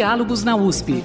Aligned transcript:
Diálogos 0.00 0.42
na 0.42 0.56
USP. 0.56 1.04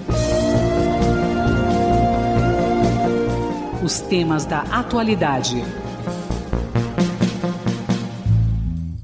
Os 3.83 3.99
temas 3.99 4.45
da 4.45 4.61
atualidade. 4.71 5.61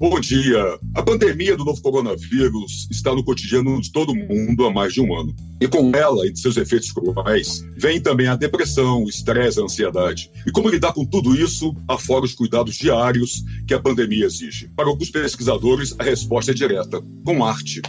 Bom 0.01 0.19
dia. 0.19 0.79
A 0.95 1.03
pandemia 1.03 1.55
do 1.55 1.63
novo 1.63 1.79
coronavírus 1.79 2.87
está 2.89 3.13
no 3.13 3.23
cotidiano 3.23 3.79
de 3.79 3.91
todo 3.91 4.15
mundo 4.15 4.65
há 4.65 4.73
mais 4.73 4.93
de 4.93 4.99
um 4.99 5.15
ano. 5.15 5.31
E 5.61 5.67
com 5.67 5.91
ela 5.95 6.25
e 6.25 6.31
de 6.31 6.39
seus 6.39 6.57
efeitos 6.57 6.89
globais, 6.89 7.63
vem 7.77 8.01
também 8.01 8.25
a 8.25 8.35
depressão, 8.35 9.03
o 9.03 9.07
estresse, 9.07 9.59
a 9.59 9.63
ansiedade. 9.63 10.31
E 10.47 10.51
como 10.51 10.69
lidar 10.69 10.91
com 10.91 11.05
tudo 11.05 11.35
isso, 11.35 11.75
afora 11.87 12.25
os 12.25 12.33
cuidados 12.33 12.77
diários 12.77 13.43
que 13.67 13.75
a 13.75 13.79
pandemia 13.79 14.25
exige. 14.25 14.71
Para 14.75 14.87
alguns 14.87 15.11
pesquisadores, 15.11 15.95
a 15.99 16.03
resposta 16.03 16.49
é 16.49 16.55
direta: 16.55 16.99
com 17.23 17.45
arte. 17.45 17.79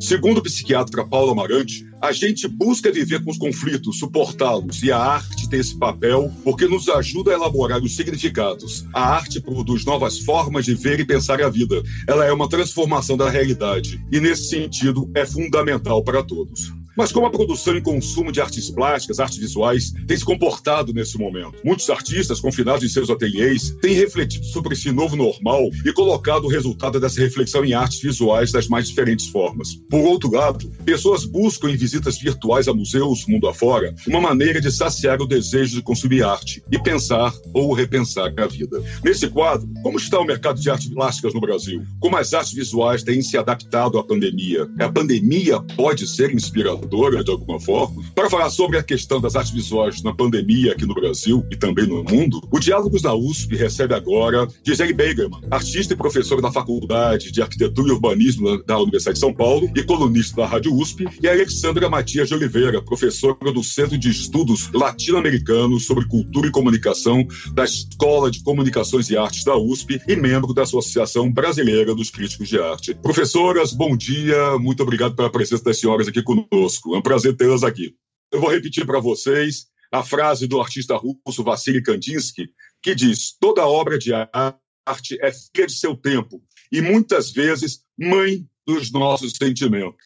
Segundo 0.00 0.38
o 0.38 0.42
psiquiatra 0.42 1.06
Paulo 1.06 1.32
Amarante, 1.32 1.84
a 2.00 2.12
gente 2.12 2.48
busca 2.48 2.90
viver 2.90 3.22
com 3.22 3.30
os 3.30 3.38
conflitos, 3.38 3.98
suportá-los, 3.98 4.82
e 4.82 4.90
a 4.90 4.98
arte 4.98 5.48
tem 5.48 5.60
esse 5.60 5.76
papel 5.76 6.32
porque 6.42 6.66
nos 6.66 6.88
ajuda 6.88 7.30
a 7.30 7.34
elaborar 7.34 7.82
os 7.82 7.94
significados. 7.94 8.84
A 8.94 9.16
arte 9.16 9.40
produz 9.40 9.84
novas 9.84 10.18
formas 10.18 10.64
de 10.64 10.74
ver 10.74 11.00
e 11.00 11.04
pensar 11.04 11.42
a 11.42 11.48
vida. 11.48 11.82
Ela 12.06 12.24
é 12.24 12.32
uma 12.32 12.48
transformação 12.48 13.16
da 13.16 13.28
realidade, 13.28 14.00
e 14.10 14.18
nesse 14.18 14.48
sentido 14.48 15.10
é 15.14 15.26
fundamental 15.26 16.02
para 16.02 16.22
todos. 16.22 16.79
Mas 17.00 17.12
como 17.12 17.24
a 17.24 17.30
produção 17.30 17.74
e 17.74 17.80
consumo 17.80 18.30
de 18.30 18.42
artes 18.42 18.70
plásticas, 18.70 19.18
artes 19.18 19.38
visuais, 19.38 19.90
tem 20.06 20.18
se 20.18 20.22
comportado 20.22 20.92
nesse 20.92 21.16
momento? 21.16 21.54
Muitos 21.64 21.88
artistas, 21.88 22.42
confinados 22.42 22.84
em 22.84 22.90
seus 22.90 23.08
ateliês, 23.08 23.74
têm 23.80 23.94
refletido 23.94 24.44
sobre 24.44 24.74
esse 24.74 24.92
novo 24.92 25.16
normal 25.16 25.62
e 25.82 25.94
colocado 25.94 26.44
o 26.44 26.48
resultado 26.48 27.00
dessa 27.00 27.18
reflexão 27.18 27.64
em 27.64 27.72
artes 27.72 28.02
visuais 28.02 28.52
das 28.52 28.68
mais 28.68 28.86
diferentes 28.86 29.28
formas. 29.28 29.76
Por 29.88 30.00
outro 30.00 30.30
lado, 30.30 30.70
pessoas 30.84 31.24
buscam 31.24 31.70
em 31.70 31.76
visitas 31.76 32.18
virtuais 32.18 32.68
a 32.68 32.74
museus 32.74 33.24
mundo 33.26 33.48
afora 33.48 33.94
uma 34.06 34.20
maneira 34.20 34.60
de 34.60 34.70
saciar 34.70 35.22
o 35.22 35.26
desejo 35.26 35.76
de 35.76 35.82
consumir 35.82 36.22
arte 36.22 36.62
e 36.70 36.78
pensar 36.78 37.32
ou 37.54 37.72
repensar 37.72 38.30
a 38.36 38.46
vida. 38.46 38.78
Nesse 39.02 39.26
quadro, 39.26 39.66
como 39.82 39.96
está 39.96 40.20
o 40.20 40.26
mercado 40.26 40.60
de 40.60 40.68
artes 40.68 40.90
plásticas 40.90 41.32
no 41.32 41.40
Brasil? 41.40 41.82
Como 41.98 42.18
as 42.18 42.34
artes 42.34 42.52
visuais 42.52 43.02
têm 43.02 43.22
se 43.22 43.38
adaptado 43.38 43.98
à 43.98 44.04
pandemia? 44.04 44.68
A 44.78 44.90
pandemia 44.90 45.60
pode 45.60 46.06
ser 46.06 46.34
inspiradora? 46.34 46.89
De 46.90 47.30
alguma 47.30 47.60
forma, 47.60 48.02
para 48.14 48.28
falar 48.28 48.50
sobre 48.50 48.76
a 48.76 48.82
questão 48.82 49.20
das 49.20 49.36
artes 49.36 49.52
visuais 49.52 50.02
na 50.02 50.12
pandemia 50.12 50.72
aqui 50.72 50.84
no 50.84 50.94
Brasil 50.94 51.46
e 51.50 51.56
também 51.56 51.86
no 51.86 52.02
mundo, 52.02 52.42
o 52.50 52.58
Diálogos 52.58 53.02
da 53.02 53.14
USP 53.14 53.56
recebe 53.56 53.94
agora 53.94 54.48
Gisele 54.64 54.92
Beigerman, 54.92 55.40
artista 55.50 55.94
e 55.94 55.96
professora 55.96 56.42
da 56.42 56.50
Faculdade 56.50 57.30
de 57.30 57.40
Arquitetura 57.40 57.88
e 57.88 57.92
Urbanismo 57.92 58.62
da 58.64 58.78
Universidade 58.78 59.14
de 59.14 59.20
São 59.20 59.32
Paulo 59.32 59.70
e 59.74 59.82
colunista 59.84 60.42
da 60.42 60.46
Rádio 60.46 60.74
USP, 60.74 61.06
e 61.22 61.28
Alexandra 61.28 61.88
Matias 61.88 62.28
de 62.28 62.34
Oliveira, 62.34 62.82
professora 62.82 63.52
do 63.52 63.62
Centro 63.62 63.96
de 63.96 64.10
Estudos 64.10 64.70
Latino-Americanos 64.72 65.86
sobre 65.86 66.06
Cultura 66.06 66.48
e 66.48 66.50
Comunicação 66.50 67.24
da 67.52 67.64
Escola 67.64 68.30
de 68.30 68.42
Comunicações 68.42 69.10
e 69.10 69.16
Artes 69.16 69.44
da 69.44 69.56
USP 69.56 70.00
e 70.08 70.16
membro 70.16 70.52
da 70.52 70.62
Associação 70.62 71.30
Brasileira 71.30 71.94
dos 71.94 72.10
Críticos 72.10 72.48
de 72.48 72.58
Arte. 72.58 72.94
Professoras, 72.94 73.72
bom 73.72 73.96
dia, 73.96 74.58
muito 74.58 74.82
obrigado 74.82 75.14
pela 75.14 75.30
presença 75.30 75.64
das 75.64 75.78
senhoras 75.78 76.08
aqui 76.08 76.22
conosco 76.22 76.69
conosco. 76.78 76.94
É 76.94 76.98
um 76.98 77.02
prazer 77.02 77.36
tê-las 77.36 77.62
aqui. 77.62 77.94
Eu 78.30 78.40
vou 78.40 78.50
repetir 78.50 78.86
para 78.86 79.00
vocês 79.00 79.66
a 79.90 80.02
frase 80.02 80.46
do 80.46 80.60
artista 80.60 80.96
russo 80.96 81.42
Vassily 81.42 81.82
Kandinsky, 81.82 82.48
que 82.82 82.94
diz: 82.94 83.36
toda 83.40 83.66
obra 83.66 83.98
de 83.98 84.12
arte 84.12 85.18
é 85.20 85.32
filha 85.32 85.66
de 85.66 85.74
seu 85.74 85.96
tempo 85.96 86.42
e 86.70 86.80
muitas 86.80 87.32
vezes 87.32 87.80
mãe 87.98 88.46
dos 88.66 88.92
nossos 88.92 89.32
sentimentos. 89.32 89.96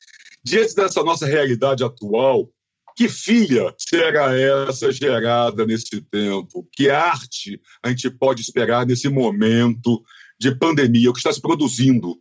Diante 0.42 0.74
dessa 0.74 1.02
nossa 1.02 1.26
realidade 1.26 1.84
atual, 1.84 2.50
que 2.96 3.08
filha 3.08 3.74
será 3.76 4.34
essa 4.36 4.92
gerada 4.92 5.66
nesse 5.66 6.00
tempo? 6.02 6.66
Que 6.72 6.88
arte 6.88 7.60
a 7.82 7.88
gente 7.88 8.08
pode 8.10 8.40
esperar 8.40 8.86
nesse 8.86 9.08
momento 9.08 10.02
de 10.38 10.54
pandemia, 10.54 11.10
o 11.10 11.12
que 11.12 11.18
está 11.18 11.32
se 11.32 11.40
produzindo? 11.40 12.16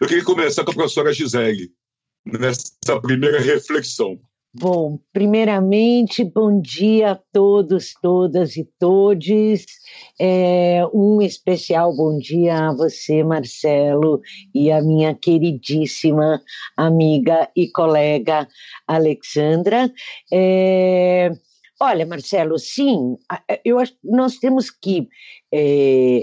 Eu 0.00 0.08
queria 0.08 0.24
começar 0.24 0.64
com 0.64 0.70
a 0.70 0.74
professora 0.74 1.12
Gisele 1.12 1.70
nessa 2.26 3.00
primeira 3.00 3.40
reflexão? 3.40 4.18
Bom, 4.58 4.98
primeiramente, 5.12 6.24
bom 6.24 6.62
dia 6.62 7.10
a 7.10 7.20
todos, 7.30 7.92
todas 8.00 8.56
e 8.56 8.64
todes. 8.78 9.66
É, 10.18 10.82
um 10.94 11.20
especial 11.20 11.94
bom 11.94 12.18
dia 12.18 12.68
a 12.68 12.72
você, 12.72 13.22
Marcelo, 13.22 14.22
e 14.54 14.72
a 14.72 14.80
minha 14.80 15.14
queridíssima 15.14 16.42
amiga 16.74 17.50
e 17.54 17.70
colega 17.70 18.48
Alexandra. 18.88 19.92
É, 20.32 21.30
olha, 21.78 22.06
Marcelo, 22.06 22.58
sim, 22.58 23.18
eu 23.62 23.78
acho 23.78 23.92
que 23.92 23.98
nós 24.04 24.38
temos 24.38 24.70
que 24.70 25.06
é, 25.52 26.22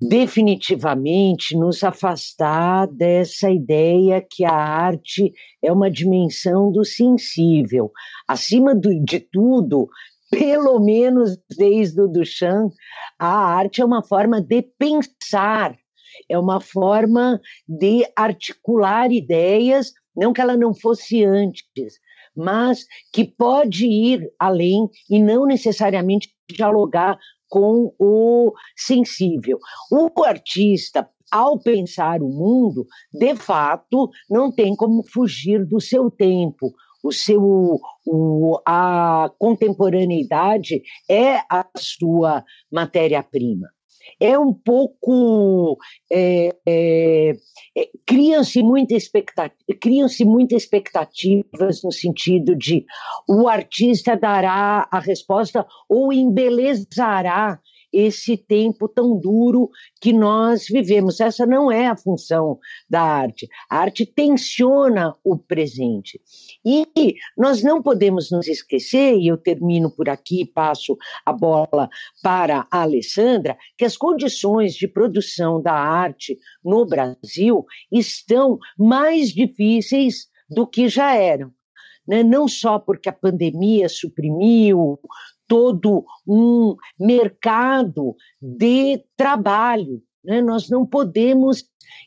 definitivamente 0.00 1.54
nos 1.54 1.84
afastar 1.84 2.86
dessa 2.86 3.50
ideia 3.50 4.24
que 4.28 4.44
a 4.44 4.54
arte 4.54 5.32
é 5.62 5.70
uma 5.70 5.90
dimensão 5.90 6.72
do 6.72 6.84
sensível. 6.84 7.92
Acima 8.26 8.74
de 8.74 9.20
tudo, 9.20 9.88
pelo 10.30 10.80
menos 10.80 11.36
desde 11.56 12.00
o 12.00 12.08
Duchamp, 12.08 12.72
a 13.18 13.28
arte 13.28 13.82
é 13.82 13.84
uma 13.84 14.02
forma 14.02 14.40
de 14.40 14.62
pensar, 14.62 15.76
é 16.28 16.38
uma 16.38 16.60
forma 16.60 17.38
de 17.68 18.06
articular 18.16 19.12
ideias, 19.12 19.92
não 20.16 20.32
que 20.32 20.40
ela 20.40 20.56
não 20.56 20.72
fosse 20.72 21.24
antes, 21.24 22.00
mas 22.34 22.86
que 23.12 23.24
pode 23.24 23.86
ir 23.86 24.30
além 24.38 24.88
e 25.10 25.20
não 25.20 25.44
necessariamente 25.44 26.32
dialogar 26.48 27.18
com 27.50 27.92
o 27.98 28.54
sensível. 28.76 29.58
O 29.90 30.24
artista, 30.24 31.06
ao 31.30 31.58
pensar 31.58 32.22
o 32.22 32.28
mundo, 32.28 32.86
de 33.12 33.34
fato, 33.34 34.08
não 34.30 34.50
tem 34.50 34.74
como 34.74 35.02
fugir 35.02 35.66
do 35.66 35.80
seu 35.80 36.10
tempo. 36.10 36.72
O 37.02 37.12
seu, 37.12 37.80
o, 38.06 38.60
a 38.66 39.30
contemporaneidade 39.38 40.82
é 41.08 41.38
a 41.50 41.66
sua 41.76 42.44
matéria-prima 42.70 43.68
é 44.18 44.38
um 44.38 44.52
pouco 44.52 45.76
é, 46.10 46.56
é, 46.66 47.32
criam-se 48.06 48.62
muita 48.62 48.94
expectativa, 48.94 49.54
criam-se 49.80 50.24
muitas 50.24 50.62
expectativas 50.62 51.82
no 51.82 51.92
sentido 51.92 52.56
de 52.56 52.84
o 53.28 53.48
artista 53.48 54.16
dará 54.16 54.88
a 54.90 54.98
resposta 54.98 55.66
ou 55.88 56.12
embelezará 56.12 57.60
esse 57.92 58.36
tempo 58.36 58.88
tão 58.88 59.18
duro 59.18 59.70
que 60.00 60.12
nós 60.12 60.66
vivemos. 60.68 61.20
Essa 61.20 61.46
não 61.46 61.70
é 61.70 61.88
a 61.88 61.96
função 61.96 62.58
da 62.88 63.02
arte. 63.02 63.48
A 63.68 63.78
arte 63.78 64.06
tensiona 64.06 65.14
o 65.24 65.36
presente. 65.36 66.20
E 66.64 66.86
nós 67.36 67.62
não 67.62 67.82
podemos 67.82 68.30
nos 68.30 68.46
esquecer, 68.48 69.16
e 69.16 69.28
eu 69.28 69.36
termino 69.36 69.90
por 69.90 70.08
aqui, 70.08 70.44
passo 70.44 70.96
a 71.24 71.32
bola 71.32 71.88
para 72.22 72.66
a 72.70 72.82
Alessandra, 72.82 73.56
que 73.76 73.84
as 73.84 73.96
condições 73.96 74.74
de 74.74 74.86
produção 74.86 75.60
da 75.60 75.74
arte 75.74 76.38
no 76.64 76.86
Brasil 76.86 77.64
estão 77.90 78.58
mais 78.78 79.28
difíceis 79.30 80.28
do 80.48 80.66
que 80.66 80.88
já 80.88 81.14
eram. 81.14 81.52
Né? 82.06 82.22
Não 82.22 82.48
só 82.48 82.78
porque 82.78 83.08
a 83.08 83.12
pandemia 83.12 83.88
suprimiu 83.88 84.98
todo 85.50 86.04
um 86.24 86.76
mercado 86.96 88.14
de 88.40 89.02
trabalho. 89.16 90.00
Né? 90.24 90.40
Nós 90.40 90.70
não 90.70 90.86
podemos 90.86 91.64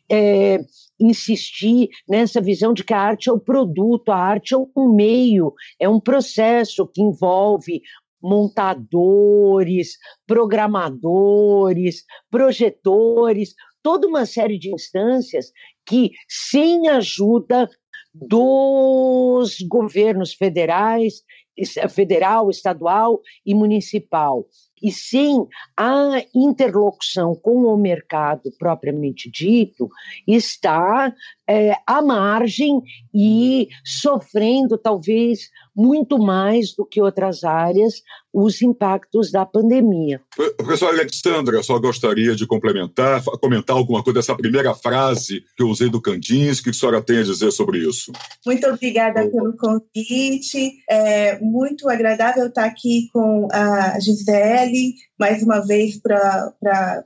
é, 0.09 0.59
insistir 0.97 1.89
nessa 2.07 2.39
visão 2.39 2.73
de 2.73 2.85
que 2.85 2.93
a 2.93 3.01
arte 3.01 3.29
é 3.29 3.33
o 3.33 3.39
produto, 3.39 4.13
a 4.13 4.15
arte 4.15 4.55
é 4.55 4.57
um 4.57 4.95
meio, 4.95 5.53
é 5.77 5.89
um 5.89 5.99
processo 5.99 6.87
que 6.87 7.01
envolve 7.01 7.81
montadores, 8.21 9.97
programadores, 10.25 12.05
projetores, 12.31 13.53
toda 13.81 14.07
uma 14.07 14.25
série 14.25 14.57
de 14.57 14.73
instâncias 14.73 15.51
que, 15.85 16.11
sem 16.29 16.87
ajuda 16.87 17.69
dos 18.13 19.57
governos 19.67 20.33
federais, 20.33 21.23
federal, 21.89 22.49
estadual 22.49 23.21
e 23.45 23.53
municipal, 23.53 24.47
e 24.83 24.91
sem 24.91 25.47
a 25.77 26.21
interlocução 26.35 27.33
com 27.33 27.63
o 27.63 27.77
mercado 27.77 28.51
propriamente 28.59 29.31
dito, 29.31 29.89
está 30.27 31.13
é, 31.47 31.75
à 31.87 32.01
margem 32.01 32.81
e 33.13 33.69
sofrendo 33.83 34.77
talvez 34.77 35.49
muito 35.75 36.19
mais 36.19 36.73
do 36.75 36.85
que 36.85 37.01
outras 37.01 37.43
áreas 37.43 38.01
os 38.33 38.61
impactos 38.63 39.31
da 39.31 39.45
pandemia. 39.45 40.19
Professora 40.57 40.93
Alexandra, 40.93 41.55
eu 41.55 41.63
só 41.63 41.77
gostaria 41.77 42.35
de 42.35 42.47
complementar, 42.47 43.23
comentar 43.39 43.75
alguma 43.75 44.03
coisa 44.03 44.19
dessa 44.19 44.35
primeira 44.35 44.73
frase 44.73 45.43
que 45.55 45.61
eu 45.61 45.67
usei 45.67 45.87
do 45.87 46.01
Kandinsky, 46.01 46.63
que 46.63 46.69
a 46.71 46.73
senhora 46.73 47.01
tem 47.01 47.19
a 47.19 47.23
dizer 47.23 47.51
sobre 47.51 47.77
isso. 47.79 48.11
Muito 48.43 48.67
obrigada 48.67 49.29
pelo 49.29 49.55
convite, 49.55 50.73
é 50.89 51.39
muito 51.39 51.87
agradável 51.87 52.47
estar 52.47 52.65
aqui 52.65 53.09
com 53.13 53.47
a 53.51 53.99
Gisele, 53.99 54.72
mais 55.19 55.43
uma 55.43 55.59
vez 55.59 55.97
para 55.97 56.53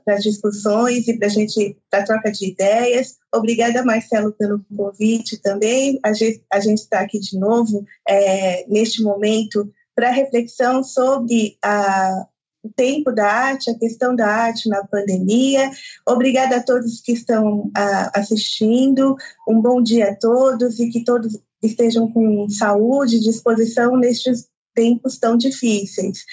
as 0.06 0.22
discussões 0.22 1.06
e 1.08 1.18
para 1.18 1.26
a 1.26 1.30
gente, 1.30 1.76
para 1.90 2.04
troca 2.04 2.30
de 2.30 2.50
ideias. 2.50 3.16
Obrigada, 3.34 3.84
Marcelo, 3.84 4.32
pelo 4.32 4.64
convite 4.76 5.36
também. 5.38 5.98
A 6.04 6.12
gente 6.12 6.42
está 6.52 7.00
aqui 7.00 7.18
de 7.18 7.38
novo 7.38 7.84
é, 8.08 8.66
neste 8.68 9.02
momento 9.02 9.70
para 9.94 10.10
reflexão 10.10 10.84
sobre 10.84 11.58
a, 11.62 12.26
o 12.62 12.70
tempo 12.70 13.12
da 13.12 13.26
arte, 13.26 13.70
a 13.70 13.78
questão 13.78 14.14
da 14.14 14.26
arte 14.26 14.68
na 14.68 14.84
pandemia. 14.84 15.70
Obrigada 16.06 16.56
a 16.56 16.62
todos 16.62 17.00
que 17.00 17.12
estão 17.12 17.70
a, 17.76 18.20
assistindo. 18.20 19.16
Um 19.48 19.60
bom 19.60 19.82
dia 19.82 20.10
a 20.10 20.16
todos 20.16 20.78
e 20.78 20.88
que 20.88 21.04
todos 21.04 21.38
estejam 21.62 22.10
com 22.12 22.48
saúde 22.48 23.16
e 23.16 23.20
disposição 23.20 23.96
nestes 23.96 24.48
tempos 24.74 25.18
tão 25.18 25.36
difíceis. 25.36 26.24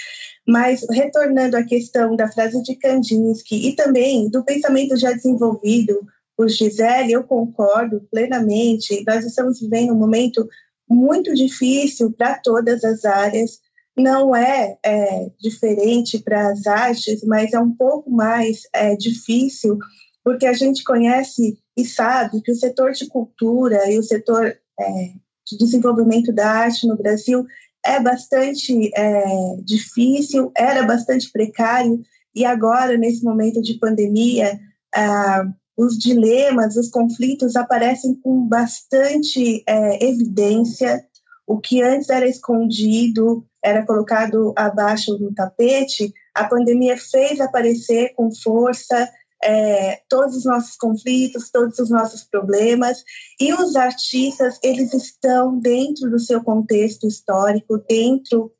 Mas, 0.47 0.85
retornando 0.89 1.57
à 1.57 1.63
questão 1.63 2.15
da 2.15 2.31
frase 2.31 2.61
de 2.61 2.75
Kandinsky 2.75 3.69
e 3.69 3.75
também 3.75 4.29
do 4.29 4.43
pensamento 4.43 4.95
já 4.95 5.11
desenvolvido 5.11 6.05
por 6.37 6.49
Gisele, 6.49 7.13
eu 7.13 7.23
concordo 7.23 8.01
plenamente. 8.11 9.03
Nós 9.07 9.25
estamos 9.25 9.59
vivendo 9.59 9.93
um 9.93 9.97
momento 9.97 10.47
muito 10.87 11.33
difícil 11.33 12.11
para 12.11 12.37
todas 12.39 12.83
as 12.83 13.05
áreas. 13.05 13.59
Não 13.97 14.35
é, 14.35 14.77
é 14.85 15.31
diferente 15.39 16.19
para 16.19 16.49
as 16.49 16.67
artes, 16.67 17.23
mas 17.23 17.53
é 17.53 17.59
um 17.59 17.71
pouco 17.71 18.11
mais 18.11 18.63
é, 18.73 18.95
difícil, 18.95 19.79
porque 20.23 20.45
a 20.45 20.53
gente 20.53 20.83
conhece 20.83 21.57
e 21.77 21.85
sabe 21.85 22.41
que 22.41 22.51
o 22.51 22.55
setor 22.55 22.91
de 22.91 23.07
cultura 23.07 23.89
e 23.89 23.97
o 23.97 24.03
setor 24.03 24.55
é, 24.79 25.13
de 25.47 25.57
desenvolvimento 25.57 26.33
da 26.33 26.49
arte 26.49 26.87
no 26.87 26.97
Brasil 26.97 27.45
é 27.85 27.99
bastante 27.99 28.91
é, 28.95 29.23
difícil, 29.63 30.51
era 30.57 30.83
bastante 30.83 31.31
precário, 31.31 32.01
e 32.33 32.43
agora, 32.43 32.97
nesse 32.97 33.23
momento 33.23 33.61
de 33.61 33.75
pandemia, 33.79 34.59
ah, 34.93 35.45
os 35.77 35.97
dilemas, 35.97 36.75
os 36.75 36.89
conflitos 36.89 37.55
aparecem 37.55 38.15
com 38.15 38.47
bastante 38.47 39.63
é, 39.67 40.05
evidência. 40.05 41.05
O 41.47 41.59
que 41.59 41.81
antes 41.81 42.09
era 42.09 42.27
escondido, 42.27 43.45
era 43.63 43.85
colocado 43.85 44.53
abaixo 44.55 45.15
do 45.15 45.33
tapete, 45.33 46.13
a 46.33 46.43
pandemia 46.43 46.97
fez 46.97 47.39
aparecer 47.39 48.13
com 48.15 48.29
força 48.31 49.09
é, 49.45 50.01
todos 50.09 50.35
os 50.37 50.45
nossos 50.45 50.75
conflitos, 50.75 51.51
todos 51.51 51.77
os 51.77 51.89
nossos 51.89 52.23
problemas, 52.23 53.03
e 53.39 53.53
os 53.53 53.75
artistas, 53.75 54.59
eles 54.63 54.91
estão 54.93 55.59
dentro 55.59 56.09
do 56.09 56.19
seu 56.19 56.43
contexto 56.43 57.07
histórico, 57.07 57.77
dentro 57.87 58.51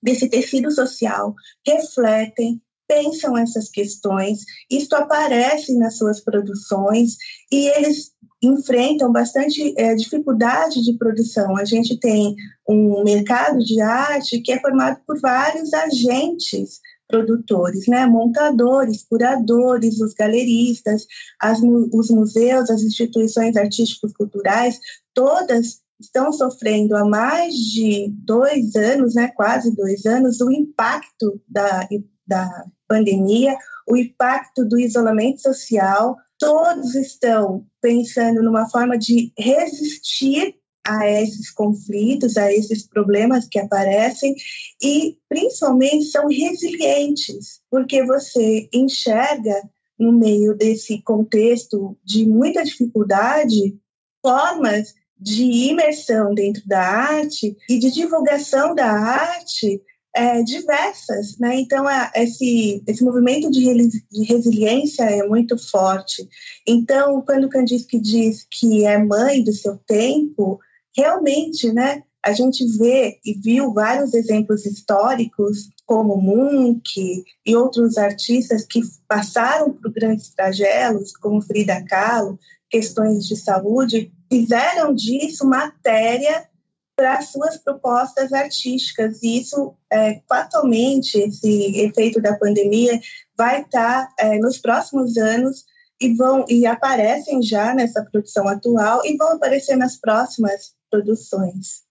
desse 0.00 0.28
tecido 0.28 0.70
social, 0.70 1.34
refletem, 1.66 2.62
pensam 2.86 3.36
essas 3.36 3.68
questões, 3.68 4.44
isto 4.70 4.94
aparece 4.94 5.76
nas 5.76 5.98
suas 5.98 6.20
produções, 6.20 7.16
e 7.50 7.66
eles 7.68 8.12
enfrentam 8.42 9.12
bastante 9.12 9.74
é, 9.76 9.94
dificuldade 9.94 10.82
de 10.82 10.96
produção. 10.96 11.56
A 11.56 11.64
gente 11.64 11.98
tem 11.98 12.34
um 12.66 13.04
mercado 13.04 13.58
de 13.58 13.80
arte 13.82 14.40
que 14.40 14.52
é 14.52 14.60
formado 14.60 15.00
por 15.06 15.20
vários 15.20 15.74
agentes 15.74 16.80
produtores, 17.10 17.86
né? 17.86 18.06
montadores, 18.06 19.04
curadores, 19.08 20.00
os 20.00 20.14
galeristas, 20.14 21.06
as, 21.40 21.60
os 21.92 22.10
museus, 22.10 22.70
as 22.70 22.82
instituições 22.82 23.56
artísticas 23.56 24.12
culturais, 24.12 24.78
todas 25.12 25.80
estão 26.00 26.32
sofrendo 26.32 26.96
há 26.96 27.04
mais 27.04 27.54
de 27.54 28.08
dois 28.24 28.74
anos, 28.74 29.14
né, 29.14 29.28
quase 29.28 29.74
dois 29.76 30.06
anos, 30.06 30.40
o 30.40 30.50
impacto 30.50 31.40
da, 31.46 31.86
da 32.26 32.64
pandemia, 32.88 33.54
o 33.86 33.96
impacto 33.96 34.64
do 34.64 34.78
isolamento 34.78 35.42
social. 35.42 36.16
Todos 36.38 36.94
estão 36.94 37.66
pensando 37.82 38.42
numa 38.42 38.68
forma 38.70 38.96
de 38.96 39.30
resistir 39.38 40.54
a 40.98 41.08
esses 41.08 41.50
conflitos, 41.50 42.36
a 42.36 42.52
esses 42.52 42.86
problemas 42.86 43.46
que 43.48 43.58
aparecem 43.58 44.34
e 44.82 45.16
principalmente 45.28 46.06
são 46.06 46.26
resilientes, 46.26 47.60
porque 47.70 48.04
você 48.04 48.68
enxerga 48.72 49.62
no 49.98 50.12
meio 50.12 50.54
desse 50.56 51.02
contexto 51.02 51.96
de 52.04 52.26
muita 52.26 52.64
dificuldade 52.64 53.78
formas 54.22 54.94
de 55.18 55.44
imersão 55.44 56.34
dentro 56.34 56.66
da 56.66 56.80
arte 56.80 57.54
e 57.68 57.78
de 57.78 57.90
divulgação 57.90 58.74
da 58.74 58.90
arte 58.90 59.82
é, 60.14 60.42
diversas, 60.42 61.38
né? 61.38 61.60
Então 61.60 61.86
a, 61.86 62.10
esse 62.16 62.82
esse 62.86 63.04
movimento 63.04 63.50
de, 63.50 63.62
de, 64.10 64.24
resiliência 64.24 65.04
é 65.04 65.22
muito 65.26 65.56
forte. 65.56 66.28
Então 66.66 67.22
quando 67.22 67.48
Kandinsky 67.48 68.00
diz 68.00 68.46
que 68.50 68.84
é 68.84 68.98
mãe 68.98 69.44
do 69.44 69.52
seu 69.52 69.76
tempo, 69.86 70.58
realmente, 70.96 71.72
né, 71.72 72.02
a 72.24 72.32
gente 72.32 72.66
vê 72.76 73.18
e 73.24 73.34
viu 73.34 73.72
vários 73.72 74.12
exemplos 74.12 74.66
históricos, 74.66 75.70
como 75.86 76.20
Munch 76.20 77.24
e 77.46 77.56
outros 77.56 77.96
artistas 77.96 78.64
que 78.66 78.80
passaram 79.08 79.72
por 79.72 79.90
grandes 79.90 80.28
flagelos, 80.28 81.16
como 81.16 81.40
Frida 81.40 81.82
Kahlo, 81.84 82.38
questões 82.68 83.26
de 83.26 83.36
saúde, 83.36 84.12
fizeram 84.30 84.94
disso 84.94 85.46
matéria 85.46 86.48
para 86.94 87.22
suas 87.22 87.56
propostas 87.56 88.32
artísticas. 88.32 89.22
E 89.22 89.40
isso, 89.40 89.74
é, 89.90 90.20
fatalmente, 90.28 91.18
esse 91.18 91.80
efeito 91.80 92.20
da 92.20 92.36
pandemia 92.36 93.00
vai 93.36 93.62
estar 93.62 94.06
tá, 94.06 94.14
é, 94.18 94.38
nos 94.38 94.58
próximos 94.58 95.16
anos 95.16 95.64
e 96.00 96.14
vão 96.14 96.44
e 96.48 96.64
aparecem 96.66 97.42
já 97.42 97.74
nessa 97.74 98.02
produção 98.04 98.48
atual 98.48 99.04
e 99.04 99.16
vão 99.16 99.32
aparecer 99.32 99.76
nas 99.76 99.96
próximas 99.96 100.72
produções. 100.90 101.82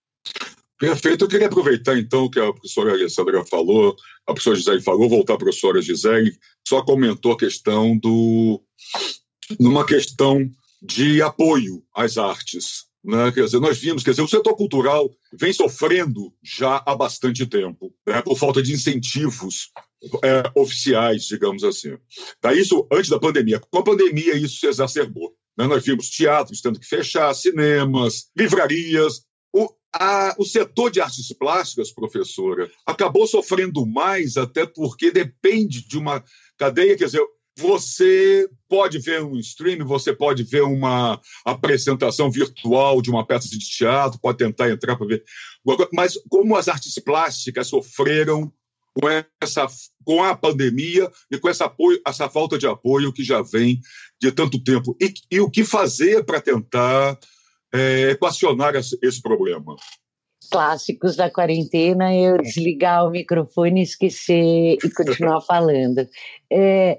Perfeito. 0.80 1.26
Eu 1.26 1.30
queria 1.30 1.48
aproveitar, 1.48 1.98
então, 1.98 2.30
que 2.30 2.40
a 2.40 2.54
professora 2.54 2.92
Alessandra 2.92 3.46
falou, 3.46 3.96
a 4.26 4.34
professora 4.34 4.56
Gisele 4.56 4.82
falou, 4.82 5.10
voltar 5.10 5.34
à 5.34 5.38
professora 5.38 5.82
Gisele, 5.82 6.36
só 6.66 6.82
comentou 6.82 7.34
a 7.34 7.38
questão 7.38 7.98
do. 7.98 8.64
numa 9.60 9.86
questão 9.86 10.50
de 10.82 11.22
apoio 11.22 11.84
às 11.94 12.18
artes. 12.18 12.86
Né? 13.04 13.32
Quer 13.32 13.46
dizer, 13.46 13.60
nós 13.60 13.78
vimos, 13.78 14.04
quer 14.04 14.12
dizer, 14.12 14.22
o 14.22 14.28
setor 14.28 14.56
cultural 14.56 15.10
vem 15.34 15.52
sofrendo 15.52 16.34
já 16.42 16.82
há 16.86 16.96
bastante 16.96 17.46
tempo, 17.46 17.94
né? 18.08 18.22
por 18.22 18.38
falta 18.38 18.62
de 18.62 18.74
incentivos 18.74 19.72
é, 20.24 20.44
oficiais, 20.56 21.24
digamos 21.24 21.64
assim. 21.64 21.98
Tá, 22.40 22.54
isso 22.54 22.88
antes 22.92 23.10
da 23.10 23.20
pandemia. 23.20 23.60
Com 23.60 23.80
a 23.80 23.84
pandemia, 23.84 24.36
isso 24.36 24.60
se 24.60 24.68
exacerbou. 24.68 25.36
Né? 25.58 25.68
Nós 25.68 25.84
vimos 25.84 26.10
teatros 26.10 26.62
tendo 26.62 26.80
que 26.80 26.88
fechar, 26.88 27.34
cinemas, 27.34 28.30
livrarias. 28.36 29.22
O, 29.54 29.70
a, 29.94 30.36
o 30.38 30.46
setor 30.46 30.90
de 30.90 31.02
artes 31.02 31.34
plásticas, 31.34 31.92
professora, 31.92 32.70
acabou 32.86 33.28
sofrendo 33.28 33.86
mais, 33.86 34.38
até 34.38 34.66
porque 34.66 35.12
depende 35.12 35.86
de 35.88 35.98
uma 35.98 36.24
cadeia, 36.58 36.96
quer 36.96 37.06
dizer, 37.06 37.26
você 37.58 38.50
pode 38.70 39.00
ver 39.00 39.22
um 39.22 39.38
stream, 39.38 39.86
você 39.86 40.14
pode 40.14 40.44
ver 40.44 40.62
uma 40.62 41.20
apresentação 41.44 42.32
virtual 42.32 43.02
de 43.02 43.10
uma 43.10 43.26
peça 43.26 43.50
de 43.50 43.60
teatro, 43.60 44.20
pode 44.22 44.38
tentar 44.38 44.70
entrar 44.70 44.96
para 44.96 45.08
ver. 45.08 45.24
Mas 45.92 46.14
como 46.30 46.56
as 46.56 46.70
artes 46.70 46.98
plásticas 47.00 47.68
sofreram 47.68 48.52
com 48.94 49.08
essa 49.42 49.68
com 50.04 50.24
a 50.24 50.36
pandemia 50.36 51.10
e 51.32 51.38
com 51.38 51.50
essa 51.50 51.66
apoio, 51.66 52.02
essa 52.06 52.30
falta 52.30 52.58
de 52.58 52.68
apoio 52.68 53.14
que 53.14 53.24
já 53.24 53.42
vem 53.42 53.80
de 54.22 54.32
tanto 54.32 54.62
tempo 54.64 54.96
e, 55.00 55.14
e 55.32 55.40
o 55.40 55.50
que 55.50 55.64
fazer 55.64 56.24
para 56.26 56.42
tentar 56.42 57.18
é, 57.74 58.12
equacionar 58.12 58.76
esse, 58.76 59.22
problema 59.22 59.76
clássicos 60.50 61.16
da 61.16 61.30
quarentena 61.30 62.16
eu 62.16 62.38
desligar 62.42 63.06
o 63.06 63.12
microfone, 63.12 63.84
esquecer 63.84 64.78
e 64.84 64.94
continuar 64.96 65.42
falando. 65.42 66.08
É, 66.52 66.98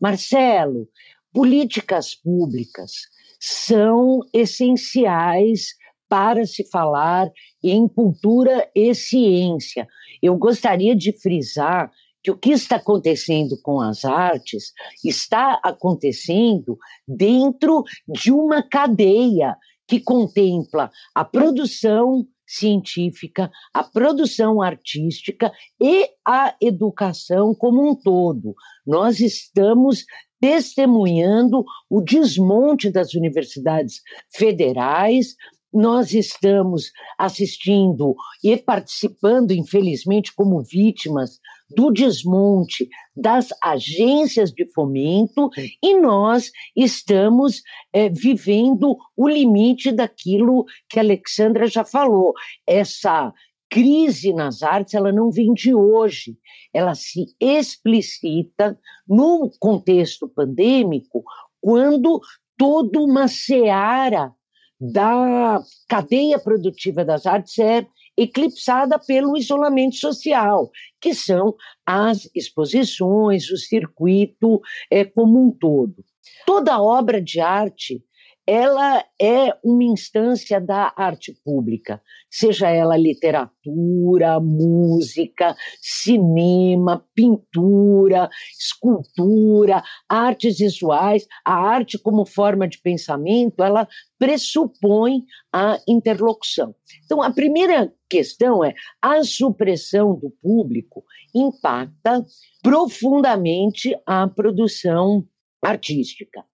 Marcelo, 0.00 0.88
políticas 1.32 2.14
públicas 2.14 2.92
são 3.38 4.20
essenciais 4.32 5.74
para 6.08 6.46
se 6.46 6.68
falar 6.68 7.30
em 7.62 7.86
cultura 7.88 8.68
e 8.74 8.94
ciência. 8.94 9.86
Eu 10.22 10.36
gostaria 10.36 10.94
de 10.94 11.12
frisar 11.12 11.90
que 12.22 12.30
o 12.30 12.36
que 12.36 12.50
está 12.50 12.76
acontecendo 12.76 13.56
com 13.62 13.80
as 13.80 14.04
artes 14.04 14.72
está 15.04 15.60
acontecendo 15.62 16.76
dentro 17.06 17.84
de 18.08 18.32
uma 18.32 18.62
cadeia 18.62 19.56
que 19.86 20.00
contempla 20.00 20.90
a 21.14 21.24
produção 21.24 22.26
científica, 22.46 23.50
a 23.72 23.82
produção 23.82 24.62
artística 24.62 25.52
e 25.80 26.08
a 26.26 26.54
educação 26.60 27.54
como 27.54 27.88
um 27.88 27.94
todo. 27.94 28.54
Nós 28.86 29.20
estamos 29.20 30.04
testemunhando 30.40 31.64
o 31.88 32.00
desmonte 32.00 32.90
das 32.90 33.14
universidades 33.14 34.00
federais, 34.34 35.34
nós 35.72 36.14
estamos 36.14 36.90
assistindo 37.18 38.14
e 38.42 38.56
participando, 38.56 39.50
infelizmente, 39.52 40.34
como 40.34 40.62
vítimas 40.62 41.38
do 41.68 41.90
desmonte 41.90 42.88
das 43.14 43.48
agências 43.62 44.52
de 44.52 44.70
fomento 44.72 45.50
e 45.82 45.98
nós 45.98 46.50
estamos 46.76 47.62
é, 47.92 48.08
vivendo 48.08 48.96
o 49.16 49.28
limite 49.28 49.90
daquilo 49.90 50.64
que 50.88 50.98
a 50.98 51.02
Alexandra 51.02 51.66
já 51.66 51.84
falou, 51.84 52.32
essa 52.66 53.32
crise 53.68 54.32
nas 54.32 54.62
artes 54.62 54.94
ela 54.94 55.12
não 55.12 55.30
vem 55.30 55.52
de 55.52 55.74
hoje, 55.74 56.38
ela 56.72 56.94
se 56.94 57.26
explicita 57.40 58.78
no 59.06 59.50
contexto 59.58 60.28
pandêmico 60.28 61.24
quando 61.60 62.20
toda 62.56 63.00
uma 63.00 63.26
seara 63.26 64.32
da 64.80 65.60
cadeia 65.88 66.38
produtiva 66.38 67.04
das 67.04 67.26
artes 67.26 67.58
é 67.58 67.86
eclipsada 68.16 68.98
pelo 68.98 69.36
isolamento 69.36 69.96
social, 69.96 70.70
que 71.00 71.14
são 71.14 71.54
as 71.84 72.28
exposições, 72.34 73.50
o 73.50 73.56
circuito 73.56 74.60
é, 74.90 75.04
como 75.04 75.38
um 75.38 75.50
todo. 75.50 76.04
Toda 76.46 76.80
obra 76.80 77.20
de 77.20 77.40
arte 77.40 78.02
ela 78.46 79.04
é 79.20 79.52
uma 79.64 79.82
instância 79.82 80.60
da 80.60 80.92
arte 80.96 81.36
pública, 81.44 82.00
seja 82.30 82.70
ela 82.70 82.96
literatura, 82.96 84.38
música, 84.38 85.56
cinema, 85.80 87.04
pintura, 87.12 88.30
escultura, 88.56 89.82
artes 90.08 90.58
visuais, 90.58 91.26
a 91.44 91.54
arte 91.54 91.98
como 91.98 92.24
forma 92.24 92.68
de 92.68 92.78
pensamento, 92.80 93.64
ela 93.64 93.88
pressupõe 94.16 95.24
a 95.52 95.78
interlocução. 95.88 96.74
Então, 97.04 97.20
a 97.20 97.32
primeira 97.32 97.92
questão 98.08 98.64
é 98.64 98.74
a 99.02 99.24
supressão 99.24 100.14
do 100.14 100.30
público 100.40 101.04
impacta 101.34 102.24
profundamente 102.62 103.96
a 104.06 104.28
produção 104.28 105.26
artística. 105.60 106.44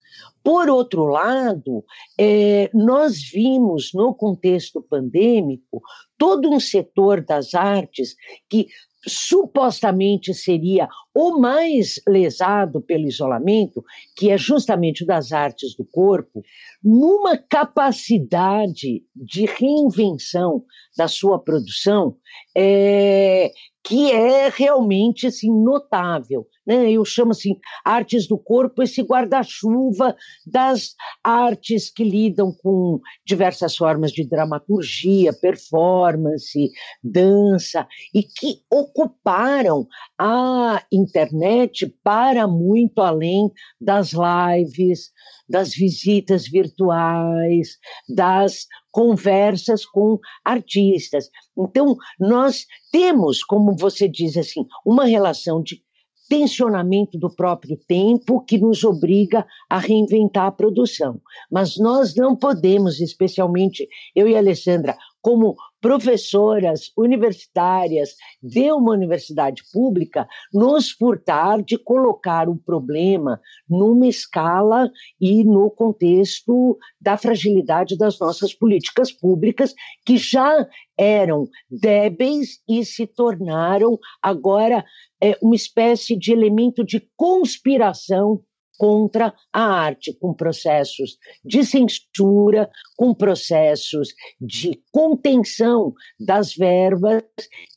Por 0.42 0.68
outro 0.68 1.04
lado, 1.04 1.84
é, 2.18 2.70
nós 2.74 3.18
vimos 3.30 3.90
no 3.94 4.14
contexto 4.14 4.82
pandêmico 4.82 5.80
todo 6.18 6.50
um 6.50 6.60
setor 6.60 7.24
das 7.24 7.54
artes 7.54 8.14
que 8.48 8.66
supostamente 9.06 10.32
seria 10.32 10.88
o 11.14 11.38
mais 11.38 12.00
lesado 12.06 12.80
pelo 12.80 13.08
isolamento, 13.08 13.82
que 14.16 14.30
é 14.30 14.38
justamente 14.38 15.04
das 15.04 15.32
artes 15.32 15.76
do 15.76 15.84
corpo, 15.84 16.42
numa 16.82 17.36
capacidade 17.36 19.02
de 19.14 19.44
reinvenção 19.46 20.64
da 20.96 21.08
sua 21.08 21.38
produção 21.38 22.16
é, 22.56 23.50
que 23.84 24.12
é 24.12 24.48
realmente 24.48 25.26
assim, 25.26 25.50
notável. 25.50 26.46
Né? 26.64 26.90
Eu 26.92 27.04
chamo 27.04 27.32
assim, 27.32 27.58
artes 27.84 28.28
do 28.28 28.38
corpo, 28.38 28.82
esse 28.82 29.02
guarda-chuva 29.02 30.16
das 30.46 30.94
artes 31.22 31.90
que 31.90 32.04
lidam 32.04 32.52
com 32.62 33.00
diversas 33.26 33.76
formas 33.76 34.12
de 34.12 34.26
dramaturgia, 34.26 35.32
performance, 35.32 36.70
dança, 37.02 37.86
e 38.14 38.22
que 38.22 38.60
ocuparam 38.70 39.86
a 40.18 40.84
internet 40.92 41.86
para 42.04 42.46
muito 42.46 43.00
além 43.00 43.50
das 43.80 44.12
lives, 44.12 45.10
das 45.48 45.74
visitas 45.74 46.48
virtuais, 46.48 47.78
das 48.08 48.66
conversas 48.92 49.84
com 49.84 50.18
artistas. 50.44 51.28
Então, 51.58 51.96
nós 52.20 52.66
temos, 52.92 53.42
como 53.42 53.74
você 53.74 54.08
diz 54.08 54.36
assim, 54.36 54.64
uma 54.86 55.04
relação 55.04 55.62
de 55.62 55.82
tensionamento 56.28 57.18
do 57.18 57.28
próprio 57.34 57.76
tempo 57.86 58.42
que 58.44 58.56
nos 58.56 58.84
obriga 58.84 59.44
a 59.68 59.78
reinventar 59.78 60.46
a 60.46 60.52
produção. 60.52 61.20
Mas 61.50 61.76
nós 61.76 62.14
não 62.14 62.36
podemos, 62.36 63.00
especialmente 63.00 63.86
eu 64.14 64.28
e 64.28 64.34
a 64.34 64.38
Alessandra, 64.38 64.96
como 65.20 65.56
professoras 65.82 66.92
universitárias 66.96 68.14
de 68.40 68.70
uma 68.70 68.92
universidade 68.92 69.64
pública, 69.72 70.28
nos 70.54 70.92
furtar 70.92 71.60
de 71.60 71.76
colocar 71.76 72.48
o 72.48 72.56
problema 72.56 73.40
numa 73.68 74.06
escala 74.06 74.88
e 75.20 75.42
no 75.42 75.68
contexto 75.68 76.78
da 77.00 77.16
fragilidade 77.18 77.98
das 77.98 78.18
nossas 78.20 78.54
políticas 78.54 79.10
públicas, 79.10 79.74
que 80.06 80.16
já 80.16 80.66
eram 80.96 81.48
débeis 81.68 82.60
e 82.68 82.84
se 82.84 83.04
tornaram 83.04 83.98
agora 84.22 84.84
é, 85.20 85.36
uma 85.42 85.56
espécie 85.56 86.16
de 86.16 86.32
elemento 86.32 86.84
de 86.84 87.00
conspiração 87.16 88.40
contra 88.82 89.32
a 89.52 89.62
arte, 89.62 90.12
com 90.18 90.34
processos 90.34 91.16
de 91.44 91.64
censura, 91.64 92.68
com 92.96 93.14
processos 93.14 94.08
de 94.40 94.82
contenção 94.90 95.94
das 96.18 96.52
verbas 96.52 97.22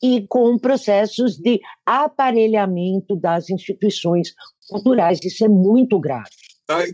e 0.02 0.26
com 0.26 0.58
processos 0.58 1.36
de 1.36 1.60
aparelhamento 1.86 3.14
das 3.14 3.48
instituições 3.48 4.34
culturais. 4.68 5.20
Isso 5.22 5.44
é 5.44 5.48
muito 5.48 6.00
grave. 6.00 6.28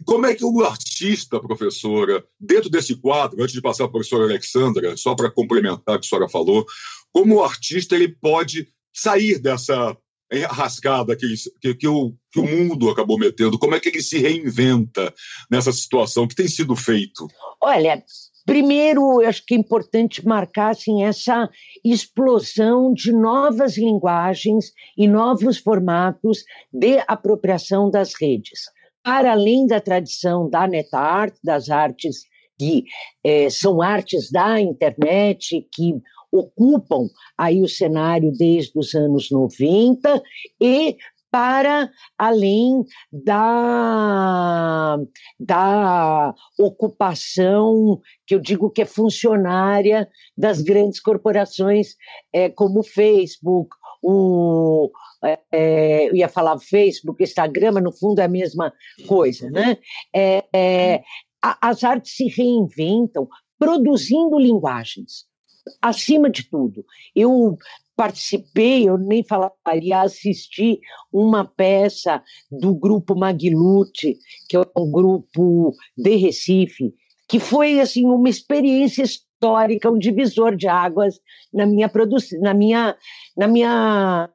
Como 0.04 0.26
é 0.26 0.34
que 0.34 0.44
o 0.44 0.62
artista, 0.62 1.40
professora, 1.40 2.22
dentro 2.38 2.68
desse 2.68 2.94
quadro, 2.94 3.42
antes 3.42 3.54
de 3.54 3.62
passar 3.62 3.84
para 3.84 3.86
a 3.86 3.92
professora 3.92 4.24
Alexandra, 4.24 4.94
só 4.94 5.14
para 5.14 5.30
complementar 5.30 5.96
o 5.96 6.00
que 6.00 6.06
a 6.06 6.08
senhora 6.10 6.28
falou, 6.28 6.66
como 7.10 7.36
o 7.36 7.42
artista 7.42 7.94
ele 7.94 8.08
pode 8.08 8.68
sair 8.92 9.38
dessa 9.38 9.96
rascada 10.40 11.16
que, 11.16 11.26
que, 11.60 11.74
que, 11.74 11.88
o, 11.88 12.14
que 12.30 12.40
o 12.40 12.46
mundo 12.46 12.90
acabou 12.90 13.18
metendo? 13.18 13.58
Como 13.58 13.74
é 13.74 13.80
que 13.80 13.88
ele 13.88 14.02
se 14.02 14.18
reinventa 14.18 15.12
nessa 15.50 15.72
situação? 15.72 16.24
O 16.24 16.28
que 16.28 16.34
tem 16.34 16.48
sido 16.48 16.74
feito? 16.74 17.26
Olha, 17.60 18.02
Primeiro, 18.44 19.22
eu 19.22 19.28
acho 19.28 19.44
que 19.46 19.54
é 19.54 19.56
importante 19.56 20.26
marcar 20.26 20.70
assim, 20.70 21.04
essa 21.04 21.48
explosão 21.84 22.92
de 22.92 23.12
novas 23.12 23.78
linguagens 23.78 24.72
e 24.98 25.06
novos 25.06 25.58
formatos 25.58 26.42
de 26.72 27.00
apropriação 27.06 27.88
das 27.88 28.14
redes. 28.20 28.62
Para 29.04 29.32
além 29.32 29.66
da 29.66 29.80
tradição 29.80 30.50
da 30.50 30.66
NetArt, 30.66 31.34
das 31.42 31.70
artes 31.70 32.24
que 32.58 32.84
eh, 33.24 33.48
são 33.48 33.80
artes 33.80 34.30
da 34.30 34.60
internet, 34.60 35.66
que 35.72 35.94
ocupam 36.32 37.08
aí 37.36 37.60
o 37.60 37.68
cenário 37.68 38.32
desde 38.32 38.72
os 38.78 38.94
anos 38.94 39.30
90 39.30 40.22
e 40.60 40.96
para 41.30 41.90
além 42.18 42.84
da, 43.10 44.98
da 45.40 46.34
ocupação, 46.58 47.98
que 48.26 48.34
eu 48.34 48.38
digo 48.38 48.68
que 48.68 48.82
é 48.82 48.84
funcionária 48.84 50.06
das 50.36 50.60
grandes 50.60 51.00
corporações 51.00 51.96
é, 52.34 52.50
como 52.50 52.82
Facebook, 52.82 53.74
o, 54.02 54.90
é, 55.24 55.38
é, 55.50 56.08
eu 56.10 56.16
ia 56.16 56.28
falar 56.28 56.58
Facebook, 56.58 57.22
Instagram, 57.22 57.72
mas 57.72 57.84
no 57.84 57.92
fundo 57.92 58.20
é 58.20 58.24
a 58.24 58.28
mesma 58.28 58.70
coisa, 59.06 59.50
né? 59.50 59.78
É, 60.14 60.44
é 60.54 61.02
as 61.40 61.82
artes 61.82 62.14
se 62.14 62.28
reinventam 62.28 63.26
produzindo 63.58 64.38
linguagens 64.38 65.31
acima 65.80 66.30
de 66.30 66.48
tudo, 66.48 66.84
eu 67.14 67.56
participei, 67.96 68.88
eu 68.88 68.98
nem 68.98 69.22
falaria, 69.22 70.00
assisti 70.00 70.80
uma 71.12 71.44
peça 71.44 72.22
do 72.50 72.74
grupo 72.74 73.14
Maglute, 73.14 74.18
que 74.48 74.56
é 74.56 74.60
um 74.76 74.90
grupo 74.90 75.74
de 75.96 76.16
Recife, 76.16 76.94
que 77.28 77.38
foi 77.38 77.80
assim 77.80 78.04
uma 78.04 78.28
experiência 78.28 79.02
histórica, 79.02 79.90
um 79.90 79.98
divisor 79.98 80.56
de 80.56 80.68
águas 80.68 81.18
na 81.52 81.66
minha 81.66 81.88
produção, 81.88 82.40
na 82.40 82.54
minha, 82.54 82.96
na 83.36 83.46
minha 83.46 84.28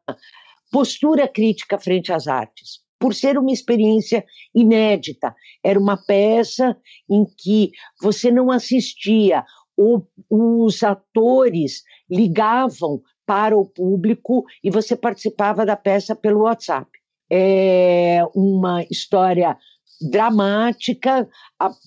postura 0.71 1.27
crítica 1.27 1.79
frente 1.79 2.11
às 2.11 2.27
artes. 2.27 2.85
Por 2.99 3.13
ser 3.13 3.37
uma 3.37 3.51
experiência 3.51 4.25
inédita, 4.55 5.35
era 5.63 5.79
uma 5.79 5.97
peça 5.97 6.75
em 7.09 7.25
que 7.37 7.71
você 8.01 8.31
não 8.31 8.49
assistia 8.49 9.45
o, 9.77 10.01
os 10.29 10.81
atores 10.81 11.83
ligavam 12.09 13.01
para 13.25 13.55
o 13.55 13.65
público 13.65 14.43
e 14.63 14.71
você 14.71 14.95
participava 14.95 15.65
da 15.65 15.75
peça 15.75 16.15
pelo 16.15 16.43
WhatsApp. 16.43 16.89
É 17.29 18.21
uma 18.33 18.83
história 18.89 19.57
dramática 20.09 21.27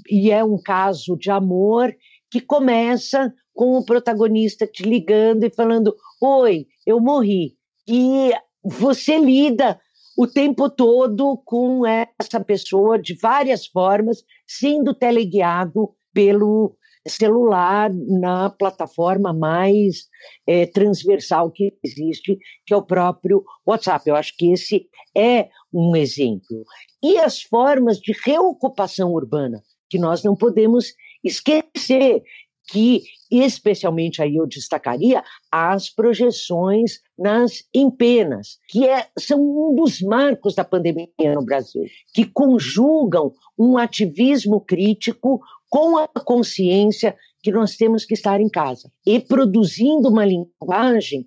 e 0.09 0.31
é 0.31 0.45
um 0.45 0.61
caso 0.61 1.17
de 1.17 1.31
amor 1.31 1.95
que 2.31 2.41
começa 2.41 3.33
com 3.53 3.77
o 3.77 3.85
protagonista 3.85 4.67
te 4.67 4.83
ligando 4.83 5.45
e 5.45 5.51
falando: 5.51 5.97
Oi, 6.23 6.67
eu 6.87 7.01
morri. 7.01 7.55
E 7.89 8.33
você 8.63 9.19
lida 9.19 9.81
o 10.17 10.27
tempo 10.27 10.69
todo 10.69 11.41
com 11.45 11.87
essa 11.87 12.39
pessoa 12.41 12.99
de 12.99 13.15
várias 13.15 13.67
formas, 13.67 14.23
sendo 14.47 14.95
teleguiado 14.95 15.95
pelo 16.13 16.77
celular 17.07 17.91
na 17.93 18.51
plataforma 18.51 19.33
mais 19.33 20.09
é, 20.47 20.67
transversal 20.67 21.51
que 21.51 21.75
existe, 21.83 22.39
que 22.67 22.75
é 22.75 22.77
o 22.77 22.83
próprio 22.83 23.45
WhatsApp. 23.67 24.09
Eu 24.09 24.17
acho 24.17 24.37
que 24.37 24.53
esse 24.53 24.87
é 25.17 25.49
um 25.73 25.97
exemplo. 25.97 26.65
E 27.03 27.19
as 27.19 27.41
formas 27.41 27.99
de 27.99 28.13
reocupação 28.25 29.13
urbana, 29.13 29.63
que 29.89 29.99
nós 29.99 30.23
não 30.23 30.37
podemos 30.37 30.95
esquecer 31.25 32.23
que, 32.71 33.03
especialmente 33.31 34.23
aí 34.23 34.37
eu 34.37 34.47
destacaria, 34.47 35.25
as 35.51 35.91
projeções 35.91 37.01
nas 37.19 37.65
empenas, 37.75 38.59
que 38.69 38.87
é, 38.87 39.09
são 39.19 39.41
um 39.41 39.75
dos 39.75 40.01
marcos 40.01 40.55
da 40.55 40.65
pandemia 40.65 41.35
no 41.35 41.45
Brasil, 41.45 41.83
que 42.15 42.25
conjugam 42.25 43.33
um 43.59 43.77
ativismo 43.77 44.61
crítico 44.61 45.41
com 45.71 45.97
a 45.97 46.09
consciência 46.09 47.17
que 47.43 47.53
nós 47.53 47.77
temos 47.77 48.05
que 48.05 48.13
estar 48.13 48.41
em 48.41 48.49
casa. 48.49 48.91
E 49.07 49.21
produzindo 49.21 50.09
uma 50.09 50.27
linguagem 50.27 51.27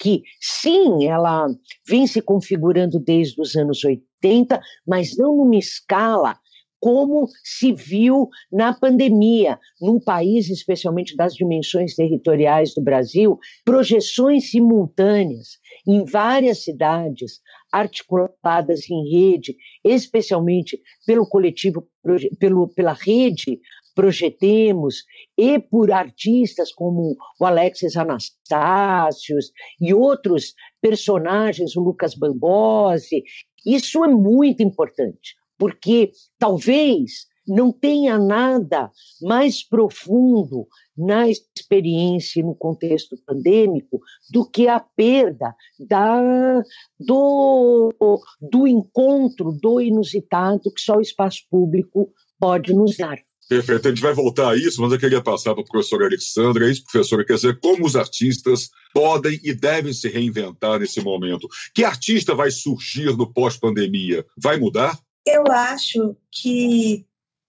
que, 0.00 0.22
sim, 0.40 1.06
ela 1.06 1.46
vem 1.86 2.06
se 2.06 2.20
configurando 2.20 2.98
desde 2.98 3.40
os 3.40 3.54
anos 3.54 3.84
80, 3.84 4.60
mas 4.86 5.16
não 5.16 5.36
numa 5.36 5.56
escala 5.56 6.36
como 6.80 7.28
se 7.44 7.72
viu 7.72 8.28
na 8.50 8.74
pandemia, 8.74 9.56
num 9.80 10.00
país, 10.00 10.50
especialmente 10.50 11.14
das 11.14 11.32
dimensões 11.32 11.94
territoriais 11.94 12.74
do 12.74 12.82
Brasil, 12.82 13.38
projeções 13.64 14.50
simultâneas 14.50 15.60
em 15.86 16.04
várias 16.04 16.64
cidades, 16.64 17.40
articuladas 17.72 18.90
em 18.90 19.08
rede, 19.08 19.56
especialmente 19.84 20.80
pelo 21.06 21.24
coletivo, 21.24 21.86
pelo, 22.40 22.66
pela 22.74 22.94
rede 22.94 23.60
Projetemos, 23.94 25.04
e 25.36 25.58
por 25.58 25.92
artistas 25.92 26.72
como 26.72 27.16
o 27.40 27.44
Alexis 27.44 27.96
Anastácios 27.96 29.50
e 29.80 29.92
outros 29.92 30.54
personagens, 30.80 31.76
o 31.76 31.80
Lucas 31.80 32.14
Bambosi. 32.14 33.22
Isso 33.64 34.04
é 34.04 34.08
muito 34.08 34.62
importante 34.62 35.36
porque 35.62 36.10
talvez 36.40 37.28
não 37.46 37.72
tenha 37.72 38.18
nada 38.18 38.90
mais 39.20 39.62
profundo 39.62 40.66
na 40.96 41.28
experiência 41.28 42.42
no 42.42 42.54
contexto 42.54 43.16
pandêmico 43.24 44.00
do 44.30 44.44
que 44.48 44.66
a 44.66 44.80
perda 44.80 45.54
da, 45.78 46.62
do, 46.98 47.92
do 48.40 48.66
encontro, 48.66 49.52
do 49.52 49.80
inusitado 49.80 50.72
que 50.74 50.80
só 50.80 50.96
o 50.96 51.00
espaço 51.00 51.42
público 51.48 52.12
pode 52.40 52.74
nos 52.74 52.96
dar. 52.96 53.18
Perfeito, 53.48 53.86
a 53.86 53.90
gente 53.90 54.02
vai 54.02 54.14
voltar 54.14 54.50
a 54.50 54.56
isso, 54.56 54.80
mas 54.80 54.92
eu 54.92 54.98
queria 54.98 55.22
passar 55.22 55.52
para 55.54 55.62
o 55.62 55.66
professor 55.66 56.02
Alexandre, 56.02 56.64
é 56.64 56.70
isso, 56.70 56.84
professora, 56.84 57.24
quer 57.24 57.34
dizer, 57.34 57.58
como 57.60 57.84
os 57.84 57.96
artistas 57.96 58.70
podem 58.94 59.38
e 59.42 59.52
devem 59.52 59.92
se 59.92 60.08
reinventar 60.08 60.78
nesse 60.78 61.00
momento. 61.00 61.48
Que 61.74 61.84
artista 61.84 62.34
vai 62.34 62.50
surgir 62.50 63.16
no 63.16 63.30
pós-pandemia? 63.30 64.24
Vai 64.36 64.58
mudar? 64.58 64.98
Eu 65.26 65.44
acho 65.50 66.16
que 66.30 67.04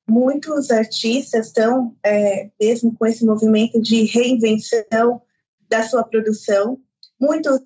muitos 0.08 0.72
artistas 0.72 1.48
estão, 1.48 1.96
é, 2.04 2.50
mesmo 2.60 2.96
com 2.98 3.06
esse 3.06 3.26
movimento 3.26 3.82
de 3.82 4.04
reinvenção 4.04 5.22
da 5.70 5.84
sua 5.84 6.04
produção, 6.04 6.80
muitos 7.20 7.60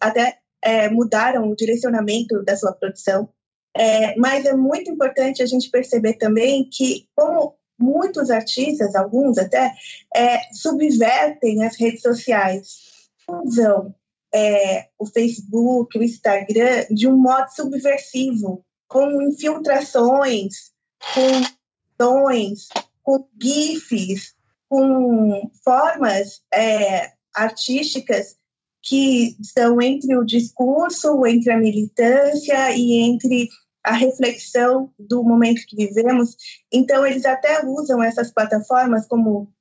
até 0.00 0.38
é, 0.62 0.88
mudaram 0.88 1.48
o 1.48 1.56
direcionamento 1.56 2.42
da 2.44 2.56
sua 2.56 2.72
produção. 2.72 3.28
É, 3.76 4.16
mas 4.16 4.44
é 4.44 4.54
muito 4.54 4.90
importante 4.90 5.42
a 5.42 5.46
gente 5.46 5.70
perceber 5.70 6.14
também 6.14 6.68
que, 6.70 7.08
como 7.14 7.56
muitos 7.78 8.30
artistas, 8.30 8.94
alguns 8.94 9.38
até, 9.38 9.72
é, 10.14 10.38
subvertem 10.52 11.64
as 11.64 11.76
redes 11.76 12.02
sociais, 12.02 12.80
usam 13.28 13.94
é, 14.32 14.88
o 14.98 15.06
Facebook, 15.06 15.98
o 15.98 16.02
Instagram 16.02 16.86
de 16.90 17.08
um 17.08 17.16
modo 17.16 17.48
subversivo, 17.48 18.64
com 18.88 19.22
infiltrações, 19.22 20.72
com 21.14 21.56
tons, 21.96 22.68
com 23.02 23.26
GIFs, 23.40 24.34
com 24.68 25.50
formas 25.64 26.42
é, 26.52 27.12
artísticas 27.34 28.36
que 28.82 29.36
estão 29.40 29.80
entre 29.80 30.16
o 30.16 30.24
discurso, 30.24 31.24
entre 31.26 31.52
a 31.52 31.58
militância 31.58 32.76
e 32.76 32.98
entre 32.98 33.48
a 33.84 33.92
reflexão 33.92 34.90
do 34.98 35.22
momento 35.22 35.66
que 35.66 35.76
vivemos. 35.76 36.36
Então, 36.72 37.06
eles 37.06 37.24
até 37.24 37.64
usam 37.64 38.02
essas 38.02 38.30
plataformas, 38.30 39.06
como 39.06 39.52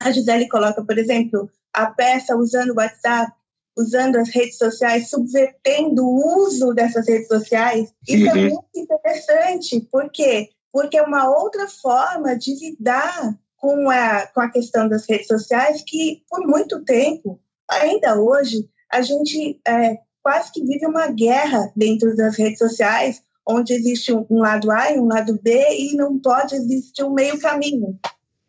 a 0.00 0.10
Gisele 0.10 0.48
coloca, 0.48 0.84
por 0.84 0.98
exemplo, 0.98 1.50
a 1.72 1.86
peça 1.86 2.36
usando 2.36 2.70
o 2.70 2.76
WhatsApp 2.76 3.32
usando 3.78 4.16
as 4.16 4.28
redes 4.28 4.58
sociais, 4.58 5.08
subvertendo 5.08 6.04
o 6.04 6.42
uso 6.42 6.74
dessas 6.74 7.06
redes 7.06 7.28
sociais. 7.28 7.94
Isso 8.08 8.26
é 8.26 8.32
uhum. 8.32 8.38
é 8.38 8.48
muito 8.50 8.68
interessante. 8.74 9.80
Por 9.82 10.10
quê? 10.10 10.50
Porque 10.72 10.98
é 10.98 11.02
uma 11.02 11.30
outra 11.30 11.68
forma 11.68 12.36
de 12.36 12.54
lidar 12.56 13.38
com 13.56 13.88
a, 13.88 14.26
com 14.26 14.40
a 14.40 14.50
questão 14.50 14.88
das 14.88 15.08
redes 15.08 15.28
sociais 15.28 15.82
que, 15.86 16.24
por 16.28 16.44
muito 16.44 16.84
tempo, 16.84 17.40
ainda 17.70 18.20
hoje, 18.20 18.68
a 18.90 19.00
gente 19.00 19.60
é, 19.66 19.98
quase 20.22 20.52
que 20.52 20.64
vive 20.64 20.84
uma 20.84 21.06
guerra 21.08 21.70
dentro 21.76 22.16
das 22.16 22.36
redes 22.36 22.58
sociais, 22.58 23.22
onde 23.48 23.72
existe 23.72 24.12
um, 24.12 24.26
lado 24.30 24.70
A 24.70 24.92
e 24.92 25.00
um 25.00 25.06
lado 25.06 25.38
B 25.42 25.50
e 25.70 25.96
não 25.96 26.18
pode 26.18 26.54
existir 26.54 27.02
um 27.02 27.14
meio 27.14 27.40
caminho. 27.40 27.98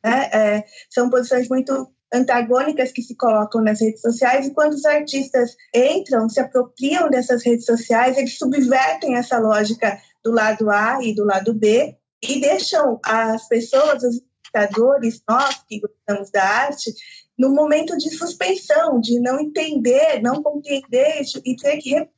Né? 0.03 0.29
É, 0.33 0.65
são 0.89 1.09
posições 1.09 1.47
muito 1.47 1.89
antagônicas 2.13 2.91
que 2.91 3.01
se 3.01 3.15
colocam 3.15 3.61
nas 3.61 3.79
redes 3.79 4.01
sociais 4.01 4.47
e 4.47 4.53
quando 4.53 4.73
os 4.73 4.83
artistas 4.83 5.55
entram, 5.73 6.27
se 6.27 6.39
apropriam 6.39 7.09
dessas 7.09 7.45
redes 7.45 7.65
sociais, 7.65 8.17
eles 8.17 8.37
subvertem 8.37 9.15
essa 9.15 9.37
lógica 9.37 9.97
do 10.23 10.31
lado 10.31 10.69
A 10.69 10.99
e 11.01 11.13
do 11.15 11.23
lado 11.23 11.53
B 11.53 11.95
e 12.21 12.41
deixam 12.41 12.99
as 13.05 13.47
pessoas, 13.47 14.03
os 14.03 14.15
espectadores, 14.15 15.21
nós 15.29 15.63
que 15.67 15.79
gostamos 15.79 16.31
da 16.31 16.43
arte, 16.43 16.91
no 17.37 17.51
momento 17.51 17.95
de 17.97 18.09
suspensão, 18.09 18.99
de 18.99 19.19
não 19.21 19.39
entender, 19.39 20.21
não 20.21 20.43
compreender 20.43 21.21
e 21.45 21.55
ter 21.55 21.77
que 21.77 22.09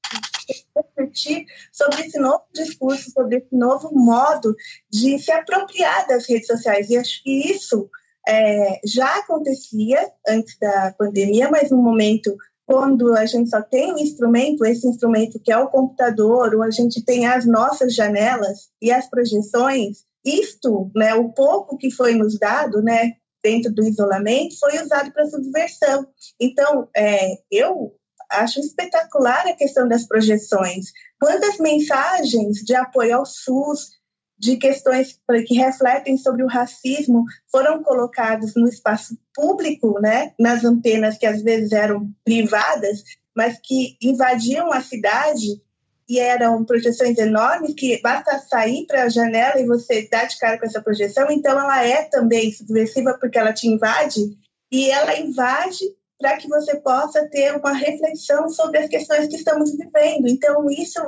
refletir 0.75 1.45
sobre 1.71 2.01
esse 2.01 2.19
novo 2.19 2.43
discurso, 2.53 3.11
sobre 3.11 3.37
esse 3.37 3.55
novo 3.55 3.91
modo 3.93 4.55
de 4.89 5.19
se 5.19 5.31
apropriar 5.31 6.07
das 6.07 6.27
redes 6.27 6.47
sociais. 6.47 6.89
E 6.89 6.97
acho 6.97 7.23
que 7.23 7.51
isso 7.51 7.89
é, 8.27 8.79
já 8.85 9.19
acontecia 9.19 10.11
antes 10.27 10.57
da 10.59 10.93
pandemia, 10.97 11.49
mas 11.49 11.71
no 11.71 11.77
momento 11.77 12.35
quando 12.71 13.13
a 13.17 13.25
gente 13.25 13.49
só 13.49 13.61
tem 13.61 13.93
um 13.93 13.97
instrumento, 13.97 14.63
esse 14.63 14.87
instrumento 14.87 15.37
que 15.43 15.51
é 15.51 15.57
o 15.57 15.67
computador, 15.67 16.55
ou 16.55 16.63
a 16.63 16.71
gente 16.71 17.03
tem 17.03 17.27
as 17.27 17.45
nossas 17.45 17.93
janelas 17.93 18.69
e 18.81 18.89
as 18.89 19.09
projeções, 19.09 20.05
isto, 20.23 20.89
né, 20.95 21.13
o 21.13 21.33
pouco 21.33 21.77
que 21.77 21.91
foi 21.91 22.13
nos 22.13 22.39
dado, 22.39 22.81
né, 22.81 23.13
dentro 23.43 23.73
do 23.73 23.83
isolamento, 23.83 24.57
foi 24.57 24.81
usado 24.81 25.11
para 25.11 25.25
subversão. 25.25 26.07
Então, 26.39 26.87
é, 26.95 27.39
eu 27.51 27.93
acho 28.31 28.59
espetacular 28.59 29.47
a 29.47 29.53
questão 29.53 29.87
das 29.87 30.05
projeções. 30.05 30.87
Quantas 31.19 31.57
mensagens 31.57 32.57
de 32.59 32.75
apoio 32.75 33.17
ao 33.17 33.25
SUS, 33.25 34.01
de 34.41 34.57
questões 34.57 35.19
que 35.45 35.53
refletem 35.53 36.17
sobre 36.17 36.43
o 36.43 36.47
racismo 36.47 37.23
foram 37.51 37.83
colocados 37.83 38.55
no 38.55 38.67
espaço 38.67 39.15
público, 39.35 39.99
né, 40.01 40.33
nas 40.39 40.65
antenas 40.65 41.17
que 41.17 41.27
às 41.27 41.43
vezes 41.43 41.71
eram 41.71 42.11
privadas, 42.25 43.03
mas 43.35 43.59
que 43.61 43.97
invadiam 44.01 44.73
a 44.73 44.81
cidade 44.81 45.61
e 46.09 46.19
eram 46.19 46.65
projeções 46.65 47.17
enormes 47.19 47.75
que 47.75 48.01
basta 48.01 48.39
sair 48.39 48.85
para 48.87 49.03
a 49.03 49.09
janela 49.09 49.61
e 49.61 49.65
você 49.65 50.09
dá 50.11 50.25
de 50.25 50.37
cara 50.39 50.57
com 50.57 50.65
essa 50.65 50.81
projeção, 50.81 51.29
então 51.29 51.57
ela 51.57 51.85
é 51.85 52.03
também 52.03 52.51
subversiva 52.51 53.17
porque 53.19 53.37
ela 53.37 53.53
te 53.53 53.67
invade 53.67 54.35
e 54.71 54.89
ela 54.89 55.17
invade 55.19 55.85
para 56.21 56.37
que 56.37 56.47
você 56.47 56.79
possa 56.79 57.27
ter 57.27 57.55
uma 57.57 57.73
reflexão 57.73 58.47
sobre 58.47 58.77
as 58.77 58.87
questões 58.87 59.27
que 59.27 59.35
estamos 59.35 59.71
vivendo. 59.71 60.27
Então 60.27 60.69
isso 60.69 61.01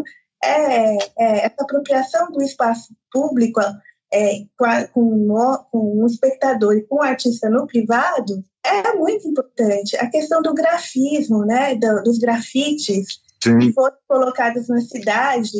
é, 0.43 0.97
é, 1.17 1.45
essa 1.45 1.61
apropriação 1.61 2.31
do 2.31 2.41
espaço 2.41 2.93
público 3.11 3.61
é, 4.11 4.41
com, 4.57 4.65
a, 4.65 4.87
com, 4.87 5.65
com 5.71 6.03
um 6.03 6.07
espectador 6.07 6.75
e 6.75 6.83
com 6.83 6.97
um 6.97 7.01
artista 7.01 7.49
no 7.49 7.67
privado 7.67 8.43
é 8.65 8.93
muito 8.93 9.27
importante. 9.27 9.95
A 9.97 10.09
questão 10.09 10.41
do 10.41 10.53
grafismo, 10.53 11.45
né, 11.45 11.75
do, 11.75 12.03
dos 12.03 12.17
grafites 12.17 13.19
Sim. 13.43 13.59
que 13.59 13.73
foram 13.73 13.95
colocados 14.07 14.67
na 14.67 14.81
cidade 14.81 15.57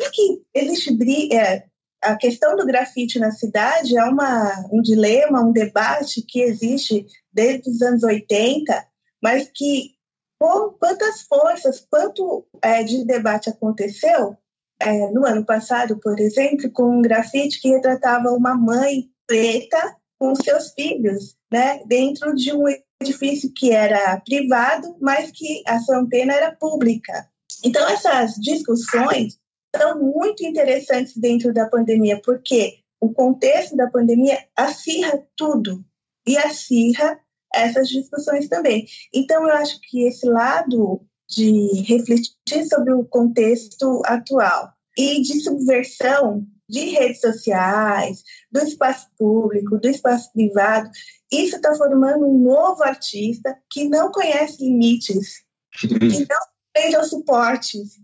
e 0.00 0.10
que 0.10 0.42
existe 0.54 0.96
é, 1.34 1.64
a 2.02 2.16
questão 2.16 2.56
do 2.56 2.66
grafite 2.66 3.18
na 3.18 3.30
cidade 3.30 3.96
é 3.96 4.04
uma, 4.04 4.68
um 4.70 4.80
dilema, 4.80 5.42
um 5.42 5.52
debate 5.52 6.22
que 6.22 6.40
existe 6.40 7.06
desde 7.32 7.70
os 7.70 7.82
anos 7.82 8.02
80, 8.02 8.86
mas 9.22 9.50
que 9.54 9.96
com 10.38 10.70
quantas 10.78 11.22
forças, 11.22 11.86
quanto 11.90 12.46
é, 12.62 12.82
de 12.82 13.04
debate 13.04 13.48
aconteceu 13.48 14.36
é, 14.80 15.10
no 15.10 15.24
ano 15.24 15.44
passado, 15.44 15.98
por 15.98 16.18
exemplo, 16.20 16.70
com 16.70 16.98
um 16.98 17.02
grafite 17.02 17.60
que 17.60 17.70
retratava 17.70 18.30
uma 18.30 18.54
mãe 18.54 19.10
preta 19.26 19.96
com 20.18 20.34
seus 20.34 20.72
filhos, 20.72 21.36
né, 21.50 21.82
dentro 21.86 22.34
de 22.34 22.52
um 22.52 22.64
edifício 23.02 23.52
que 23.54 23.70
era 23.72 24.20
privado, 24.20 24.96
mas 25.00 25.30
que 25.30 25.62
a 25.66 25.78
sua 25.80 25.98
antena 25.98 26.34
era 26.34 26.54
pública. 26.54 27.28
Então, 27.64 27.86
essas 27.88 28.34
discussões 28.34 29.38
são 29.74 30.00
muito 30.00 30.44
interessantes 30.44 31.16
dentro 31.16 31.52
da 31.52 31.68
pandemia, 31.68 32.20
porque 32.22 32.78
o 33.00 33.12
contexto 33.12 33.76
da 33.76 33.90
pandemia 33.90 34.38
acirra 34.56 35.22
tudo 35.36 35.84
e 36.26 36.36
acirra 36.36 37.18
essas 37.56 37.88
discussões 37.88 38.48
também. 38.48 38.86
Então, 39.12 39.46
eu 39.48 39.54
acho 39.54 39.80
que 39.82 40.06
esse 40.06 40.26
lado 40.26 41.00
de 41.28 41.82
refletir 41.82 42.66
sobre 42.68 42.92
o 42.92 43.04
contexto 43.04 44.00
atual 44.04 44.70
e 44.96 45.20
de 45.22 45.40
subversão 45.40 46.46
de 46.68 46.80
redes 46.90 47.20
sociais, 47.20 48.22
do 48.50 48.60
espaço 48.60 49.06
público, 49.16 49.78
do 49.78 49.88
espaço 49.88 50.32
privado, 50.32 50.90
isso 51.32 51.56
está 51.56 51.74
formando 51.74 52.26
um 52.26 52.38
novo 52.38 52.82
artista 52.82 53.56
que 53.70 53.88
não 53.88 54.10
conhece 54.10 54.64
limites, 54.64 55.44
que 55.78 55.88
não 55.88 56.40
tende 56.74 56.96
aos 56.96 57.10
suportes, 57.10 57.98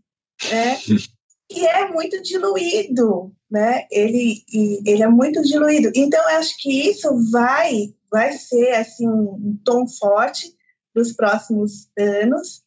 né? 0.51 0.79
E 1.55 1.67
é 1.67 1.87
muito 1.87 2.23
diluído, 2.23 3.31
né? 3.51 3.87
Ele, 3.91 4.43
ele 4.87 5.03
é 5.03 5.09
muito 5.09 5.43
diluído. 5.43 5.93
Então, 5.95 6.19
eu 6.31 6.39
acho 6.39 6.57
que 6.59 6.89
isso 6.89 7.09
vai, 7.31 7.93
vai 8.13 8.33
ser 8.33 8.73
assim 8.75 9.09
um 9.09 9.59
tom 9.65 9.89
forte 9.89 10.55
dos 10.95 11.13
próximos 11.13 11.89
anos, 11.99 12.63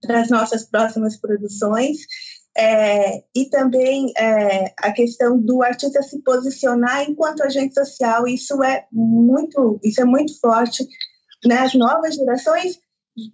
para 0.00 0.22
as 0.22 0.30
nossas 0.30 0.64
próximas 0.64 1.16
produções. 1.16 1.98
É, 2.56 3.24
e 3.34 3.50
também 3.50 4.12
é, 4.16 4.72
a 4.78 4.92
questão 4.92 5.38
do 5.38 5.60
artista 5.62 6.00
se 6.02 6.22
posicionar 6.22 7.02
enquanto 7.02 7.42
agente 7.42 7.74
social, 7.74 8.28
isso 8.28 8.62
é 8.62 8.86
muito, 8.92 9.80
isso 9.82 10.00
é 10.00 10.04
muito 10.04 10.38
forte 10.40 10.86
nas 11.44 11.74
novas 11.74 12.14
gerações, 12.14 12.78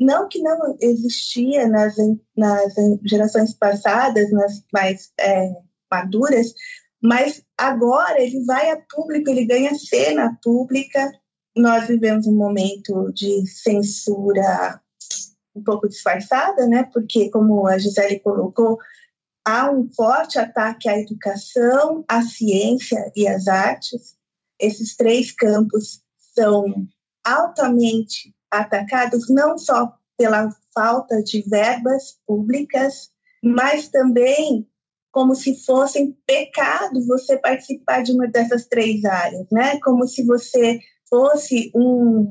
não 0.00 0.26
que 0.26 0.40
não 0.40 0.74
existia 0.80 1.68
nas, 1.68 1.94
nas 2.34 2.72
gerações 3.04 3.52
passadas, 3.52 4.32
nas 4.32 4.64
mais 4.72 5.12
é, 5.20 5.52
maduras, 5.90 6.54
mas 7.02 7.42
agora 7.56 8.20
ele 8.20 8.44
vai 8.44 8.70
a 8.70 8.80
público, 8.90 9.30
ele 9.30 9.46
ganha 9.46 9.74
cena 9.74 10.38
pública. 10.42 11.10
Nós 11.56 11.88
vivemos 11.88 12.26
um 12.26 12.36
momento 12.36 13.12
de 13.12 13.46
censura 13.46 14.80
um 15.54 15.62
pouco 15.62 15.88
disfarçada, 15.88 16.66
né? 16.66 16.88
Porque, 16.92 17.30
como 17.30 17.66
a 17.66 17.76
Gisele 17.78 18.20
colocou, 18.20 18.78
há 19.44 19.70
um 19.70 19.90
forte 19.92 20.38
ataque 20.38 20.88
à 20.88 20.98
educação, 20.98 22.04
à 22.08 22.22
ciência 22.22 23.12
e 23.16 23.26
às 23.26 23.48
artes. 23.48 24.16
Esses 24.58 24.96
três 24.96 25.32
campos 25.32 26.02
são 26.34 26.86
altamente 27.24 28.34
atacados 28.50 29.28
não 29.28 29.58
só 29.58 29.94
pela 30.16 30.54
falta 30.74 31.22
de 31.22 31.42
verbas 31.42 32.18
públicas, 32.26 33.10
mas 33.42 33.88
também 33.88 34.66
como 35.10 35.34
se 35.34 35.56
fossem 35.64 36.16
pecado 36.24 37.04
você 37.06 37.36
participar 37.36 38.02
de 38.02 38.12
uma 38.12 38.28
dessas 38.28 38.66
três 38.66 39.04
áreas, 39.04 39.46
né? 39.50 39.80
Como 39.80 40.06
se 40.06 40.24
você 40.24 40.78
fosse 41.10 41.72
um 41.74 42.30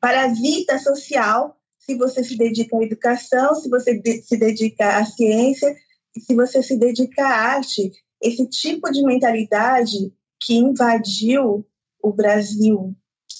parasita 0.00 0.78
social 0.78 1.58
se 1.78 1.96
você 1.96 2.22
se 2.22 2.36
dedica 2.36 2.76
à 2.76 2.82
educação, 2.82 3.54
se 3.54 3.68
você 3.68 4.00
se 4.22 4.36
dedica 4.36 4.98
à 4.98 5.04
ciência, 5.04 5.74
se 6.18 6.34
você 6.34 6.62
se 6.62 6.76
dedica 6.78 7.26
à 7.26 7.54
arte. 7.56 7.90
Esse 8.22 8.46
tipo 8.46 8.90
de 8.90 9.02
mentalidade 9.02 10.12
que 10.40 10.54
invadiu 10.54 11.66
o 12.02 12.12
Brasil 12.12 12.94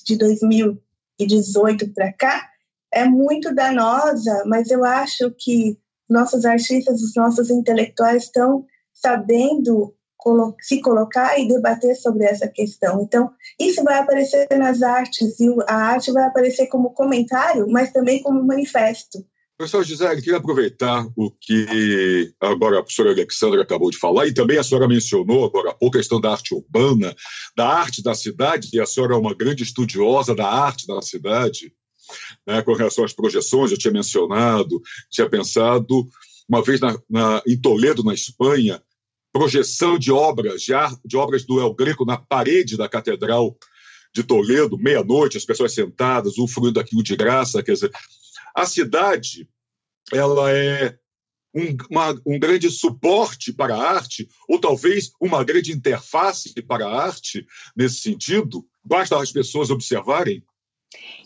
de 0.07 0.16
2018 0.16 1.92
para 1.92 2.12
cá 2.14 2.48
é 2.90 3.04
muito 3.04 3.54
danosa, 3.54 4.44
mas 4.46 4.70
eu 4.70 4.85
acho 4.85 5.31
que 5.38 5.78
nossos 6.09 6.46
artistas, 6.46 7.02
os 7.02 7.14
nossos 7.14 7.50
intelectuais 7.50 8.24
estão 8.24 8.64
sabendo 8.94 9.94
se 10.60 10.80
colocar 10.80 11.38
e 11.38 11.48
debater 11.48 11.94
sobre 11.96 12.24
essa 12.24 12.48
questão. 12.48 13.02
Então, 13.02 13.30
isso 13.58 13.82
vai 13.84 13.98
aparecer 13.98 14.46
nas 14.56 14.82
artes, 14.82 15.38
e 15.40 15.48
a 15.66 15.74
arte 15.74 16.12
vai 16.12 16.24
aparecer 16.24 16.66
como 16.66 16.94
comentário, 16.94 17.66
mas 17.68 17.92
também 17.92 18.22
como 18.22 18.44
manifesto. 18.44 19.24
Professor 19.58 19.82
Gisele, 19.82 20.22
queria 20.22 20.38
aproveitar 20.38 21.04
o 21.16 21.32
que 21.32 22.32
agora 22.40 22.78
a 22.78 22.82
professora 22.82 23.10
Alexandra 23.10 23.62
acabou 23.62 23.90
de 23.90 23.98
falar, 23.98 24.28
e 24.28 24.32
também 24.32 24.56
a 24.56 24.62
senhora 24.62 24.86
mencionou 24.86 25.44
agora 25.44 25.70
há 25.70 25.74
pouco 25.74 25.96
a 25.96 26.00
questão 26.00 26.20
da 26.20 26.30
arte 26.30 26.54
urbana, 26.54 27.12
da 27.56 27.66
arte 27.66 28.00
da 28.00 28.14
cidade, 28.14 28.68
e 28.72 28.80
a 28.80 28.86
senhora 28.86 29.14
é 29.14 29.18
uma 29.18 29.34
grande 29.34 29.64
estudiosa 29.64 30.32
da 30.32 30.46
arte 30.46 30.86
da 30.86 31.02
cidade, 31.02 31.72
né, 32.46 32.62
com 32.62 32.72
relação 32.72 33.04
às 33.04 33.12
projeções, 33.12 33.72
eu 33.72 33.78
tinha 33.78 33.92
mencionado, 33.92 34.80
tinha 35.10 35.28
pensado, 35.28 36.06
uma 36.48 36.62
vez 36.62 36.80
na, 36.80 36.96
na, 37.10 37.42
em 37.44 37.60
Toledo, 37.60 38.04
na 38.04 38.14
Espanha, 38.14 38.80
projeção 39.32 39.98
de 39.98 40.10
obras, 40.10 40.62
de, 40.62 40.74
ar, 40.74 40.94
de 41.04 41.16
obras 41.16 41.44
do 41.44 41.60
El 41.60 41.74
Greco 41.74 42.04
na 42.04 42.16
parede 42.16 42.76
da 42.76 42.88
Catedral 42.88 43.56
de 44.14 44.22
Toledo, 44.22 44.78
meia-noite, 44.78 45.36
as 45.36 45.44
pessoas 45.44 45.74
sentadas, 45.74 46.38
usufruindo 46.38 46.74
daquilo 46.74 47.02
de 47.02 47.14
graça. 47.14 47.62
Quer 47.62 47.72
dizer, 47.72 47.90
a 48.54 48.66
cidade 48.66 49.48
ela 50.12 50.50
é 50.50 50.98
um, 51.54 51.76
uma, 51.90 52.20
um 52.26 52.38
grande 52.38 52.70
suporte 52.70 53.52
para 53.52 53.74
a 53.74 53.90
arte, 53.94 54.28
ou 54.48 54.58
talvez 54.60 55.10
uma 55.20 55.44
grande 55.44 55.72
interface 55.72 56.54
para 56.62 56.86
a 56.86 57.02
arte 57.04 57.46
nesse 57.76 57.98
sentido. 57.98 58.64
Basta 58.84 59.20
as 59.20 59.32
pessoas 59.32 59.70
observarem. 59.70 60.42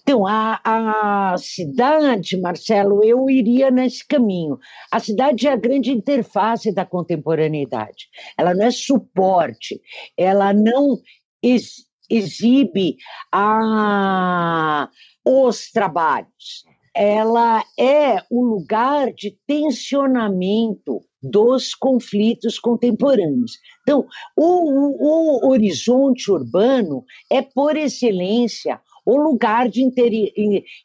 Então, 0.02 0.26
a, 0.26 0.60
a 0.64 1.38
cidade, 1.38 2.36
Marcelo, 2.36 3.04
eu 3.04 3.30
iria 3.30 3.70
nesse 3.70 4.06
caminho. 4.06 4.58
A 4.90 4.98
cidade 4.98 5.46
é 5.46 5.52
a 5.52 5.56
grande 5.56 5.92
interface 5.92 6.74
da 6.74 6.84
contemporaneidade. 6.84 8.08
Ela 8.36 8.54
não 8.54 8.66
é 8.66 8.70
suporte, 8.70 9.80
ela 10.16 10.52
não 10.52 10.98
ex, 11.42 11.86
exibe 12.10 12.96
a, 13.32 14.88
os 15.24 15.70
trabalhos. 15.70 16.64
Ela 16.94 17.64
é 17.78 18.22
o 18.30 18.44
lugar 18.44 19.12
de 19.12 19.38
tensionamento 19.46 21.00
dos 21.22 21.74
conflitos 21.74 22.58
contemporâneos. 22.58 23.52
Então, 23.82 24.06
o, 24.36 24.42
o, 24.42 25.46
o 25.46 25.50
horizonte 25.50 26.30
urbano 26.30 27.04
é, 27.30 27.40
por 27.40 27.76
excelência, 27.76 28.80
o 29.04 29.16
lugar 29.16 29.68
de 29.68 29.82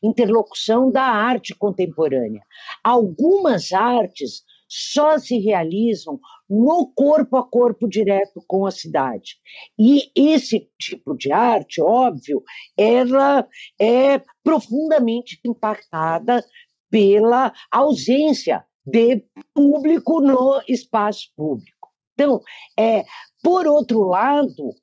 interlocução 0.01 0.91
da 0.91 1.03
arte 1.03 1.55
contemporânea. 1.55 2.41
Algumas 2.83 3.71
artes 3.71 4.43
só 4.67 5.17
se 5.17 5.37
realizam 5.39 6.19
no 6.49 6.91
corpo 6.93 7.37
a 7.37 7.43
corpo 7.43 7.87
direto 7.87 8.43
com 8.47 8.65
a 8.65 8.71
cidade. 8.71 9.37
E 9.79 10.11
esse 10.15 10.69
tipo 10.79 11.15
de 11.15 11.31
arte, 11.31 11.81
óbvio, 11.81 12.43
ela 12.75 13.47
é 13.79 14.21
profundamente 14.43 15.39
impactada 15.45 16.43
pela 16.89 17.53
ausência 17.71 18.65
de 18.85 19.23
público 19.53 20.21
no 20.21 20.61
espaço 20.67 21.31
público. 21.35 21.89
Então, 22.13 22.41
é, 22.77 23.03
por 23.43 23.67
outro 23.67 24.07
lado, 24.07 24.73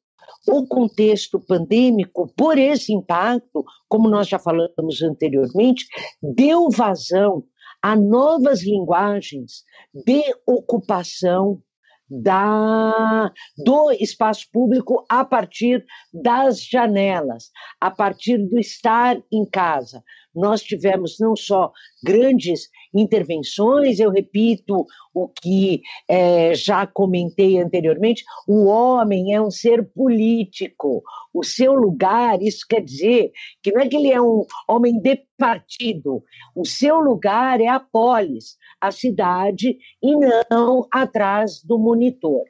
o 0.48 0.66
contexto 0.66 1.40
pandêmico, 1.40 2.32
por 2.36 2.58
esse 2.58 2.92
impacto, 2.92 3.64
como 3.88 4.08
nós 4.08 4.28
já 4.28 4.38
falamos 4.38 5.02
anteriormente, 5.02 5.86
deu 6.22 6.68
vazão 6.70 7.44
a 7.82 7.94
novas 7.94 8.62
linguagens 8.62 9.64
de 9.92 10.22
ocupação 10.46 11.60
da, 12.08 13.32
do 13.56 13.90
espaço 13.92 14.46
público 14.52 15.04
a 15.08 15.24
partir 15.24 15.84
das 16.12 16.64
janelas, 16.64 17.50
a 17.80 17.90
partir 17.90 18.38
do 18.38 18.58
estar 18.58 19.16
em 19.32 19.44
casa. 19.44 20.02
Nós 20.34 20.62
tivemos 20.62 21.16
não 21.20 21.36
só 21.36 21.70
grandes 22.02 22.68
intervenções, 22.94 24.00
eu 24.00 24.10
repito 24.10 24.86
o 25.14 25.28
que 25.28 25.80
é, 26.08 26.54
já 26.54 26.86
comentei 26.86 27.58
anteriormente: 27.58 28.24
o 28.48 28.64
homem 28.66 29.34
é 29.34 29.40
um 29.40 29.50
ser 29.50 29.84
político. 29.92 31.02
O 31.32 31.44
seu 31.44 31.74
lugar, 31.74 32.40
isso 32.42 32.64
quer 32.68 32.80
dizer 32.80 33.32
que 33.62 33.72
não 33.72 33.82
é 33.82 33.88
que 33.88 33.96
ele 33.96 34.10
é 34.10 34.20
um 34.20 34.44
homem 34.68 35.00
de 35.00 35.22
partido, 35.36 36.22
o 36.54 36.64
seu 36.64 36.98
lugar 37.00 37.60
é 37.60 37.66
a 37.66 37.80
polis, 37.80 38.56
a 38.80 38.90
cidade, 38.90 39.76
e 40.02 40.16
não 40.50 40.86
atrás 40.92 41.62
do 41.62 41.78
monitor 41.78 42.44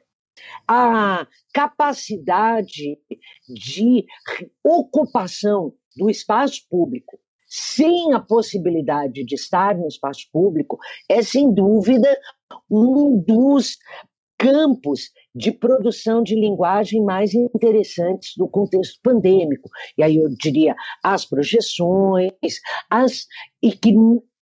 a 0.67 1.27
capacidade 1.53 2.99
de 3.47 4.05
ocupação 4.63 5.73
do 5.95 6.09
espaço 6.09 6.67
público 6.69 7.17
sem 7.55 8.13
a 8.13 8.19
possibilidade 8.19 9.23
de 9.23 9.35
estar 9.35 9.77
no 9.77 9.87
espaço 9.87 10.27
público 10.31 10.77
é, 11.09 11.21
sem 11.21 11.53
dúvida, 11.53 12.19
um 12.69 13.17
dos 13.17 13.77
campos 14.37 15.11
de 15.33 15.53
produção 15.53 16.21
de 16.21 16.35
linguagem 16.35 17.01
mais 17.01 17.33
interessantes 17.33 18.33
do 18.35 18.49
contexto 18.49 18.99
pandêmico. 19.01 19.69
E 19.97 20.03
aí 20.03 20.17
eu 20.17 20.27
diria 20.37 20.75
as 21.01 21.25
projeções, 21.25 22.59
as 22.89 23.25
e 23.63 23.71
que 23.71 23.93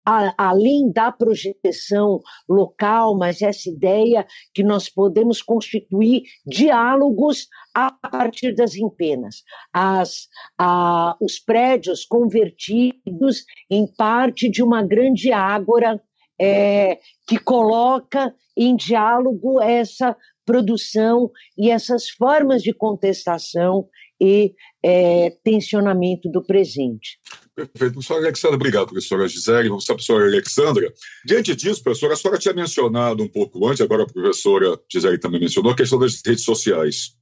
a, 0.06 0.34
além 0.38 0.92
da 0.92 1.12
projeção 1.12 2.22
local, 2.48 3.18
mas 3.18 3.42
essa 3.42 3.70
ideia 3.70 4.26
que 4.54 4.64
nós 4.64 4.90
podemos 4.90 5.42
constituir 5.42 6.24
diálogos 6.46 7.48
a 7.74 7.92
partir 7.92 8.54
das 8.54 8.76
empenas, 8.76 9.44
as, 9.72 10.28
a, 10.58 11.16
os 11.22 11.40
prédios 11.40 12.06
convertidos 12.06 13.46
em 13.70 13.88
parte 13.96 14.50
de 14.50 14.64
uma 14.64 14.84
grande 14.84 15.32
ágora 15.32 16.02
é, 16.40 17.00
que 17.28 17.38
coloca 17.38 18.34
em 18.58 18.76
diálogo 18.76 19.62
essa 19.62 20.16
produção 20.46 21.30
e 21.58 21.70
essas 21.70 22.10
formas 22.10 22.64
de 22.64 22.74
contestação 22.74 23.88
e 24.22 24.54
é, 24.84 25.32
tensionamento 25.44 26.30
do 26.30 26.44
presente. 26.44 27.20
Perfeito. 27.56 27.94
Professora 27.94 28.20
Alexandra, 28.20 28.56
obrigado, 28.56 28.86
professora 28.90 29.28
Gisele. 29.28 29.70
Vamos 29.70 29.84
para 29.86 29.94
a 29.94 29.98
professora 29.98 30.26
Alexandra. 30.26 30.94
Diante 31.26 31.56
disso, 31.56 31.82
professora, 31.82 32.14
a 32.14 32.16
senhora 32.16 32.40
tinha 32.40 32.54
mencionado 32.54 33.24
um 33.24 33.28
pouco 33.28 33.68
antes, 33.68 33.82
agora 33.82 34.04
a 34.04 34.08
professora 34.08 34.80
Gisele 34.92 35.18
também 35.18 35.42
mencionou, 35.42 35.72
a 35.72 35.76
questão 35.76 35.98
das 35.98 36.22
redes 36.24 36.44
sociais. 36.44 37.18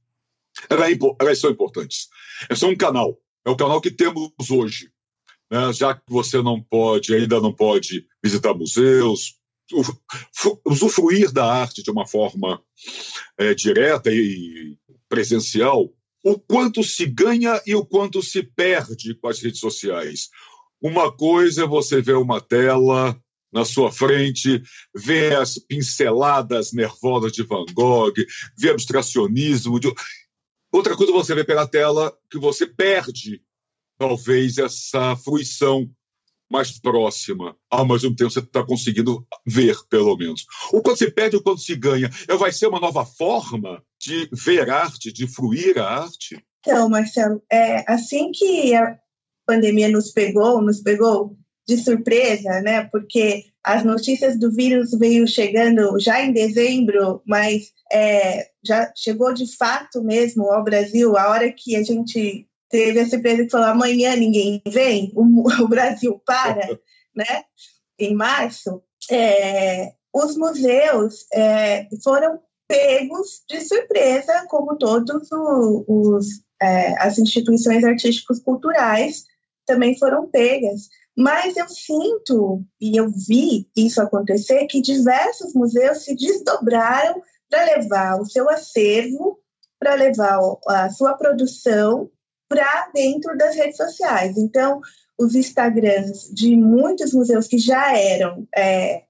Elas 1.18 1.38
são 1.38 1.50
importantes. 1.50 2.08
Elas 2.48 2.58
são 2.58 2.68
um 2.68 2.76
canal. 2.76 3.18
É 3.46 3.50
o 3.50 3.56
canal 3.56 3.80
que 3.80 3.90
temos 3.90 4.50
hoje. 4.50 4.90
Né? 5.50 5.72
Já 5.72 5.94
que 5.94 6.02
você 6.06 6.42
não 6.42 6.62
pode, 6.62 7.14
ainda 7.14 7.40
não 7.40 7.54
pode 7.54 8.06
visitar 8.22 8.52
museus, 8.52 9.40
usufruir 10.66 11.32
da 11.32 11.46
arte 11.46 11.82
de 11.82 11.90
uma 11.90 12.06
forma 12.06 12.62
é, 13.38 13.54
direta 13.54 14.10
e 14.12 14.76
presencial, 15.08 15.90
o 16.22 16.38
quanto 16.38 16.82
se 16.82 17.06
ganha 17.06 17.60
e 17.66 17.74
o 17.74 17.84
quanto 17.84 18.22
se 18.22 18.42
perde 18.42 19.14
com 19.14 19.28
as 19.28 19.40
redes 19.40 19.60
sociais. 19.60 20.28
Uma 20.80 21.14
coisa 21.14 21.64
é 21.64 21.66
você 21.66 22.00
ver 22.00 22.16
uma 22.16 22.40
tela 22.40 23.18
na 23.52 23.64
sua 23.64 23.90
frente, 23.90 24.62
ver 24.94 25.36
as 25.36 25.58
pinceladas 25.58 26.72
nervosas 26.72 27.32
de 27.32 27.42
Van 27.42 27.64
Gogh, 27.72 28.14
ver 28.56 28.70
abstracionismo. 28.70 29.80
De... 29.80 29.92
Outra 30.72 30.96
coisa 30.96 31.12
é 31.12 31.14
você 31.14 31.34
ver 31.34 31.44
pela 31.44 31.66
tela 31.66 32.16
que 32.30 32.38
você 32.38 32.66
perde, 32.66 33.42
talvez, 33.98 34.58
essa 34.58 35.16
fruição 35.16 35.90
mais 36.50 36.78
próxima. 36.78 37.56
Ao 37.70 37.86
mesmo 37.86 38.14
tempo, 38.14 38.30
você 38.30 38.40
está 38.40 38.64
conseguindo 38.64 39.26
ver, 39.46 39.76
pelo 39.88 40.16
menos. 40.16 40.44
O 40.72 40.82
quanto 40.82 40.98
se 40.98 41.10
perde 41.10 41.36
e 41.36 41.38
o 41.38 41.42
quanto 41.42 41.60
se 41.60 41.76
ganha. 41.76 42.10
É, 42.28 42.36
vai 42.36 42.52
ser 42.52 42.66
uma 42.66 42.80
nova 42.80 43.04
forma 43.04 43.82
de 44.00 44.28
ver 44.32 44.70
arte, 44.70 45.12
de 45.12 45.26
fruir 45.26 45.78
a 45.78 46.02
arte? 46.02 46.42
Então, 46.60 46.88
Marcelo, 46.88 47.42
é, 47.50 47.84
assim 47.90 48.32
que 48.32 48.74
a 48.74 48.98
pandemia 49.46 49.88
nos 49.88 50.10
pegou, 50.10 50.62
nos 50.62 50.80
pegou 50.80 51.36
de 51.68 51.76
surpresa, 51.76 52.60
né? 52.62 52.84
Porque 52.90 53.44
as 53.62 53.84
notícias 53.84 54.38
do 54.38 54.50
vírus 54.50 54.90
veio 54.92 55.26
chegando 55.26 55.98
já 56.00 56.22
em 56.22 56.32
dezembro, 56.32 57.22
mas 57.26 57.72
é, 57.92 58.48
já 58.64 58.90
chegou 58.96 59.32
de 59.32 59.56
fato 59.56 60.02
mesmo 60.02 60.50
ao 60.50 60.64
Brasil 60.64 61.16
a 61.16 61.30
hora 61.30 61.52
que 61.52 61.76
a 61.76 61.82
gente 61.82 62.46
teve 62.70 63.00
a 63.00 63.08
surpresa 63.08 63.44
que 63.44 63.50
falou 63.50 63.66
amanhã 63.66 64.16
ninguém 64.16 64.62
vem, 64.66 65.12
o, 65.14 65.22
o 65.62 65.68
Brasil 65.68 66.20
para, 66.24 66.66
né? 67.14 67.44
Em 67.98 68.14
março, 68.14 68.82
é, 69.10 69.92
os 70.12 70.36
museus 70.36 71.26
é, 71.32 71.86
foram 72.02 72.40
pegos 72.70 73.42
de 73.48 73.60
surpresa, 73.62 74.46
como 74.48 74.78
todos 74.78 75.28
os, 75.32 76.26
é, 76.62 76.96
as 77.02 77.18
instituições 77.18 77.82
artísticas 77.82 78.38
culturais 78.38 79.24
também 79.66 79.98
foram 79.98 80.28
pegas. 80.28 80.88
Mas 81.16 81.56
eu 81.56 81.68
sinto 81.68 82.64
e 82.80 82.96
eu 82.96 83.10
vi 83.10 83.68
isso 83.76 84.00
acontecer 84.00 84.66
que 84.66 84.80
diversos 84.80 85.52
museus 85.52 86.04
se 86.04 86.14
desdobraram 86.14 87.20
para 87.50 87.64
levar 87.64 88.20
o 88.20 88.24
seu 88.24 88.48
acervo, 88.48 89.40
para 89.76 89.94
levar 89.94 90.38
a 90.68 90.88
sua 90.90 91.14
produção 91.14 92.08
para 92.48 92.88
dentro 92.94 93.36
das 93.36 93.56
redes 93.56 93.76
sociais. 93.76 94.38
Então, 94.38 94.80
os 95.18 95.34
Instagrams 95.34 96.30
de 96.32 96.56
muitos 96.56 97.12
museus 97.12 97.48
que 97.48 97.58
já 97.58 97.98
eram 97.98 98.46
é, 98.56 99.02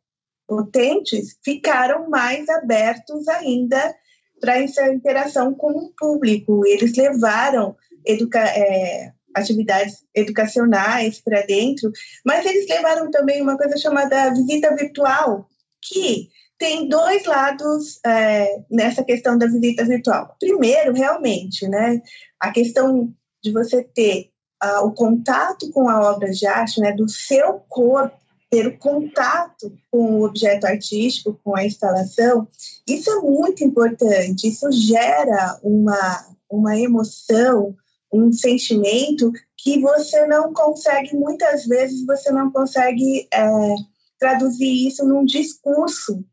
potentes 0.51 1.39
ficaram 1.45 2.11
mais 2.11 2.49
abertos 2.49 3.29
ainda 3.29 3.95
para 4.41 4.59
essa 4.59 4.93
interação 4.93 5.55
com 5.55 5.71
o 5.71 5.93
público. 5.97 6.67
Eles 6.67 6.97
levaram 6.97 7.77
educa 8.05 8.41
é, 8.41 9.13
atividades 9.33 10.05
educacionais 10.13 11.21
para 11.21 11.43
dentro, 11.43 11.93
mas 12.27 12.45
eles 12.45 12.69
levaram 12.69 13.13
também 13.13 13.41
uma 13.41 13.57
coisa 13.57 13.77
chamada 13.77 14.35
visita 14.35 14.75
virtual, 14.75 15.49
que 15.81 16.29
tem 16.59 16.89
dois 16.89 17.25
lados 17.27 18.01
é, 18.05 18.61
nessa 18.69 19.05
questão 19.05 19.39
da 19.39 19.47
visita 19.47 19.85
virtual. 19.85 20.35
Primeiro, 20.41 20.93
realmente, 20.93 21.69
né, 21.69 22.03
a 22.41 22.51
questão 22.51 23.15
de 23.41 23.53
você 23.53 23.85
ter 23.85 24.31
uh, 24.65 24.85
o 24.85 24.93
contato 24.93 25.71
com 25.71 25.89
a 25.89 26.11
obra 26.11 26.29
de 26.33 26.45
arte, 26.45 26.81
né, 26.81 26.93
do 26.93 27.09
seu 27.09 27.61
corpo, 27.69 28.19
ter 28.51 28.67
o 28.67 28.79
contato 28.79 29.73
com 29.91 30.15
o 30.15 30.25
objeto 30.25 30.67
artístico, 30.67 31.39
com 31.45 31.57
a 31.57 31.65
instalação, 31.65 32.49
isso 32.87 33.11
é 33.11 33.21
muito 33.21 33.63
importante. 33.63 34.49
Isso 34.49 34.71
gera 34.73 35.59
uma, 35.63 36.27
uma 36.51 36.77
emoção, 36.77 37.77
um 38.13 38.33
sentimento 38.33 39.31
que 39.57 39.81
você 39.81 40.27
não 40.27 40.53
consegue, 40.53 41.15
muitas 41.17 41.65
vezes, 41.67 42.05
você 42.05 42.33
não 42.33 42.51
consegue 42.51 43.29
é, 43.33 43.75
traduzir 44.19 44.89
isso 44.89 45.07
num 45.07 45.25
discurso 45.25 46.25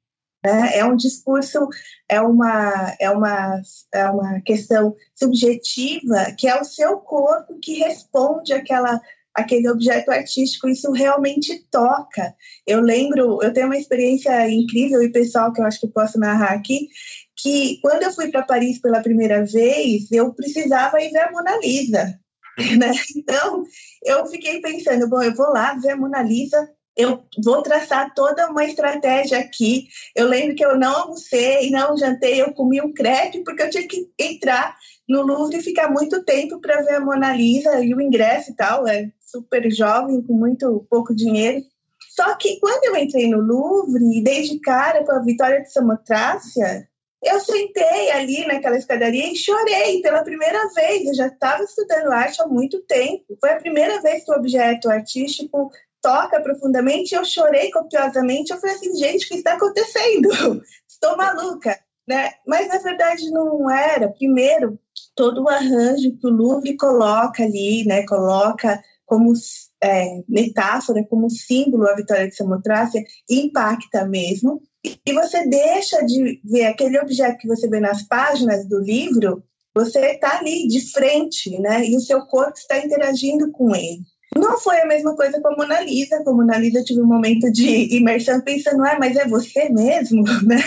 né? 0.47 0.77
É 0.77 0.85
um 0.85 0.95
discurso, 0.95 1.67
é 2.07 2.21
uma, 2.21 2.95
é, 2.99 3.09
uma, 3.09 3.61
é 3.93 4.09
uma 4.09 4.41
questão 4.41 4.95
subjetiva 5.15 6.33
que 6.37 6.47
é 6.47 6.59
o 6.59 6.63
seu 6.63 6.97
corpo 6.97 7.59
que 7.61 7.73
responde 7.73 8.53
àquela, 8.53 9.01
aquele 9.37 9.69
objeto 9.69 10.09
artístico. 10.09 10.67
Isso 10.67 10.91
realmente 10.91 11.63
toca. 11.71 12.35
Eu 12.65 12.81
lembro, 12.81 13.41
eu 13.43 13.53
tenho 13.53 13.67
uma 13.67 13.77
experiência 13.77 14.49
incrível 14.49 15.01
e 15.03 15.11
pessoal 15.11 15.53
que 15.53 15.61
eu 15.61 15.65
acho 15.65 15.79
que 15.79 15.87
posso 15.87 16.19
narrar 16.19 16.53
aqui, 16.53 16.89
que 17.35 17.79
quando 17.81 18.01
eu 18.01 18.11
fui 18.11 18.29
para 18.29 18.41
Paris 18.41 18.81
pela 18.81 19.01
primeira 19.01 19.45
vez, 19.45 20.11
eu 20.11 20.33
precisava 20.33 20.99
ir 20.99 21.11
ver 21.11 21.19
a 21.19 21.31
Mona 21.31 21.57
Lisa. 21.59 22.19
Né? 22.79 22.91
Então, 23.15 23.63
eu 24.03 24.25
fiquei 24.25 24.59
pensando, 24.59 25.07
bom, 25.07 25.21
eu 25.21 25.35
vou 25.35 25.51
lá 25.51 25.75
ver 25.75 25.91
a 25.91 25.95
Mona 25.95 26.23
Lisa, 26.23 26.67
eu 26.97 27.23
vou 27.43 27.61
traçar 27.61 28.11
toda 28.15 28.49
uma 28.49 28.65
estratégia 28.65 29.37
aqui. 29.37 29.87
Eu 30.15 30.27
lembro 30.27 30.55
que 30.55 30.65
eu 30.65 30.75
não 30.75 31.03
almocei, 31.03 31.69
não 31.69 31.95
jantei, 31.95 32.41
eu 32.41 32.51
comi 32.55 32.81
um 32.81 32.91
crepe 32.91 33.43
porque 33.43 33.61
eu 33.61 33.69
tinha 33.69 33.87
que 33.87 34.09
entrar 34.17 34.75
no 35.07 35.21
Louvre 35.21 35.61
ficar 35.61 35.89
muito 35.89 36.23
tempo 36.23 36.59
para 36.59 36.81
ver 36.81 36.95
a 36.95 36.99
Mona 36.99 37.33
Lisa 37.33 37.79
e 37.83 37.93
o 37.93 38.01
ingresso 38.01 38.51
e 38.51 38.55
tal. 38.55 38.87
É 38.87 39.09
super 39.19 39.71
jovem, 39.71 40.21
com 40.21 40.33
muito 40.33 40.85
pouco 40.89 41.15
dinheiro. 41.15 41.63
Só 42.09 42.35
que 42.35 42.59
quando 42.59 42.83
eu 42.85 42.97
entrei 42.97 43.29
no 43.29 43.39
Louvre 43.39 44.03
e 44.17 44.23
dei 44.23 44.43
de 44.43 44.59
cara 44.59 45.03
com 45.05 45.11
a 45.11 45.21
Vitória 45.21 45.61
de 45.61 45.71
Samotrácia, 45.71 46.87
eu 47.23 47.39
sentei 47.39 48.11
ali 48.11 48.45
naquela 48.45 48.77
escadaria 48.77 49.31
e 49.31 49.35
chorei 49.35 50.01
pela 50.01 50.23
primeira 50.23 50.67
vez. 50.73 51.07
Eu 51.07 51.15
já 51.15 51.27
estava 51.27 51.63
estudando 51.63 52.11
arte 52.11 52.41
há 52.41 52.47
muito 52.47 52.79
tempo. 52.81 53.37
Foi 53.39 53.51
a 53.51 53.59
primeira 53.59 54.01
vez 54.01 54.23
que 54.23 54.31
o 54.31 54.35
objeto 54.35 54.89
artístico 54.89 55.71
toca 56.01 56.41
profundamente. 56.41 57.15
Eu 57.15 57.25
chorei 57.25 57.71
copiosamente. 57.71 58.51
Eu 58.51 58.59
falei 58.59 58.75
assim, 58.75 58.95
gente, 58.95 59.25
o 59.25 59.29
que 59.29 59.35
está 59.35 59.53
acontecendo? 59.53 60.29
Estou 60.87 61.17
maluca. 61.17 61.77
Né? 62.07 62.31
Mas 62.45 62.67
na 62.69 62.77
verdade 62.79 63.29
não 63.31 63.69
era. 63.69 64.09
Primeiro, 64.09 64.79
todo 65.15 65.43
o 65.43 65.49
arranjo 65.49 66.17
que 66.17 66.27
o 66.27 66.29
Louvre 66.29 66.77
coloca 66.77 67.43
ali, 67.43 67.85
né? 67.85 68.05
Coloca 68.05 68.81
como 69.05 69.33
é, 69.81 70.21
metáfora, 70.27 71.05
como 71.09 71.29
símbolo 71.29 71.87
a 71.87 71.95
vitória 71.95 72.27
de 72.27 72.35
Samotrácia, 72.35 73.03
impacta 73.29 74.05
mesmo. 74.05 74.61
E 75.05 75.13
você 75.13 75.47
deixa 75.47 76.05
de 76.05 76.41
ver 76.43 76.65
aquele 76.65 76.99
objeto 76.99 77.37
que 77.37 77.47
você 77.47 77.67
vê 77.67 77.79
nas 77.79 78.03
páginas 78.03 78.67
do 78.67 78.79
livro, 78.79 79.43
você 79.73 80.13
está 80.13 80.39
ali 80.39 80.67
de 80.67 80.91
frente, 80.91 81.59
né? 81.59 81.85
E 81.85 81.95
o 81.95 81.99
seu 81.99 82.25
corpo 82.25 82.57
está 82.57 82.79
interagindo 82.79 83.51
com 83.51 83.75
ele. 83.75 84.01
Não 84.37 84.59
foi 84.59 84.79
a 84.79 84.85
mesma 84.85 85.15
coisa 85.15 85.39
com 85.41 85.47
a 85.49 85.55
Mona 85.55 85.81
Lisa. 85.81 86.23
Com 86.23 86.31
a 86.31 86.33
Mona 86.33 86.57
Lisa 86.57 86.79
eu 86.79 86.85
tive 86.85 87.01
um 87.01 87.07
momento 87.07 87.51
de 87.51 87.95
imersão 87.95 88.41
pensando, 88.41 88.83
ah, 88.83 88.97
mas 88.99 89.15
é 89.15 89.27
você 89.27 89.69
mesmo, 89.69 90.23
né? 90.45 90.57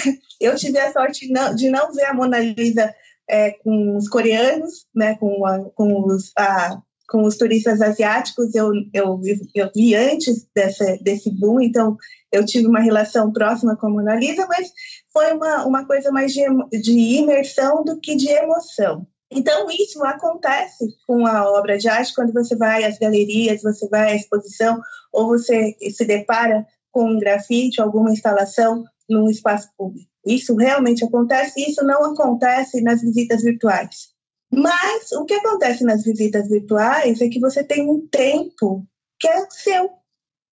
Eu 0.40 0.56
tive 0.56 0.78
a 0.78 0.92
sorte 0.92 1.26
de 1.54 1.70
não, 1.70 1.92
ver 1.92 2.04
a 2.04 2.14
Mona 2.14 2.38
Lisa 2.38 2.94
é, 3.28 3.52
com 3.52 3.96
os 3.96 4.08
coreanos, 4.08 4.86
né? 4.94 5.16
Com, 5.16 5.46
a, 5.46 5.70
com 5.70 6.06
os, 6.06 6.32
a, 6.36 6.80
com 7.08 7.24
os 7.24 7.36
turistas 7.36 7.80
asiáticos, 7.80 8.54
eu, 8.54 8.70
eu, 8.94 9.20
eu 9.54 9.70
vi 9.74 9.94
antes 9.94 10.46
dessa, 10.54 10.96
desse 11.02 11.30
boom, 11.30 11.60
então 11.60 11.96
eu 12.30 12.46
tive 12.46 12.66
uma 12.66 12.80
relação 12.80 13.32
próxima 13.32 13.76
com 13.76 13.88
a 13.88 13.90
Mona 13.90 14.14
Lisa, 14.14 14.46
mas 14.48 14.70
foi 15.12 15.32
uma, 15.32 15.66
uma 15.66 15.86
coisa 15.86 16.12
mais 16.12 16.32
de, 16.32 16.44
de 16.80 16.92
imersão 16.92 17.84
do 17.84 17.98
que 17.98 18.14
de 18.14 18.28
emoção. 18.28 19.06
Então, 19.30 19.68
isso 19.70 20.04
acontece 20.04 20.96
com 21.06 21.24
a 21.24 21.48
obra 21.50 21.78
de 21.78 21.88
arte 21.88 22.14
quando 22.14 22.32
você 22.32 22.56
vai 22.56 22.84
às 22.84 22.98
galerias, 22.98 23.62
você 23.62 23.88
vai 23.88 24.12
à 24.12 24.16
exposição, 24.16 24.80
ou 25.12 25.28
você 25.28 25.76
se 25.90 26.04
depara 26.04 26.66
com 26.90 27.04
um 27.04 27.18
grafite, 27.18 27.80
alguma 27.80 28.10
instalação 28.10 28.84
num 29.08 29.30
espaço 29.30 29.70
público. 29.76 30.10
Isso 30.26 30.54
realmente 30.56 31.04
acontece, 31.04 31.60
isso 31.60 31.84
não 31.84 32.04
acontece 32.12 32.80
nas 32.82 33.00
visitas 33.00 33.42
virtuais. 33.42 34.10
Mas 34.52 35.12
o 35.12 35.24
que 35.24 35.34
acontece 35.34 35.84
nas 35.84 36.02
visitas 36.02 36.48
virtuais 36.48 37.20
é 37.20 37.28
que 37.28 37.38
você 37.38 37.62
tem 37.62 37.88
um 37.88 38.06
tempo 38.08 38.84
que 39.18 39.28
é 39.28 39.46
seu 39.50 39.90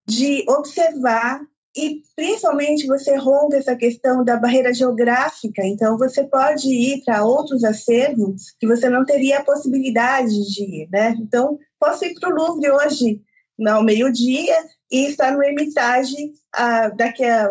de 0.05 0.45
observar 0.47 1.41
e 1.77 2.01
principalmente 2.15 2.87
você 2.87 3.15
rompe 3.15 3.55
essa 3.55 3.75
questão 3.75 4.23
da 4.23 4.35
barreira 4.35 4.73
geográfica. 4.73 5.63
Então 5.63 5.97
você 5.97 6.23
pode 6.23 6.67
ir 6.67 7.03
para 7.05 7.23
outros 7.23 7.63
acervos 7.63 8.55
que 8.59 8.65
você 8.65 8.89
não 8.89 9.05
teria 9.05 9.37
a 9.39 9.43
possibilidade 9.43 10.33
de 10.51 10.63
ir, 10.63 10.89
né? 10.91 11.15
Então 11.19 11.59
posso 11.79 12.03
ir 12.03 12.15
para 12.19 12.29
o 12.29 12.35
Louvre 12.35 12.71
hoje 12.71 13.21
ao 13.67 13.83
meio-dia 13.83 14.55
e 14.91 15.05
estar 15.05 15.31
no 15.31 15.43
Hermitage 15.43 16.31
ah, 16.55 16.91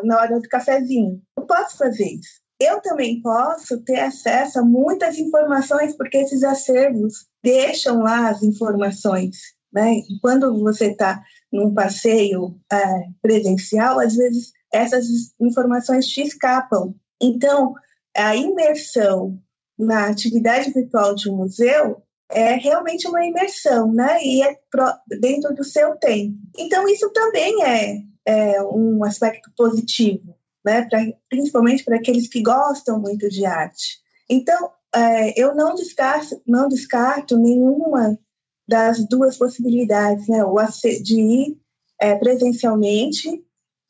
na 0.03 0.19
hora 0.19 0.41
do 0.41 0.49
cafezinho. 0.49 1.21
Eu 1.37 1.47
posso 1.47 1.79
fazer 1.79 2.05
isso 2.05 2.47
eu 2.59 2.81
também 2.81 3.21
posso 3.21 3.83
ter 3.83 4.01
acesso 4.01 4.61
a 4.61 4.65
muitas 4.65 5.19
informações, 5.19 5.95
porque 5.95 6.17
esses 6.17 6.43
acervos 6.43 7.27
deixam 7.43 8.03
lá 8.03 8.31
as 8.31 8.43
informações. 8.43 9.55
Né? 9.77 9.97
E 9.97 10.19
quando 10.23 10.59
você 10.61 10.87
está 10.87 11.23
num 11.53 11.75
passeio 11.75 12.59
é, 12.73 12.79
presencial, 13.21 14.01
às 14.01 14.17
vezes 14.17 14.51
essas 14.73 15.05
informações 15.39 16.07
te 16.07 16.23
escapam. 16.23 16.95
Então, 17.21 17.75
a 18.17 18.35
imersão 18.35 19.39
na 19.79 20.07
atividade 20.07 20.73
virtual 20.73 21.15
de 21.15 21.29
um 21.29 21.37
museu 21.37 22.03
é 22.31 22.55
realmente 22.55 23.07
uma 23.07 23.23
imersão, 23.23 23.93
né? 23.93 24.25
E 24.25 24.43
é 24.43 24.57
dentro 25.21 25.55
do 25.55 25.63
seu 25.63 25.95
tempo. 25.97 26.39
Então, 26.57 26.89
isso 26.89 27.11
também 27.13 27.63
é, 27.63 27.99
é 28.25 28.63
um 28.63 29.05
aspecto 29.05 29.53
positivo 29.55 30.35
né, 30.67 30.89
pra, 30.89 30.99
principalmente 31.29 31.85
para 31.85 31.97
aqueles 31.97 32.29
que 32.29 32.43
gostam 32.43 32.99
muito 32.99 33.29
de 33.29 33.45
arte. 33.45 34.01
Então, 34.29 34.71
é, 34.93 35.41
eu 35.41 35.55
não 35.55 35.75
descarto, 35.75 36.43
não 36.47 36.67
descarto 36.67 37.39
nenhuma 37.39 38.19
das 38.69 39.07
duas 39.09 39.37
possibilidades, 39.37 40.27
né, 40.29 40.45
o 40.45 40.57
de 41.03 41.21
ir 41.21 41.59
é, 42.01 42.15
presencialmente 42.17 43.43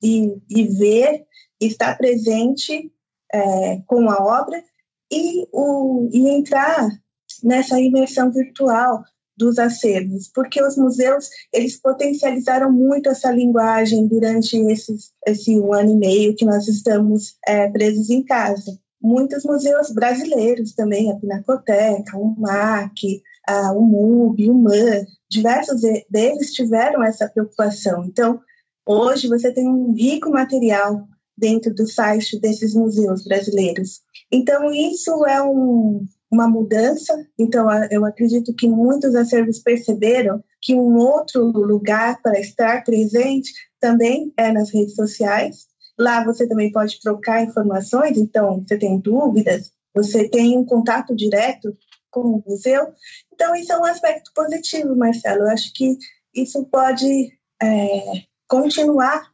e, 0.02 0.36
e, 0.50 0.64
ver, 0.64 1.24
estar 1.60 1.96
presente 1.96 2.92
é, 3.32 3.80
com 3.86 4.08
a 4.10 4.16
obra 4.22 4.62
e, 5.10 5.46
o, 5.52 6.08
e 6.12 6.28
entrar 6.28 6.88
nessa 7.42 7.80
imersão 7.80 8.30
virtual, 8.30 9.02
dos 9.36 9.58
acervos, 9.58 10.30
porque 10.34 10.62
os 10.62 10.76
museus 10.76 11.28
eles 11.52 11.78
potencializaram 11.78 12.72
muito 12.72 13.10
essa 13.10 13.30
linguagem 13.30 14.06
durante 14.06 14.56
esses, 14.56 15.12
esse 15.26 15.60
um 15.60 15.74
ano 15.74 15.90
e 15.90 15.96
meio 15.96 16.34
que 16.34 16.44
nós 16.44 16.66
estamos 16.66 17.36
é, 17.46 17.68
presos 17.68 18.08
em 18.08 18.24
casa. 18.24 18.78
Muitos 19.00 19.44
museus 19.44 19.90
brasileiros 19.90 20.72
também, 20.72 21.12
a 21.12 21.16
Pinacoteca, 21.16 22.16
o 22.16 22.34
MAC, 22.38 23.22
a, 23.46 23.72
o 23.72 23.82
MUB, 23.82 24.50
o 24.50 24.54
MAN, 24.54 25.04
diversos 25.30 25.80
deles 26.10 26.52
tiveram 26.52 27.02
essa 27.02 27.28
preocupação. 27.28 28.04
Então, 28.04 28.40
hoje 28.84 29.28
você 29.28 29.52
tem 29.52 29.68
um 29.68 29.92
rico 29.92 30.30
material 30.30 31.06
dentro 31.36 31.74
do 31.74 31.86
site 31.86 32.40
desses 32.40 32.74
museus 32.74 33.24
brasileiros. 33.24 34.00
Então, 34.32 34.72
isso 34.72 35.24
é 35.26 35.42
um, 35.42 36.04
uma 36.30 36.48
mudança. 36.48 37.14
Então, 37.38 37.68
eu 37.90 38.04
acredito 38.04 38.54
que 38.54 38.68
muitos 38.68 39.14
acervos 39.14 39.58
perceberam 39.58 40.42
que 40.62 40.74
um 40.74 40.96
outro 40.96 41.44
lugar 41.44 42.20
para 42.22 42.40
estar 42.40 42.84
presente 42.84 43.52
também 43.80 44.32
é 44.36 44.50
nas 44.50 44.72
redes 44.72 44.94
sociais. 44.94 45.66
Lá 45.98 46.24
você 46.24 46.46
também 46.46 46.72
pode 46.72 47.00
trocar 47.00 47.42
informações, 47.42 48.18
então, 48.18 48.62
você 48.66 48.76
tem 48.76 48.98
dúvidas, 48.98 49.70
você 49.94 50.28
tem 50.28 50.58
um 50.58 50.64
contato 50.64 51.14
direto 51.14 51.74
com 52.10 52.20
o 52.20 52.42
museu. 52.46 52.92
Então, 53.32 53.54
isso 53.54 53.72
é 53.72 53.78
um 53.78 53.84
aspecto 53.84 54.30
positivo, 54.34 54.96
Marcelo. 54.96 55.42
Eu 55.42 55.50
acho 55.50 55.72
que 55.72 55.96
isso 56.34 56.64
pode 56.66 57.32
é, 57.62 58.22
continuar 58.46 59.30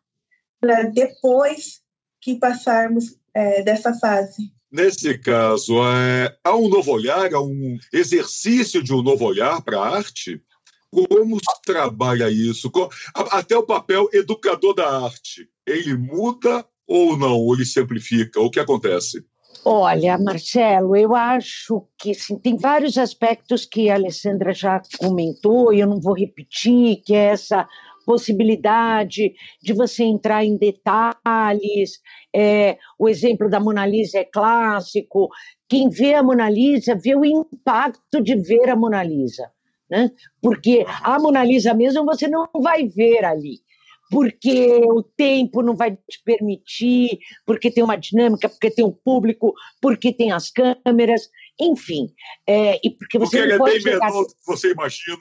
para 0.60 0.84
depois 0.84 1.80
que 2.20 2.38
passarmos 2.38 3.16
é, 3.34 3.62
dessa 3.62 3.92
fase. 3.94 4.52
Nesse 4.70 5.18
caso, 5.18 5.74
é, 5.84 6.34
há 6.42 6.56
um 6.56 6.68
novo 6.68 6.92
olhar, 6.92 7.34
há 7.34 7.42
um 7.42 7.78
exercício 7.92 8.82
de 8.82 8.94
um 8.94 9.02
novo 9.02 9.24
olhar 9.24 9.60
para 9.62 9.78
a 9.78 9.96
arte? 9.96 10.42
Como 10.90 11.36
se 11.36 11.62
trabalha 11.64 12.30
isso? 12.30 12.70
Até 13.14 13.56
o 13.56 13.64
papel 13.64 14.08
educador 14.12 14.74
da 14.74 15.04
arte, 15.04 15.48
ele 15.66 15.96
muda 15.96 16.66
ou 16.86 17.16
não? 17.16 17.36
Ou 17.36 17.54
ele 17.54 17.64
simplifica? 17.64 18.40
O 18.40 18.50
que 18.50 18.60
acontece? 18.60 19.24
Olha, 19.64 20.18
Marcelo, 20.18 20.96
eu 20.96 21.14
acho 21.14 21.86
que 21.96 22.12
sim, 22.14 22.36
tem 22.36 22.56
vários 22.56 22.98
aspectos 22.98 23.64
que 23.64 23.88
a 23.88 23.94
Alessandra 23.94 24.52
já 24.52 24.82
comentou, 24.98 25.72
e 25.72 25.78
eu 25.78 25.86
não 25.86 26.00
vou 26.00 26.14
repetir, 26.14 27.00
que 27.04 27.14
é 27.14 27.26
essa 27.26 27.68
possibilidade 28.04 29.32
de 29.62 29.72
você 29.72 30.02
entrar 30.02 30.44
em 30.44 30.56
detalhes. 30.56 32.00
É, 32.34 32.76
o 32.98 33.08
exemplo 33.08 33.48
da 33.48 33.60
Mona 33.60 33.86
Lisa 33.86 34.18
é 34.18 34.24
clássico. 34.24 35.28
Quem 35.68 35.88
vê 35.88 36.14
a 36.14 36.22
Mona 36.22 36.50
Lisa 36.50 36.94
vê 36.94 37.14
o 37.14 37.24
impacto 37.24 38.20
de 38.20 38.34
ver 38.36 38.68
a 38.68 38.76
Mona 38.76 39.02
Lisa. 39.02 39.50
Né? 39.88 40.10
Porque 40.40 40.84
a 41.02 41.18
Mona 41.18 41.44
Lisa 41.44 41.74
mesmo 41.74 42.04
você 42.04 42.26
não 42.26 42.48
vai 42.60 42.88
ver 42.88 43.24
ali. 43.24 43.60
Porque 44.12 44.68
o 44.84 45.02
tempo 45.02 45.62
não 45.62 45.74
vai 45.74 45.92
te 45.92 46.22
permitir, 46.22 47.18
porque 47.46 47.70
tem 47.70 47.82
uma 47.82 47.96
dinâmica, 47.96 48.46
porque 48.46 48.70
tem 48.70 48.84
um 48.84 48.92
público, 48.92 49.54
porque 49.80 50.12
tem 50.12 50.30
as 50.30 50.50
câmeras, 50.50 51.30
enfim. 51.58 52.12
É, 52.46 52.78
e 52.84 52.90
porque 52.90 53.18
você 53.18 53.38
porque 53.38 53.48
não 53.48 53.54
é 53.54 53.58
pode 53.58 53.72
bem 53.72 53.80
chegar... 53.80 54.06
menor 54.10 54.24
do 54.24 54.28
que 54.28 54.46
você 54.46 54.72
imagina. 54.72 55.16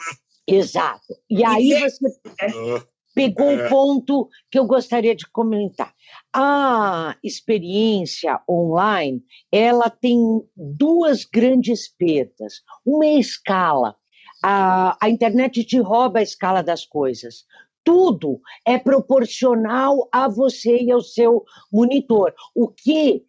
Exato. 0.46 1.16
E 1.30 1.46
aí 1.46 1.70
você 1.70 2.86
pegou 3.16 3.48
o 3.48 3.62
é. 3.62 3.70
ponto 3.70 4.28
que 4.52 4.60
eu 4.60 4.66
gostaria 4.66 5.16
de 5.16 5.26
comentar. 5.32 5.94
A 6.34 7.16
experiência 7.24 8.42
online, 8.50 9.24
ela 9.50 9.90
tem 9.90 10.20
duas 10.54 11.24
grandes 11.24 11.88
perdas. 11.88 12.56
Uma 12.86 13.06
é 13.06 13.16
a 13.16 13.20
escala. 13.20 13.96
A, 14.44 14.98
a 15.00 15.10
internet 15.10 15.64
te 15.64 15.80
rouba 15.80 16.20
a 16.20 16.24
escala 16.24 16.62
das 16.62 16.86
coisas. 16.86 17.46
Tudo 17.84 18.40
é 18.66 18.78
proporcional 18.78 20.08
a 20.12 20.28
você 20.28 20.78
e 20.78 20.92
ao 20.92 21.02
seu 21.02 21.44
monitor, 21.72 22.34
o 22.56 22.68
que 22.68 23.24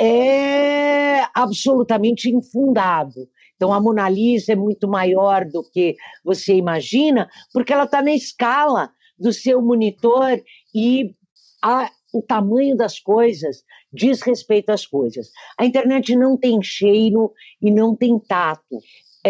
é 0.00 1.24
absolutamente 1.34 2.30
infundado. 2.30 3.28
Então, 3.56 3.72
a 3.72 3.80
Mona 3.80 4.08
Lisa 4.08 4.52
é 4.52 4.56
muito 4.56 4.86
maior 4.86 5.44
do 5.44 5.68
que 5.68 5.96
você 6.24 6.54
imagina, 6.54 7.28
porque 7.52 7.72
ela 7.72 7.84
está 7.84 8.00
na 8.00 8.12
escala 8.12 8.90
do 9.18 9.32
seu 9.32 9.60
monitor 9.60 10.40
e 10.72 11.12
a, 11.62 11.90
o 12.14 12.22
tamanho 12.22 12.76
das 12.76 13.00
coisas 13.00 13.64
diz 13.92 14.22
respeito 14.22 14.70
às 14.70 14.86
coisas. 14.86 15.30
A 15.58 15.66
internet 15.66 16.14
não 16.14 16.36
tem 16.36 16.62
cheiro 16.62 17.32
e 17.60 17.70
não 17.70 17.96
tem 17.96 18.18
tato. 18.18 18.78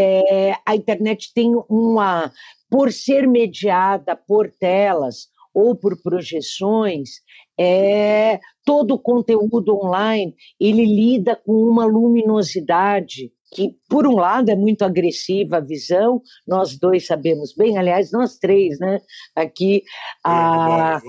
É, 0.00 0.54
a 0.64 0.76
internet 0.76 1.32
tem 1.34 1.52
uma, 1.68 2.30
por 2.70 2.92
ser 2.92 3.26
mediada 3.26 4.14
por 4.14 4.48
telas 4.48 5.28
ou 5.52 5.74
por 5.74 6.00
projeções, 6.00 7.11
é, 7.58 8.38
todo 8.64 8.94
o 8.94 8.98
conteúdo 8.98 9.76
online 9.76 10.32
ele 10.61 10.84
lida 10.84 11.34
com 11.34 11.53
uma 11.53 11.84
luminosidade 11.84 13.32
que, 13.51 13.74
por 13.88 14.07
um 14.07 14.14
lado, 14.14 14.51
é 14.51 14.55
muito 14.55 14.82
agressiva 14.82 15.57
a 15.57 15.61
visão, 15.61 16.22
nós 16.46 16.78
dois 16.78 17.07
sabemos 17.07 17.55
bem, 17.57 17.78
aliás, 17.78 18.12
nós 18.12 18.38
três, 18.38 18.78
né? 18.78 19.01
Aqui. 19.34 19.82
A... 20.22 21.01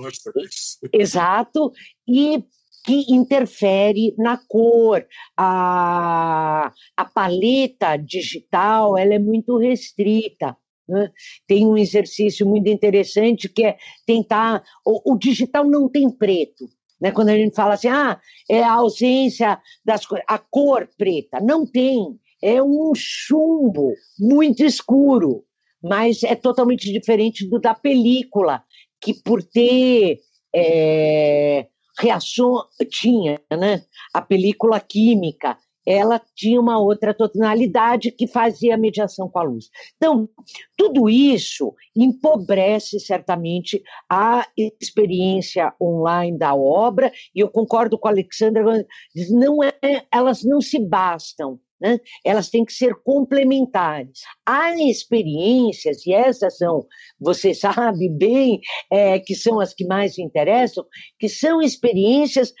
Exato, 0.92 1.70
e 2.08 2.42
que 2.90 3.12
interfere 3.12 4.12
na 4.18 4.36
cor. 4.36 5.06
A, 5.36 6.72
a 6.96 7.04
paleta 7.04 7.96
digital 7.96 8.98
ela 8.98 9.14
é 9.14 9.18
muito 9.18 9.56
restrita. 9.56 10.56
Né? 10.88 11.08
Tem 11.46 11.64
um 11.64 11.76
exercício 11.76 12.44
muito 12.44 12.68
interessante 12.68 13.48
que 13.48 13.64
é 13.64 13.76
tentar. 14.04 14.64
O, 14.84 15.12
o 15.12 15.16
digital 15.16 15.64
não 15.64 15.88
tem 15.88 16.10
preto. 16.10 16.68
Né? 17.00 17.12
Quando 17.12 17.28
a 17.28 17.36
gente 17.36 17.54
fala 17.54 17.74
assim, 17.74 17.88
ah, 17.88 18.20
é 18.50 18.60
a 18.60 18.72
ausência 18.72 19.60
das 19.84 20.04
cores, 20.04 20.24
a 20.28 20.38
cor 20.38 20.88
preta. 20.98 21.38
Não 21.40 21.64
tem. 21.64 22.18
É 22.42 22.60
um 22.60 22.92
chumbo 22.96 23.92
muito 24.18 24.64
escuro, 24.64 25.44
mas 25.80 26.24
é 26.24 26.34
totalmente 26.34 26.92
diferente 26.92 27.48
do 27.48 27.60
da 27.60 27.74
película, 27.74 28.64
que 29.00 29.14
por 29.14 29.42
ter 29.42 30.18
é, 30.52 31.66
reação 32.00 32.64
tinha, 32.90 33.40
né? 33.50 33.84
A 34.12 34.22
película 34.22 34.80
química, 34.80 35.56
ela 35.86 36.20
tinha 36.34 36.60
uma 36.60 36.78
outra 36.78 37.14
tonalidade 37.14 38.10
que 38.12 38.26
fazia 38.26 38.76
mediação 38.76 39.28
com 39.28 39.38
a 39.38 39.42
luz. 39.42 39.70
Então, 39.96 40.28
tudo 40.76 41.08
isso 41.08 41.74
empobrece 41.96 43.00
certamente 43.00 43.82
a 44.08 44.46
experiência 44.80 45.72
online 45.80 46.38
da 46.38 46.54
obra, 46.54 47.10
e 47.34 47.40
eu 47.40 47.48
concordo 47.48 47.98
com 47.98 48.08
a 48.08 48.10
Alexandra, 48.10 48.62
não 49.30 49.64
é, 49.64 49.72
elas 50.12 50.44
não 50.44 50.60
se 50.60 50.78
bastam, 50.78 51.58
né? 51.80 51.98
elas 52.24 52.50
têm 52.50 52.64
que 52.64 52.72
ser 52.72 52.94
complementares. 53.02 54.20
Há 54.44 54.76
experiências, 54.76 56.06
e 56.06 56.12
essas 56.12 56.56
são, 56.56 56.86
você 57.18 57.54
sabe 57.54 58.08
bem, 58.08 58.60
é, 58.90 59.18
que 59.18 59.34
são 59.34 59.60
as 59.60 59.72
que 59.72 59.84
mais 59.86 60.18
interessam, 60.18 60.84
que 61.18 61.28
são 61.28 61.62
experiências 61.62 62.52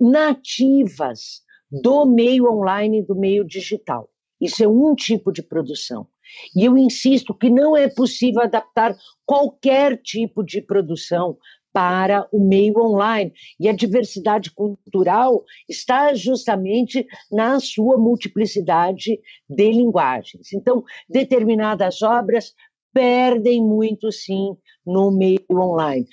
nativas 0.00 1.42
do 1.70 2.04
meio 2.06 2.50
online 2.50 3.02
do 3.02 3.14
meio 3.14 3.44
digital. 3.44 4.08
Isso 4.40 4.62
é 4.62 4.68
um 4.68 4.94
tipo 4.94 5.32
de 5.32 5.42
produção. 5.42 6.06
E 6.54 6.64
eu 6.64 6.76
insisto 6.76 7.34
que 7.34 7.50
não 7.50 7.76
é 7.76 7.88
possível 7.88 8.42
adaptar 8.42 8.96
qualquer 9.24 10.00
tipo 10.02 10.42
de 10.42 10.60
produção 10.60 11.38
para 11.74 12.28
o 12.32 12.38
meio 12.38 12.78
online. 12.78 13.32
E 13.58 13.68
a 13.68 13.72
diversidade 13.72 14.52
cultural 14.52 15.44
está 15.68 16.14
justamente 16.14 17.04
na 17.32 17.58
sua 17.58 17.98
multiplicidade 17.98 19.18
de 19.50 19.72
linguagens. 19.72 20.52
Então, 20.52 20.84
determinadas 21.08 22.00
obras 22.00 22.54
perdem 22.92 23.60
muito, 23.60 24.12
sim, 24.12 24.56
no 24.86 25.10
meio 25.10 25.44
online. 25.50 26.06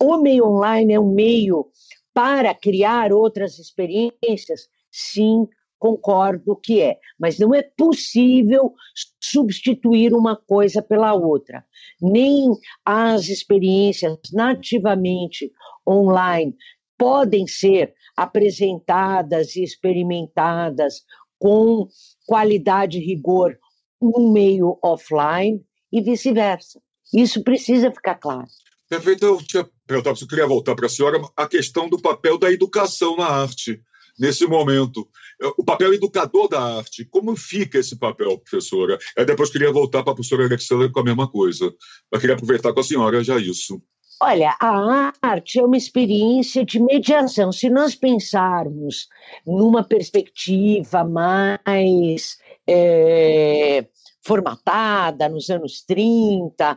O 0.00 0.18
meio 0.18 0.46
online 0.46 0.94
é 0.94 1.00
um 1.00 1.12
meio 1.12 1.66
para 2.14 2.54
criar 2.54 3.12
outras 3.12 3.58
experiências? 3.58 4.68
Sim, 4.88 5.48
concordo 5.78 6.56
que 6.56 6.80
é, 6.80 6.98
mas 7.18 7.38
não 7.38 7.54
é 7.54 7.62
possível 7.62 8.74
substituir 9.22 10.12
uma 10.12 10.36
coisa 10.36 10.82
pela 10.82 11.14
outra. 11.14 11.64
Nem 12.00 12.50
as 12.84 13.28
experiências 13.28 14.18
nativamente 14.32 15.50
online 15.86 16.54
podem 16.98 17.46
ser 17.46 17.94
apresentadas 18.16 19.54
e 19.54 19.62
experimentadas 19.62 21.04
com 21.38 21.88
qualidade 22.26 22.98
e 22.98 23.04
rigor 23.04 23.56
no 24.00 24.32
meio 24.32 24.78
offline 24.82 25.62
e 25.92 26.02
vice-versa. 26.02 26.80
Isso 27.14 27.42
precisa 27.42 27.92
ficar 27.92 28.16
claro. 28.16 28.46
Perfeito. 28.88 29.24
Eu 29.24 29.38
tinha 29.38 29.68
eu 29.90 30.28
queria 30.28 30.46
voltar 30.46 30.74
para 30.74 30.86
a 30.86 30.88
senhora, 30.88 31.18
a 31.36 31.46
questão 31.46 31.88
do 31.88 32.00
papel 32.00 32.36
da 32.36 32.52
educação 32.52 33.16
na 33.16 33.26
arte 33.26 33.80
nesse 34.18 34.46
momento. 34.46 35.08
O 35.56 35.64
papel 35.64 35.94
educador 35.94 36.48
da 36.48 36.78
arte, 36.78 37.04
como 37.04 37.36
fica 37.36 37.78
esse 37.78 37.96
papel, 37.98 38.38
professora? 38.38 38.98
Eu 39.16 39.24
depois 39.24 39.50
queria 39.50 39.72
voltar 39.72 40.02
para 40.02 40.12
a 40.12 40.14
professora 40.14 40.44
Alexandra 40.44 40.90
com 40.90 41.00
a 41.00 41.04
mesma 41.04 41.30
coisa. 41.30 41.72
Eu 42.10 42.20
queria 42.20 42.34
aproveitar 42.34 42.72
com 42.72 42.80
a 42.80 42.84
senhora 42.84 43.22
já 43.22 43.38
isso. 43.38 43.80
Olha, 44.20 44.56
a 44.60 45.12
arte 45.22 45.60
é 45.60 45.62
uma 45.62 45.76
experiência 45.76 46.64
de 46.64 46.80
mediação. 46.80 47.52
Se 47.52 47.70
nós 47.70 47.94
pensarmos 47.94 49.06
numa 49.46 49.84
perspectiva 49.84 51.04
mais 51.04 52.36
é, 52.66 53.86
formatada, 54.26 55.28
nos 55.28 55.48
anos 55.50 55.84
30, 55.86 56.76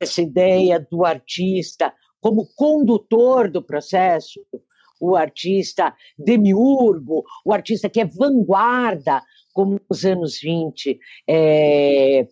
essa 0.00 0.22
ideia 0.22 0.80
do 0.90 1.04
artista 1.04 1.92
como 2.20 2.48
condutor 2.56 3.50
do 3.50 3.62
processo, 3.62 4.40
o 5.00 5.16
artista 5.16 5.94
demiurgo, 6.18 7.24
o 7.44 7.52
artista 7.52 7.88
que 7.88 8.00
é 8.00 8.04
vanguarda, 8.04 9.22
como 9.52 9.80
nos 9.90 10.04
anos 10.04 10.38
20 10.40 10.98
é, 11.28 12.26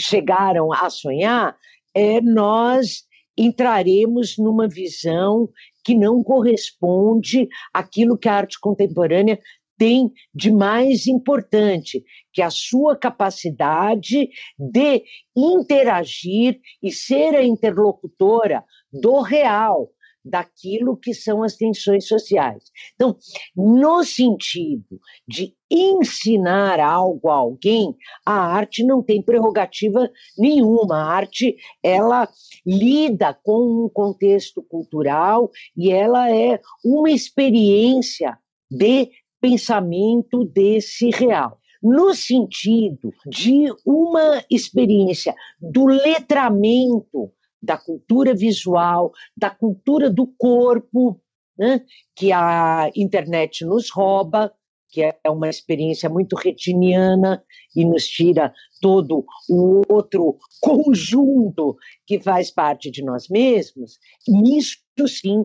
chegaram 0.00 0.72
a 0.72 0.90
sonhar, 0.90 1.56
é, 1.94 2.20
nós 2.20 3.04
entraremos 3.36 4.36
numa 4.38 4.68
visão 4.68 5.48
que 5.84 5.94
não 5.94 6.22
corresponde 6.22 7.48
àquilo 7.72 8.18
que 8.18 8.28
a 8.28 8.34
arte 8.34 8.58
contemporânea 8.60 9.38
tem 9.78 10.12
de 10.34 10.52
mais 10.52 11.06
importante, 11.06 12.04
que 12.32 12.40
é 12.40 12.44
a 12.44 12.50
sua 12.50 12.96
capacidade 12.96 14.28
de 14.56 15.02
interagir 15.36 16.60
e 16.80 16.92
ser 16.92 17.34
a 17.34 17.42
interlocutora 17.42 18.64
do 18.92 19.20
real, 19.20 19.90
daquilo 20.24 20.96
que 20.96 21.14
são 21.14 21.42
as 21.42 21.56
tensões 21.56 22.06
sociais. 22.06 22.64
Então, 22.94 23.16
no 23.56 24.04
sentido 24.04 25.00
de 25.26 25.54
ensinar 25.70 26.80
algo 26.80 27.28
a 27.28 27.34
alguém, 27.34 27.96
a 28.24 28.34
arte 28.34 28.84
não 28.84 29.02
tem 29.02 29.22
prerrogativa 29.22 30.10
nenhuma. 30.38 30.96
A 30.96 31.12
arte, 31.12 31.56
ela 31.82 32.28
lida 32.64 33.34
com 33.42 33.84
um 33.84 33.88
contexto 33.88 34.62
cultural 34.62 35.50
e 35.76 35.90
ela 35.90 36.30
é 36.30 36.60
uma 36.84 37.10
experiência 37.10 38.38
de 38.70 39.10
pensamento 39.40 40.44
desse 40.44 41.10
real 41.10 41.58
no 41.82 42.14
sentido 42.14 43.12
de 43.26 43.66
uma 43.84 44.44
experiência 44.48 45.34
do 45.60 45.86
letramento 45.86 47.32
da 47.62 47.76
cultura 47.76 48.34
visual, 48.34 49.12
da 49.36 49.50
cultura 49.50 50.10
do 50.10 50.26
corpo, 50.38 51.20
né, 51.58 51.82
que 52.16 52.32
a 52.32 52.90
internet 52.96 53.64
nos 53.64 53.90
rouba, 53.90 54.52
que 54.92 55.02
é 55.02 55.30
uma 55.30 55.48
experiência 55.48 56.08
muito 56.08 56.36
retiniana 56.36 57.42
e 57.74 57.82
nos 57.84 58.06
tira 58.06 58.52
todo 58.80 59.24
o 59.48 59.82
outro 59.88 60.36
conjunto 60.60 61.76
que 62.06 62.20
faz 62.20 62.50
parte 62.50 62.90
de 62.90 63.02
nós 63.02 63.26
mesmos, 63.28 63.98
nisso 64.28 64.76
sim 65.08 65.44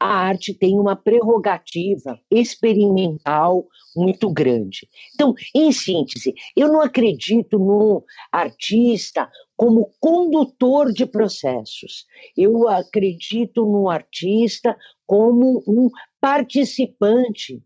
a 0.00 0.06
arte 0.06 0.54
tem 0.54 0.78
uma 0.78 0.96
prerrogativa 0.96 2.18
experimental 2.30 3.66
muito 3.94 4.32
grande. 4.32 4.88
Então, 5.14 5.34
em 5.54 5.70
síntese, 5.72 6.32
eu 6.56 6.68
não 6.68 6.80
acredito 6.80 7.58
no 7.58 8.02
artista 8.32 9.28
como 9.60 9.92
condutor 10.00 10.90
de 10.90 11.04
processos. 11.04 12.06
Eu 12.34 12.66
acredito 12.66 13.66
no 13.66 13.90
artista 13.90 14.74
como 15.06 15.62
um 15.68 15.90
participante 16.18 17.62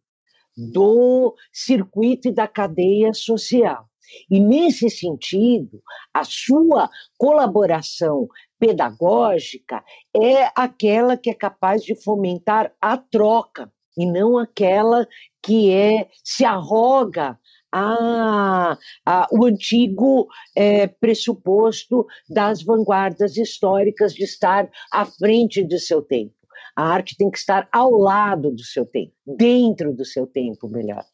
do 0.56 1.36
circuito 1.52 2.26
e 2.26 2.34
da 2.34 2.48
cadeia 2.48 3.14
social. 3.14 3.88
E, 4.28 4.40
nesse 4.40 4.90
sentido, 4.90 5.80
a 6.12 6.24
sua 6.24 6.90
colaboração 7.16 8.26
pedagógica 8.58 9.84
é 10.12 10.50
aquela 10.56 11.16
que 11.16 11.30
é 11.30 11.34
capaz 11.34 11.84
de 11.84 11.94
fomentar 11.94 12.74
a 12.80 12.96
troca 12.96 13.72
e 13.96 14.04
não 14.04 14.36
aquela 14.36 15.06
que 15.40 15.70
é 15.70 16.08
se 16.24 16.44
arroga 16.44 17.38
a, 17.74 18.78
a, 19.04 19.28
o 19.32 19.44
antigo 19.44 20.28
é, 20.54 20.86
pressuposto 20.86 22.06
das 22.28 22.62
vanguardas 22.62 23.36
históricas 23.36 24.14
de 24.14 24.22
estar 24.22 24.70
à 24.92 25.04
frente 25.04 25.64
do 25.64 25.78
seu 25.80 26.00
tempo. 26.00 26.32
A 26.76 26.84
arte 26.84 27.16
tem 27.16 27.30
que 27.30 27.38
estar 27.38 27.68
ao 27.72 27.90
lado 27.92 28.52
do 28.52 28.62
seu 28.62 28.86
tempo, 28.86 29.12
dentro 29.26 29.92
do 29.92 30.04
seu 30.04 30.24
tempo, 30.24 30.68
melhor. 30.68 31.04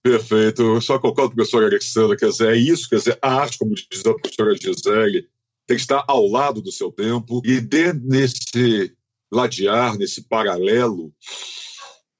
Perfeito. 0.00 0.62
Eu 0.62 0.80
só 0.80 0.98
concordo 0.98 1.30
com 1.30 1.32
a 1.32 1.36
professora 1.36 1.66
Alexandra, 1.66 2.16
quer 2.16 2.28
dizer, 2.28 2.52
é 2.52 2.56
isso, 2.56 2.88
quer 2.88 2.96
dizer, 2.96 3.18
a 3.20 3.34
arte, 3.34 3.58
como 3.58 3.74
diz 3.74 4.06
a 4.06 4.14
professora 4.14 4.54
Gisele, 4.54 5.28
tem 5.66 5.76
que 5.76 5.82
estar 5.82 6.04
ao 6.06 6.26
lado 6.26 6.62
do 6.62 6.70
seu 6.70 6.92
tempo 6.92 7.42
e 7.44 7.60
dentro 7.60 8.02
nesse 8.04 8.94
ladear, 9.32 9.96
nesse 9.96 10.22
paralelo, 10.22 11.12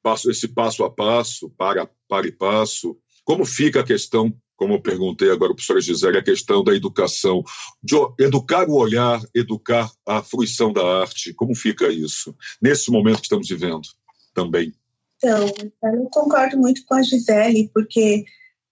passo, 0.03 0.31
esse 0.31 0.49
passo 0.49 0.83
a 0.85 0.91
passo, 0.91 1.51
para, 1.51 1.89
para 2.09 2.27
e 2.27 2.33
passo, 2.33 2.97
como 3.25 3.45
fica 3.45 3.81
a 3.81 3.85
questão, 3.85 4.33
como 4.57 4.75
eu 4.75 4.81
perguntei 4.81 5.29
agora 5.29 5.39
para 5.39 5.53
a 5.53 5.55
professora 5.55 5.81
Gisele, 5.81 6.19
a 6.19 6.23
questão 6.23 6.63
da 6.63 6.75
educação, 6.75 7.43
de 7.83 7.97
educar 8.19 8.69
o 8.69 8.75
olhar, 8.75 9.21
educar 9.35 9.91
a 10.07 10.23
fruição 10.23 10.73
da 10.73 11.01
arte, 11.01 11.33
como 11.35 11.55
fica 11.55 11.89
isso, 11.89 12.35
nesse 12.61 12.91
momento 12.91 13.19
que 13.19 13.27
estamos 13.27 13.49
vivendo 13.49 13.89
também? 14.35 14.73
Então, 15.17 15.47
eu 15.95 16.09
concordo 16.11 16.57
muito 16.57 16.85
com 16.87 16.95
a 16.95 17.03
Gisele, 17.03 17.71
porque 17.75 18.25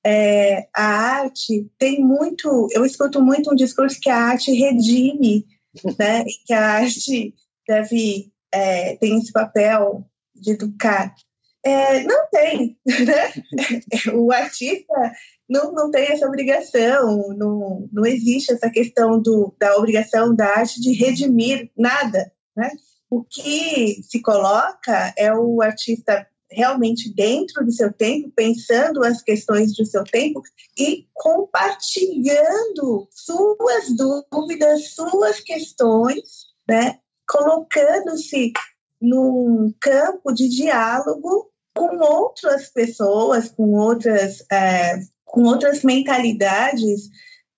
é, 0.05 0.67
a 0.75 0.85
arte 1.21 1.71
tem 1.79 2.01
muito, 2.01 2.69
eu 2.71 2.85
escuto 2.85 3.21
muito 3.21 3.53
um 3.53 3.57
discurso 3.57 4.01
que 4.01 4.09
a 4.09 4.17
arte 4.17 4.53
redime, 4.53 5.47
né? 5.99 6.25
que 6.47 6.53
a 6.53 6.77
arte 6.77 7.35
deve 7.67 8.33
é, 8.53 8.97
tem 8.97 9.19
esse 9.19 9.33
papel 9.33 10.07
de 10.35 10.53
educar. 10.53 11.15
É, 11.65 12.05
não 12.05 12.29
tem, 12.31 12.79
né? 12.87 13.33
O 14.15 14.33
artista 14.33 14.95
não, 15.49 15.73
não 15.73 15.91
tem 15.91 16.13
essa 16.13 16.27
obrigação, 16.27 17.29
não, 17.37 17.89
não 17.93 18.07
existe 18.07 18.53
essa 18.53 18.71
questão 18.71 19.21
do, 19.21 19.55
da 19.59 19.77
obrigação 19.77 20.35
da 20.35 20.47
arte 20.47 20.81
de 20.81 20.93
redimir 20.93 21.71
nada, 21.77 22.33
né? 22.57 22.71
O 23.11 23.25
que 23.25 24.03
se 24.03 24.21
coloca 24.21 25.13
é 25.17 25.35
o 25.35 25.63
artista 25.63 26.27
realmente 26.51 27.13
dentro 27.15 27.65
do 27.65 27.73
seu 27.73 27.93
tempo, 27.93 28.31
pensando 28.35 29.05
as 29.05 29.23
questões 29.23 29.75
do 29.77 29.85
seu 29.85 30.05
tempo 30.05 30.43
e 30.79 31.07
compartilhando 31.15 33.09
suas 33.11 33.95
dúvidas, 34.31 34.95
suas 34.95 35.41
questões, 35.41 36.47
né? 36.69 36.99
colocando-se 37.29 38.53
num 39.01 39.73
campo 39.81 40.33
de 40.33 40.49
diálogo 40.49 41.51
com 41.75 41.99
outras 41.99 42.71
pessoas, 42.71 43.51
com 43.51 43.71
outras, 43.75 44.45
é, 44.51 45.01
com 45.25 45.45
outras 45.45 45.83
mentalidades, 45.85 47.09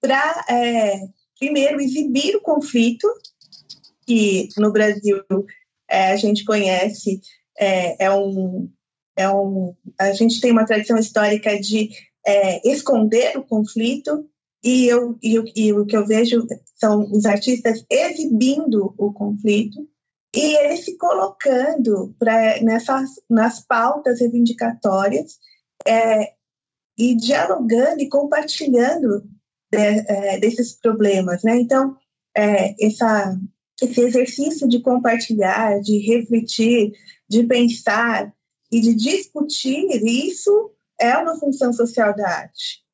para, 0.01 0.45
é, 0.49 1.01
primeiro, 1.38 1.80
exibir 1.80 2.36
o 2.36 2.43
conflito, 2.43 3.07
que 4.07 4.49
no 4.59 4.72
Brasil 4.72 5.22
é, 5.88 6.12
a 6.12 6.16
gente 6.16 6.45
conhece, 6.45 7.20
é, 7.59 8.05
é, 8.05 8.11
um, 8.11 8.70
é 9.16 9.28
um. 9.30 9.74
A 9.99 10.12
gente 10.12 10.41
tem 10.41 10.53
uma 10.53 10.66
tradição 10.66 10.99
histórica 10.99 11.59
de 11.59 11.91
é, 12.26 12.68
esconder 12.68 13.36
o 13.38 13.45
conflito, 13.45 14.28
e, 14.62 14.86
eu, 14.86 15.16
e, 15.22 15.41
e 15.57 15.72
o 15.72 15.86
que 15.86 15.97
eu 15.97 16.07
vejo 16.07 16.47
são 16.74 17.11
os 17.11 17.24
artistas 17.24 17.84
exibindo 17.88 18.95
o 18.99 19.12
conflito 19.12 19.88
e 20.35 20.57
eles 20.59 20.85
se 20.85 20.97
colocando 20.97 22.14
pra, 22.18 22.61
nessas, 22.62 23.11
nas 23.28 23.61
pautas 23.61 24.20
reivindicatórias 24.20 25.39
é, 25.87 26.35
e 26.97 27.16
dialogando 27.16 28.01
e 28.01 28.09
compartilhando 28.09 29.24
de, 29.70 29.78
é, 29.78 30.39
desses 30.39 30.78
problemas. 30.78 31.43
Né? 31.43 31.61
Então, 31.61 31.97
é, 32.37 32.74
essa, 32.85 33.37
esse 33.83 34.01
exercício 34.01 34.68
de 34.68 34.81
compartilhar, 34.81 35.81
de 35.81 35.99
refletir, 35.99 36.93
de 37.28 37.45
pensar 37.45 38.33
e 38.70 38.81
de 38.81 38.95
discutir, 38.95 39.89
isso 40.05 40.72
é 41.01 41.16
uma 41.16 41.39
função 41.39 41.72
social 41.72 42.14
da 42.14 42.28
arte. 42.28 42.85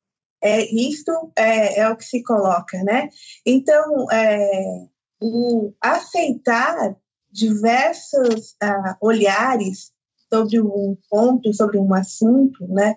É, 0.41 0.63
isto 0.73 1.11
é, 1.35 1.81
é 1.81 1.89
o 1.89 1.95
que 1.95 2.05
se 2.05 2.23
coloca, 2.23 2.81
né? 2.83 3.09
Então, 3.45 4.09
é, 4.11 4.87
o 5.19 5.73
aceitar 5.81 6.95
diversos 7.37 8.55
uh, 8.63 8.95
olhares 8.99 9.91
sobre 10.33 10.59
um 10.59 10.97
ponto, 11.07 11.53
sobre 11.53 11.77
um 11.77 11.93
assunto, 11.93 12.67
né? 12.67 12.95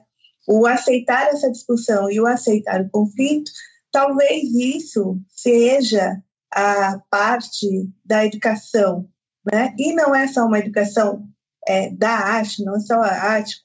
O 0.48 0.66
aceitar 0.66 1.28
essa 1.28 1.50
discussão 1.50 2.10
e 2.10 2.18
o 2.18 2.26
aceitar 2.26 2.80
o 2.80 2.88
conflito, 2.88 3.52
talvez 3.92 4.52
isso 4.54 5.20
seja 5.28 6.20
a 6.50 6.98
parte 7.10 7.66
da 8.02 8.24
educação, 8.24 9.06
né? 9.44 9.74
E 9.78 9.92
não 9.92 10.14
é 10.14 10.26
só 10.26 10.46
uma 10.46 10.58
educação 10.58 11.28
é, 11.68 11.90
da 11.90 12.10
arte, 12.10 12.64
não 12.64 12.76
é 12.76 12.80
só 12.80 12.94
a 12.94 13.12
arte 13.12 13.60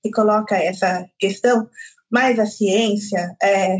que 0.00 0.10
coloca 0.12 0.56
essa 0.56 1.04
questão, 1.18 1.68
mas 2.08 2.38
a 2.38 2.46
ciência 2.46 3.36
é, 3.42 3.76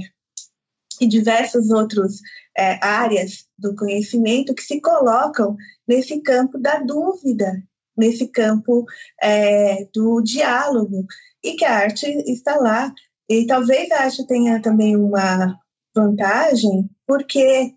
e 1.00 1.06
diversas 1.06 1.70
outras 1.70 2.18
é, 2.56 2.84
áreas 2.84 3.46
do 3.58 3.74
conhecimento 3.74 4.54
que 4.54 4.62
se 4.62 4.80
colocam 4.80 5.56
nesse 5.86 6.20
campo 6.20 6.58
da 6.58 6.80
dúvida, 6.80 7.62
nesse 7.96 8.28
campo 8.28 8.84
é, 9.20 9.86
do 9.94 10.20
diálogo, 10.22 11.06
e 11.42 11.54
que 11.54 11.64
a 11.64 11.76
arte 11.76 12.06
está 12.30 12.56
lá. 12.56 12.92
E 13.28 13.46
talvez 13.46 13.90
a 13.90 14.04
arte 14.04 14.26
tenha 14.26 14.60
também 14.60 14.96
uma 14.96 15.58
vantagem, 15.94 16.88
porque 17.06 17.74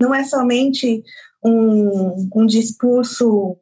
não 0.00 0.14
é 0.14 0.24
somente 0.24 1.02
um, 1.44 2.28
um 2.34 2.46
discurso 2.46 3.56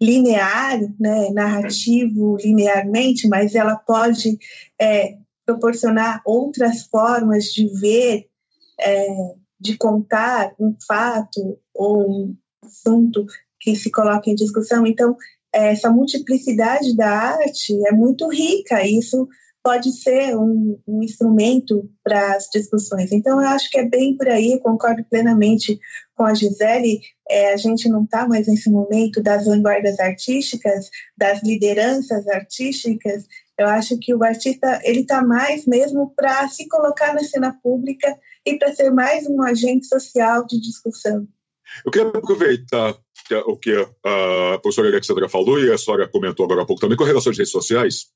linear, 0.00 0.80
né, 0.98 1.30
narrativo 1.30 2.36
linearmente, 2.36 3.28
mas 3.28 3.54
ela 3.54 3.76
pode 3.76 4.38
é, 4.80 5.18
proporcionar 5.44 6.22
outras 6.24 6.84
formas 6.86 7.46
de 7.46 7.68
ver, 7.78 8.26
é, 8.80 9.34
de 9.60 9.76
contar 9.76 10.52
um 10.58 10.74
fato 10.86 11.58
ou 11.74 12.10
um 12.10 12.36
assunto 12.64 13.26
que 13.60 13.76
se 13.76 13.90
coloca 13.90 14.30
em 14.30 14.34
discussão. 14.34 14.86
Então, 14.86 15.16
essa 15.52 15.90
multiplicidade 15.90 16.96
da 16.96 17.10
arte 17.10 17.74
é 17.86 17.92
muito 17.92 18.28
rica, 18.28 18.82
e 18.82 18.98
isso 18.98 19.28
pode 19.62 19.92
ser 19.92 20.36
um, 20.36 20.78
um 20.86 21.02
instrumento 21.02 21.90
para 22.02 22.34
as 22.34 22.46
discussões. 22.50 23.12
Então, 23.12 23.40
eu 23.40 23.48
acho 23.48 23.70
que 23.70 23.78
é 23.78 23.86
bem 23.86 24.16
por 24.16 24.28
aí, 24.28 24.58
concordo 24.60 25.04
plenamente 25.04 25.78
com 26.16 26.24
a 26.24 26.32
Gisele, 26.32 27.00
é, 27.28 27.52
a 27.52 27.56
gente 27.56 27.88
não 27.88 28.04
está 28.04 28.26
mais 28.26 28.46
nesse 28.46 28.70
momento 28.70 29.22
das 29.22 29.44
vanguardas 29.44 30.00
artísticas, 30.00 30.88
das 31.16 31.42
lideranças 31.42 32.26
artísticas, 32.28 33.24
eu 33.60 33.68
acho 33.68 33.98
que 33.98 34.14
o 34.14 34.24
artista 34.24 34.80
ele 34.82 35.00
está 35.00 35.22
mais 35.22 35.66
mesmo 35.66 36.14
para 36.16 36.48
se 36.48 36.66
colocar 36.66 37.12
na 37.12 37.22
cena 37.22 37.52
pública 37.62 38.18
e 38.46 38.56
para 38.56 38.74
ser 38.74 38.90
mais 38.90 39.26
um 39.26 39.42
agente 39.42 39.86
social 39.86 40.46
de 40.46 40.58
discussão. 40.58 41.28
Eu 41.84 41.92
quero 41.92 42.08
aproveitar 42.08 42.96
o 43.46 43.56
que 43.58 43.70
a 44.04 44.58
professora 44.62 44.88
Alexandra 44.88 45.28
falou 45.28 45.60
e 45.60 45.70
a 45.70 45.76
senhora 45.76 46.08
comentou 46.08 46.46
agora 46.46 46.62
há 46.62 46.66
pouco 46.66 46.80
também 46.80 46.96
com 46.96 47.04
relação 47.04 47.30
às 47.30 47.36
redes 47.36 47.52
sociais. 47.52 48.06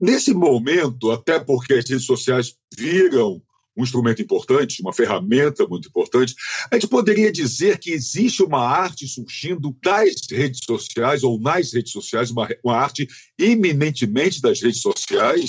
Nesse 0.00 0.32
momento, 0.32 1.10
até 1.10 1.40
porque 1.40 1.74
as 1.74 1.90
redes 1.90 2.06
sociais 2.06 2.54
viram 2.76 3.42
um 3.78 3.84
instrumento 3.84 4.20
importante, 4.20 4.82
uma 4.82 4.92
ferramenta 4.92 5.66
muito 5.66 5.88
importante, 5.88 6.34
a 6.70 6.74
gente 6.74 6.88
poderia 6.88 7.30
dizer 7.30 7.78
que 7.78 7.92
existe 7.92 8.42
uma 8.42 8.60
arte 8.60 9.06
surgindo 9.06 9.74
das 9.82 10.14
redes 10.30 10.60
sociais 10.64 11.22
ou 11.22 11.40
nas 11.40 11.72
redes 11.72 11.92
sociais, 11.92 12.30
uma, 12.30 12.48
uma 12.64 12.76
arte 12.76 13.08
eminentemente 13.38 14.42
das 14.42 14.60
redes 14.60 14.80
sociais, 14.80 15.48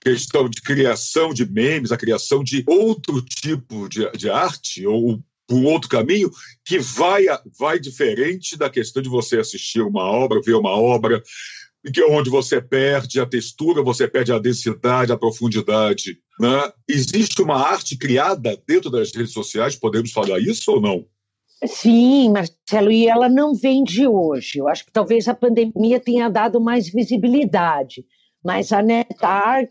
questão 0.00 0.48
de 0.48 0.60
criação 0.60 1.32
de 1.32 1.48
memes, 1.48 1.92
a 1.92 1.96
criação 1.96 2.42
de 2.42 2.64
outro 2.66 3.22
tipo 3.22 3.88
de, 3.88 4.10
de 4.12 4.28
arte 4.28 4.84
ou 4.84 5.22
um 5.50 5.64
outro 5.64 5.88
caminho 5.88 6.30
que 6.64 6.78
vai, 6.78 7.24
vai 7.58 7.78
diferente 7.78 8.56
da 8.56 8.68
questão 8.68 9.02
de 9.02 9.08
você 9.08 9.38
assistir 9.38 9.80
uma 9.80 10.02
obra, 10.02 10.42
ver 10.42 10.54
uma 10.54 10.70
obra, 10.70 11.22
que 11.92 12.00
é 12.00 12.06
onde 12.06 12.28
você 12.28 12.60
perde 12.60 13.20
a 13.20 13.26
textura, 13.26 13.82
você 13.82 14.08
perde 14.08 14.32
a 14.32 14.38
densidade, 14.38 15.12
a 15.12 15.16
profundidade. 15.16 16.18
Né? 16.40 16.72
Existe 16.88 17.40
uma 17.40 17.56
arte 17.56 17.96
criada 17.96 18.60
dentro 18.66 18.90
das 18.90 19.14
redes 19.14 19.32
sociais, 19.32 19.76
podemos 19.76 20.12
falar 20.12 20.38
isso 20.40 20.72
ou 20.72 20.80
não? 20.80 21.04
Sim, 21.66 22.30
Marcelo, 22.30 22.90
e 22.90 23.08
ela 23.08 23.28
não 23.28 23.54
vem 23.54 23.82
de 23.82 24.06
hoje. 24.06 24.58
Eu 24.58 24.68
acho 24.68 24.84
que 24.84 24.92
talvez 24.92 25.26
a 25.26 25.34
pandemia 25.34 25.98
tenha 25.98 26.28
dado 26.28 26.60
mais 26.60 26.88
visibilidade, 26.88 28.04
mas 28.44 28.72
a 28.72 28.80
net 28.80 29.14
art, 29.20 29.70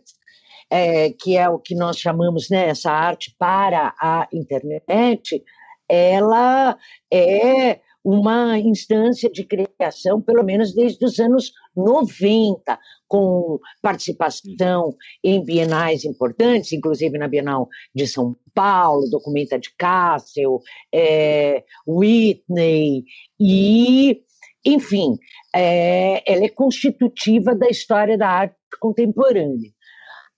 é, 0.70 1.12
que 1.12 1.38
é 1.38 1.48
o 1.48 1.60
que 1.60 1.76
nós 1.76 1.98
chamamos 1.98 2.50
né, 2.50 2.68
essa 2.68 2.92
arte 2.92 3.34
para 3.40 3.94
a 4.02 4.28
internet, 4.34 5.42
ela 5.88 6.78
é 7.12 7.80
uma 8.04 8.58
instância 8.58 9.30
de 9.30 9.46
criação, 9.46 10.22
pelo 10.22 10.44
menos 10.44 10.74
desde 10.74 11.04
os 11.06 11.20
anos 11.20 11.52
90, 11.78 12.80
com 13.08 13.60
participação 13.82 14.96
em 15.24 15.44
bienais 15.44 16.04
importantes, 16.04 16.74
inclusive 16.74 17.18
na 17.18 17.28
Bienal 17.28 17.70
de 17.94 18.08
São 18.08 18.36
Paulo, 18.54 19.10
Documenta 19.10 19.60
de 19.60 19.70
Cássio, 19.78 20.60
é, 20.94 21.64
Whitney, 21.88 23.04
e, 23.40 24.24
enfim, 24.66 25.18
é, 25.56 26.24
ela 26.32 26.46
é 26.46 26.50
constitutiva 26.50 27.56
da 27.56 27.70
história 27.70 28.18
da 28.18 28.28
arte 28.28 28.56
contemporânea. 28.82 29.72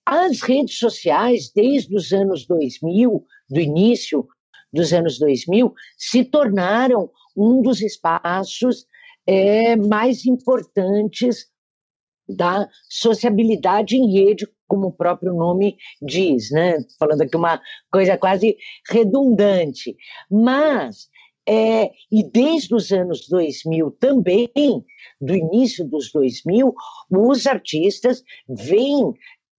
As 0.05 0.41
redes 0.41 0.77
sociais, 0.77 1.51
desde 1.55 1.95
os 1.95 2.11
anos 2.11 2.45
2000, 2.45 3.23
do 3.49 3.59
início 3.59 4.27
dos 4.71 4.93
anos 4.93 5.17
2000 5.19 5.73
se 5.97 6.23
tornaram 6.23 7.09
um 7.35 7.61
dos 7.61 7.81
espaços 7.81 8.85
é, 9.29 9.75
mais 9.75 10.25
importantes 10.25 11.45
da 12.27 12.67
sociabilidade 12.89 13.95
em 13.95 14.11
rede, 14.11 14.47
como 14.67 14.87
o 14.87 14.91
próprio 14.91 15.35
nome 15.35 15.77
diz, 16.01 16.49
né? 16.49 16.77
Falando 16.97 17.21
aqui 17.21 17.37
uma 17.37 17.61
coisa 17.91 18.17
quase 18.17 18.57
redundante. 18.89 19.95
Mas, 20.31 21.09
é, 21.47 21.91
e 22.11 22.23
desde 22.23 22.73
os 22.73 22.91
anos 22.91 23.27
2000 23.29 23.91
também, 23.99 24.49
do 25.21 25.35
início 25.35 25.85
dos 25.85 26.11
2000, 26.11 26.73
os 27.11 27.45
artistas 27.45 28.23
vêm 28.47 29.13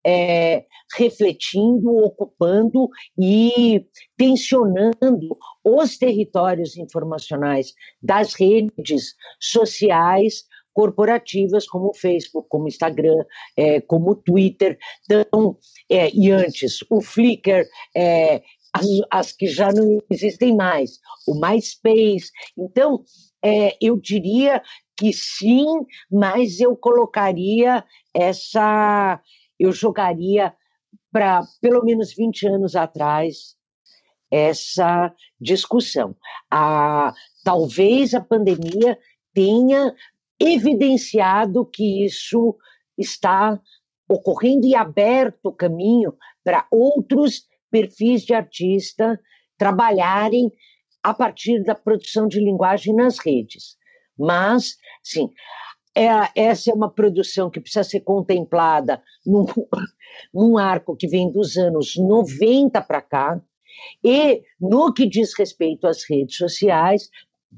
é, 0.04 0.64
refletindo, 0.96 1.94
ocupando 1.96 2.88
e 3.18 3.84
tensionando 4.16 5.36
os 5.64 5.96
territórios 5.98 6.76
informacionais 6.76 7.72
das 8.02 8.34
redes 8.34 9.14
sociais 9.40 10.44
corporativas 10.72 11.66
como 11.66 11.90
o 11.90 11.94
Facebook, 11.94 12.48
como 12.48 12.64
o 12.64 12.68
Instagram, 12.68 13.24
é, 13.56 13.80
como 13.80 14.12
o 14.12 14.16
Twitter. 14.16 14.78
Então, 15.04 15.58
é, 15.90 16.10
e 16.14 16.30
antes, 16.30 16.78
o 16.88 17.00
Flickr, 17.02 17.66
é, 17.94 18.42
as, 18.72 18.86
as, 19.10 19.32
que 19.32 19.46
já 19.46 19.72
não 19.72 20.00
existem 20.10 20.54
mais, 20.54 20.98
o 21.26 21.34
MySpace. 21.34 22.30
Então, 22.56 23.04
é, 23.42 23.76
eu 23.80 23.98
diria 23.98 24.62
que 24.96 25.12
sim, 25.12 25.66
mas 26.10 26.60
eu 26.60 26.76
colocaria 26.76 27.84
essa. 28.14 29.20
Eu 29.60 29.72
jogaria 29.72 30.54
para 31.12 31.42
pelo 31.60 31.84
menos 31.84 32.14
20 32.14 32.48
anos 32.48 32.74
atrás 32.74 33.54
essa 34.30 35.14
discussão. 35.40 36.16
A, 36.50 37.12
talvez 37.44 38.14
a 38.14 38.20
pandemia 38.20 38.98
tenha 39.34 39.94
evidenciado 40.40 41.66
que 41.66 42.06
isso 42.06 42.56
está 42.96 43.60
ocorrendo 44.08 44.66
e 44.66 44.74
aberto 44.74 45.52
caminho 45.52 46.16
para 46.42 46.66
outros 46.70 47.44
perfis 47.70 48.22
de 48.22 48.34
artista 48.34 49.20
trabalharem 49.58 50.50
a 51.02 51.14
partir 51.14 51.62
da 51.62 51.74
produção 51.74 52.26
de 52.26 52.40
linguagem 52.40 52.94
nas 52.94 53.18
redes. 53.18 53.76
Mas, 54.18 54.76
sim, 55.02 55.30
é, 56.00 56.30
essa 56.34 56.70
é 56.70 56.74
uma 56.74 56.90
produção 56.90 57.50
que 57.50 57.60
precisa 57.60 57.84
ser 57.84 58.00
contemplada 58.00 59.02
num, 59.24 59.44
num 60.32 60.56
arco 60.56 60.96
que 60.96 61.06
vem 61.06 61.30
dos 61.30 61.56
anos 61.58 61.94
90 61.96 62.80
para 62.82 63.02
cá, 63.02 63.40
e 64.02 64.42
no 64.60 64.92
que 64.92 65.06
diz 65.06 65.32
respeito 65.38 65.86
às 65.86 66.04
redes 66.08 66.36
sociais, 66.36 67.10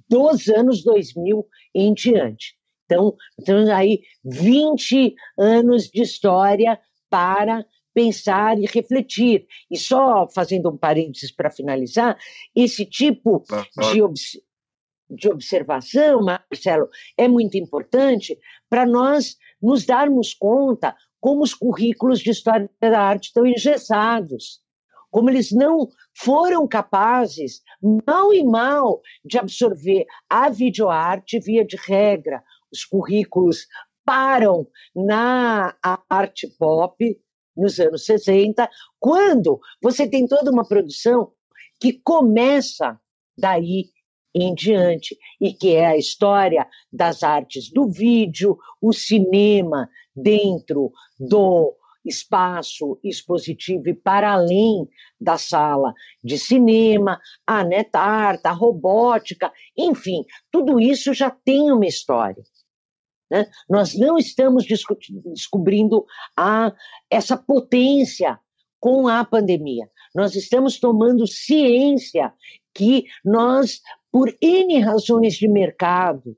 dos 0.09 0.49
anos 0.49 0.82
2000 0.82 1.47
em 1.74 1.95
diante. 1.95 2.57
Então, 2.84 3.14
temos 3.45 3.68
aí 3.68 4.03
20 4.24 5.14
anos 5.38 5.84
de 5.84 6.03
história 6.03 6.78
para 7.09 7.64
pensar 7.95 8.59
e 8.59 8.66
refletir. 8.66 9.47
E 9.70 9.78
só 9.78 10.28
fazendo 10.28 10.70
um 10.70 10.76
parênteses 10.76 11.30
para 11.30 11.51
finalizar, 11.51 12.18
esse 12.55 12.84
tipo 12.84 13.45
de, 13.93 14.03
obs 14.03 14.38
de 15.15 15.29
observação, 15.29 16.21
Marcelo, 16.23 16.89
é 17.17 17.29
muito 17.29 17.57
importante 17.57 18.39
para 18.69 18.87
nós 18.87 19.37
nos 19.61 19.85
darmos 19.85 20.35
conta 20.35 20.97
como 21.21 21.43
os 21.43 21.55
currículos 21.55 22.21
de 22.21 22.31
história 22.31 22.69
da 22.81 23.01
arte 23.01 23.27
estão 23.27 23.47
engessados, 23.47 24.61
como 25.11 25.31
eles 25.31 25.53
não 25.53 25.89
foram 26.17 26.67
capazes, 26.67 27.61
mal 28.07 28.33
e 28.33 28.43
mal, 28.43 29.01
de 29.25 29.39
absorver 29.39 30.07
a 30.29 30.49
videoarte 30.49 31.39
via 31.39 31.65
de 31.65 31.77
regra, 31.77 32.43
os 32.73 32.85
currículos 32.85 33.67
param 34.05 34.67
na 34.97 35.77
arte 36.09 36.49
pop 36.59 36.97
nos 37.57 37.79
anos 37.79 38.07
60, 38.07 38.69
quando 38.99 39.61
você 39.83 40.09
tem 40.09 40.27
toda 40.27 40.51
uma 40.51 40.67
produção 40.67 41.31
que 41.79 41.93
começa 41.93 42.99
daí 43.37 43.91
em 44.35 44.55
diante, 44.55 45.18
e 45.41 45.53
que 45.53 45.74
é 45.74 45.87
a 45.87 45.97
história 45.97 46.66
das 46.93 47.22
artes 47.22 47.70
do 47.70 47.89
vídeo, 47.89 48.59
o 48.80 48.93
cinema 48.93 49.89
dentro 50.14 50.93
do 51.18 51.74
espaço 52.05 52.99
expositivo 53.03 53.89
e 53.89 53.95
para 53.95 54.33
além 54.33 54.89
da 55.20 55.39
sala 55.39 55.95
de 56.22 56.39
cinema, 56.39 57.20
a 57.47 57.62
netart, 57.62 58.45
a 58.45 58.51
robótica, 58.51 59.53
enfim, 59.76 60.24
tudo 60.51 60.80
isso 60.80 61.14
já 61.14 61.30
tem 61.30 61.70
uma 61.70 61.87
história. 61.87 62.43
Né? 63.30 63.49
Nós 63.68 63.95
não 63.95 64.18
estamos 64.18 64.66
descobrindo 64.66 66.05
a, 66.37 66.72
essa 67.11 67.37
potência 67.37 68.39
com 68.78 69.07
a 69.07 69.24
pandemia. 69.24 69.89
Nós 70.14 70.35
estamos 70.35 70.78
tomando 70.78 71.26
ciência 71.26 72.33
que 72.74 73.07
nós, 73.24 73.80
por 74.13 74.33
N 74.41 74.79
razões 74.81 75.35
de 75.35 75.49
mercado 75.49 76.37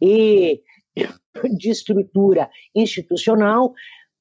e 0.00 0.62
de 1.58 1.70
estrutura 1.70 2.50
institucional, 2.74 3.72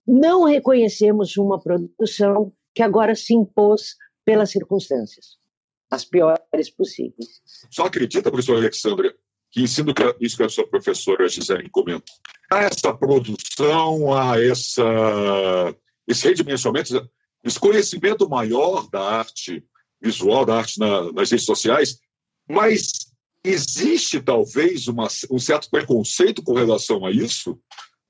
não 0.08 0.46
reconhecemos 0.46 1.36
uma 1.36 1.60
produção 1.62 2.54
que 2.74 2.82
agora 2.82 3.14
se 3.16 3.34
impôs 3.34 3.96
pelas 4.24 4.52
circunstâncias, 4.52 5.38
as 5.92 6.06
piores 6.06 6.70
possíveis. 6.76 7.42
Só 7.70 7.86
acredita, 7.86 8.32
professor 8.32 8.58
Alexandre, 8.58 9.14
que 9.52 9.62
ensino 9.62 9.94
que 9.94 10.04
isso 10.20 10.38
que 10.38 10.44
a 10.44 10.50
sua 10.50 10.68
professora 10.68 11.28
Gisele 11.28 11.70
comentou. 11.70 12.16
A 12.52 12.64
essa 12.64 12.94
produção, 12.94 14.14
a 14.14 14.42
essa, 14.42 14.84
esse 16.08 16.28
redimensionamento, 16.28 17.10
esse 17.44 17.60
conhecimento 17.60 18.30
maior 18.30 18.90
da 18.90 19.02
arte 19.02 19.64
visual, 20.02 20.46
da 20.46 20.58
arte 20.58 20.80
na, 20.80 21.12
nas 21.14 21.32
redes 21.32 21.46
sociais, 21.46 22.00
mas 22.48 22.92
existe 23.44 24.22
talvez 24.22 24.88
uma, 24.88 25.08
um 25.30 25.40
certo 25.40 25.70
preconceito 25.70 26.44
com 26.44 26.54
relação 26.54 27.06
a 27.06 27.12
isso, 27.12 27.60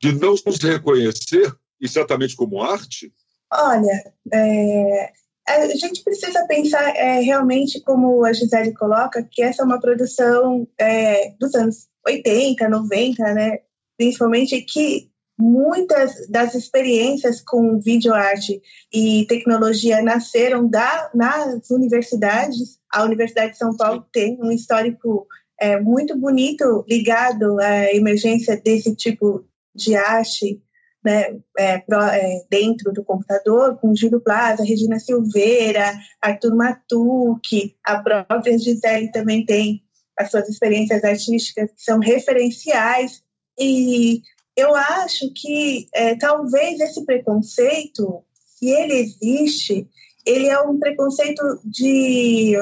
de 0.02 0.14
não 0.14 0.36
nos 0.46 0.58
reconhecer 0.62 1.54
exatamente 1.80 2.36
como 2.36 2.62
arte? 2.62 3.14
Olha, 3.52 4.14
é, 4.34 5.14
a 5.48 5.68
gente 5.76 6.04
precisa 6.04 6.46
pensar 6.48 6.96
é, 6.96 7.20
realmente, 7.20 7.82
como 7.82 8.24
a 8.26 8.34
Gisele 8.34 8.74
coloca, 8.74 9.28
que 9.30 9.44
essa 9.44 9.62
é 9.62 9.66
uma 9.66 9.80
produção 9.80 10.68
é, 10.80 11.32
dos 11.40 11.54
anos 11.54 11.88
80, 12.06 12.68
90, 12.68 13.34
né? 13.34 13.60
principalmente 13.98 14.62
que 14.62 15.10
muitas 15.38 16.28
das 16.30 16.56
experiências 16.56 17.42
com 17.42 17.80
videoarte 17.80 18.62
e 18.94 19.26
tecnologia 19.28 20.02
nasceram 20.02 20.68
da, 20.68 21.10
nas 21.14 21.70
universidades. 21.70 22.80
A 22.96 23.04
Universidade 23.04 23.52
de 23.52 23.58
São 23.58 23.76
Paulo 23.76 24.08
tem 24.10 24.40
um 24.42 24.50
histórico 24.50 25.28
é, 25.60 25.78
muito 25.78 26.18
bonito 26.18 26.86
ligado 26.88 27.60
à 27.60 27.94
emergência 27.94 28.56
desse 28.56 28.96
tipo 28.96 29.46
de 29.76 29.98
arte 29.98 30.62
né, 31.04 31.38
é, 31.58 31.78
pro, 31.80 32.02
é, 32.02 32.46
dentro 32.50 32.94
do 32.94 33.04
computador, 33.04 33.78
com 33.80 33.94
Júlio 33.94 34.22
Plaza, 34.22 34.64
Regina 34.64 34.98
Silveira, 34.98 35.94
Arthur 36.22 36.56
Matuque, 36.56 37.76
a 37.84 38.00
própria 38.00 38.58
Gisele 38.58 39.12
também 39.12 39.46
tem 39.46 39.84
as 40.18 40.32
suas 40.32 40.48
experiências 40.48 41.04
artísticas 41.04 41.72
que 41.72 41.84
são 41.84 42.00
referenciais. 42.00 43.22
E 43.60 44.22
eu 44.56 44.74
acho 44.74 45.34
que 45.36 45.90
é, 45.94 46.16
talvez 46.16 46.80
esse 46.80 47.06
preconceito, 47.06 48.24
se 48.58 48.70
ele 48.70 48.94
existe, 48.94 49.86
ele 50.26 50.48
é 50.48 50.60
um 50.62 50.80
preconceito 50.80 51.42
de, 51.64 52.56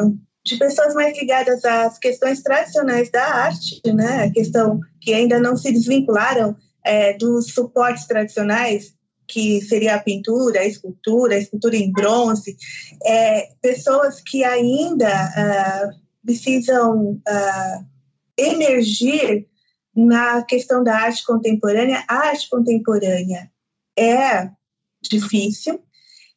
de 0.46 0.58
pessoas 0.58 0.94
mais 0.94 1.18
ligadas 1.18 1.64
às 1.64 1.98
questões 1.98 2.42
tradicionais 2.44 3.10
da 3.10 3.24
arte, 3.24 3.82
né? 3.86 4.26
A 4.26 4.32
questão 4.32 4.80
que 5.00 5.14
ainda 5.14 5.40
não 5.40 5.56
se 5.56 5.72
desvincularam 5.72 6.56
é, 6.84 7.14
dos 7.14 7.54
suportes 7.54 8.06
tradicionais, 8.06 8.94
que 9.26 9.62
seria 9.62 9.96
a 9.96 10.04
pintura, 10.04 10.60
a 10.60 10.66
escultura, 10.66 11.36
a 11.36 11.40
escultura 11.40 11.78
em 11.78 11.92
bronze, 11.92 12.58
é, 13.06 13.48
pessoas 13.62 14.22
que 14.22 14.44
ainda 14.44 15.08
uh, 15.08 16.02
precisam 16.26 17.14
uh, 17.14 17.86
emergir 18.38 19.48
na 19.96 20.44
questão 20.44 20.84
da 20.84 20.98
arte 20.98 21.26
contemporânea. 21.26 22.04
A 22.08 22.28
arte 22.28 22.50
contemporânea 22.50 23.50
é 23.98 24.50
difícil 25.02 25.82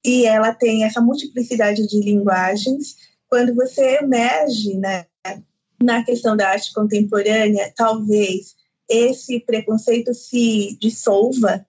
e 0.06 0.24
ela 0.24 0.54
tem 0.54 0.84
essa 0.84 1.00
multiplicidade 1.00 1.84
de 1.84 2.00
linguagens. 2.00 2.96
Quando 3.28 3.52
você 3.56 3.98
emerge 3.98 4.76
né, 4.76 5.04
na 5.82 6.04
questão 6.04 6.36
da 6.36 6.48
arte 6.48 6.72
contemporânea, 6.72 7.72
talvez 7.76 8.54
esse 8.88 9.40
preconceito 9.40 10.14
se 10.14 10.78
dissolva, 10.80 11.66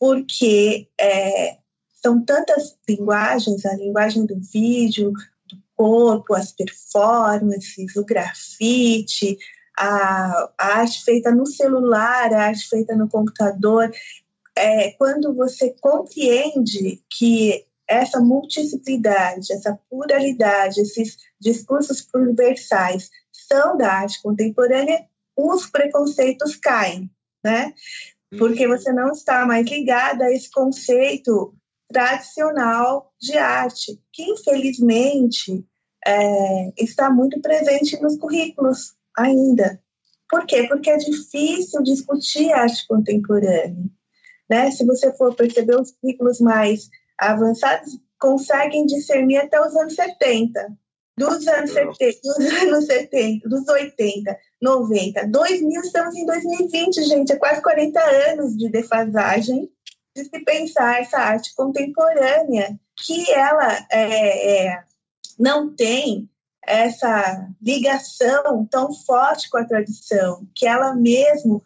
porque 0.00 0.88
é, 1.00 1.58
são 2.02 2.20
tantas 2.24 2.76
linguagens, 2.88 3.64
a 3.64 3.76
linguagem 3.76 4.26
do 4.26 4.36
vídeo, 4.40 5.12
do 5.48 5.56
corpo, 5.76 6.34
as 6.34 6.50
performances, 6.50 7.94
o 7.94 8.04
grafite, 8.04 9.38
a, 9.78 10.50
a 10.58 10.78
arte 10.78 11.04
feita 11.04 11.30
no 11.30 11.46
celular, 11.46 12.34
a 12.34 12.46
arte 12.46 12.68
feita 12.68 12.96
no 12.96 13.08
computador. 13.08 13.92
É, 14.56 14.90
quando 14.92 15.32
você 15.34 15.72
compreende 15.80 17.00
que 17.08 17.65
essa 17.88 18.20
multiplicidade, 18.20 19.52
essa 19.52 19.78
pluralidade, 19.88 20.80
esses 20.80 21.16
discursos 21.40 22.06
universais 22.14 23.10
são 23.32 23.76
da 23.76 23.92
arte 23.92 24.20
contemporânea, 24.22 25.06
os 25.36 25.66
preconceitos 25.66 26.56
caem, 26.56 27.10
né? 27.44 27.72
Porque 28.38 28.66
uhum. 28.66 28.76
você 28.76 28.92
não 28.92 29.12
está 29.12 29.46
mais 29.46 29.66
ligada 29.66 30.24
a 30.24 30.32
esse 30.32 30.50
conceito 30.50 31.54
tradicional 31.88 33.12
de 33.20 33.38
arte, 33.38 34.00
que 34.12 34.24
infelizmente 34.24 35.64
é, 36.04 36.72
está 36.76 37.10
muito 37.10 37.40
presente 37.40 38.00
nos 38.02 38.16
currículos 38.18 38.96
ainda. 39.16 39.80
Por 40.28 40.44
quê? 40.44 40.66
Porque 40.68 40.90
é 40.90 40.96
difícil 40.96 41.82
discutir 41.82 42.52
arte 42.52 42.86
contemporânea. 42.88 43.84
Né? 44.48 44.70
Se 44.70 44.84
você 44.84 45.12
for 45.12 45.34
perceber 45.34 45.80
os 45.80 45.92
currículos 45.92 46.40
mais 46.40 46.88
avançados, 47.18 47.98
conseguem 48.18 48.86
discernir 48.86 49.38
até 49.38 49.60
os 49.60 49.74
anos 49.76 49.94
70. 49.94 50.76
Dos 51.18 51.46
anos 51.48 51.72
70, 51.72 52.18
dos 52.22 52.52
anos 52.62 52.86
70, 52.86 53.48
dos 53.48 53.66
80, 53.66 54.38
90, 54.60 55.26
2000, 55.28 55.80
estamos 55.80 56.14
em 56.14 56.26
2020, 56.26 57.02
gente, 57.04 57.32
é 57.32 57.36
quase 57.36 57.62
40 57.62 58.00
anos 58.00 58.56
de 58.56 58.68
defasagem 58.68 59.70
de 60.14 60.24
se 60.24 60.44
pensar 60.44 61.00
essa 61.00 61.18
arte 61.18 61.54
contemporânea, 61.54 62.78
que 62.96 63.30
ela 63.32 63.86
é, 63.90 64.66
é, 64.66 64.84
não 65.38 65.74
tem 65.74 66.28
essa 66.66 67.48
ligação 67.62 68.66
tão 68.66 68.92
forte 68.92 69.48
com 69.50 69.58
a 69.58 69.64
tradição, 69.64 70.46
que 70.54 70.66
ela 70.66 70.94
mesmo 70.94 71.62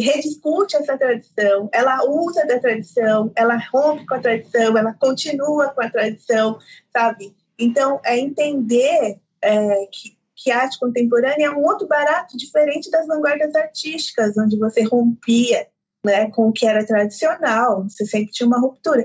rediscute 0.00 0.76
essa 0.76 0.96
tradição, 0.96 1.68
ela 1.72 2.04
usa 2.08 2.46
da 2.46 2.58
tradição, 2.58 3.30
ela 3.34 3.58
rompe 3.72 4.06
com 4.06 4.14
a 4.14 4.20
tradição, 4.20 4.76
ela 4.76 4.94
continua 4.94 5.68
com 5.68 5.82
a 5.82 5.90
tradição, 5.90 6.58
sabe? 6.92 7.34
Então, 7.58 8.00
é 8.04 8.18
entender 8.18 9.18
é, 9.42 9.86
que, 9.86 10.16
que 10.34 10.50
arte 10.50 10.78
contemporânea 10.78 11.46
é 11.46 11.50
um 11.50 11.62
outro 11.62 11.86
barato 11.86 12.36
diferente 12.36 12.90
das 12.90 13.06
vanguardas 13.06 13.54
artísticas, 13.54 14.36
onde 14.38 14.58
você 14.58 14.82
rompia 14.82 15.66
né, 16.04 16.30
com 16.30 16.48
o 16.48 16.52
que 16.52 16.66
era 16.66 16.84
tradicional, 16.84 17.84
você 17.84 18.04
sempre 18.04 18.32
tinha 18.32 18.46
uma 18.46 18.60
ruptura. 18.60 19.04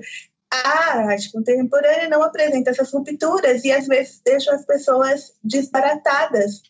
A 0.49 1.09
arte 1.09 1.31
contemporânea 1.31 2.07
não 2.09 2.23
apresenta 2.23 2.69
essas 2.71 2.91
rupturas 2.91 3.63
e 3.63 3.71
às 3.71 3.85
vezes 3.85 4.21
deixa 4.25 4.53
as 4.53 4.65
pessoas 4.65 5.33
desbaratadas, 5.43 6.61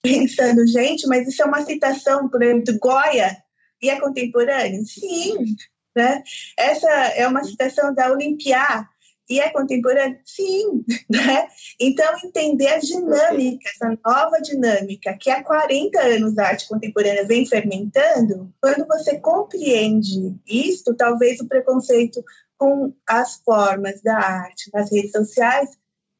pensando, 0.00 0.66
gente, 0.66 1.06
mas 1.06 1.26
isso 1.26 1.42
é 1.42 1.46
uma 1.46 1.64
citação, 1.64 2.28
por 2.28 2.42
exemplo, 2.42 2.64
do 2.64 2.78
Goya, 2.78 3.36
e 3.84 3.90
é 3.90 4.00
contemporâneo? 4.00 4.84
Sim. 4.86 5.56
Né? 5.94 6.22
Essa 6.56 6.90
é 6.90 7.26
uma 7.28 7.44
citação 7.44 7.94
da 7.94 8.10
Olimpiá, 8.10 8.88
e 9.28 9.40
é 9.40 9.50
contemporâneo? 9.50 10.18
Sim. 10.24 10.84
Né? 11.08 11.48
Então, 11.78 12.12
entender 12.24 12.68
a 12.68 12.78
dinâmica, 12.78 13.68
essa 13.68 13.98
nova 14.04 14.40
dinâmica 14.40 15.16
que 15.20 15.30
há 15.30 15.44
40 15.44 16.00
anos 16.00 16.38
a 16.38 16.48
arte 16.48 16.66
contemporânea 16.66 17.26
vem 17.26 17.46
fermentando, 17.46 18.52
quando 18.60 18.86
você 18.86 19.18
compreende 19.18 20.34
isso, 20.46 20.94
talvez 20.94 21.40
o 21.40 21.46
preconceito 21.46 22.24
com 22.56 22.94
as 23.06 23.36
formas 23.44 24.00
da 24.02 24.16
arte 24.16 24.70
nas 24.72 24.90
redes 24.90 25.12
sociais 25.12 25.70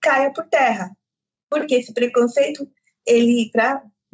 caia 0.01 0.33
por 0.33 0.45
terra. 0.47 0.95
Porque 1.51 1.77
esse 1.77 1.93
preconceito, 1.93 2.69
ele, 3.07 3.51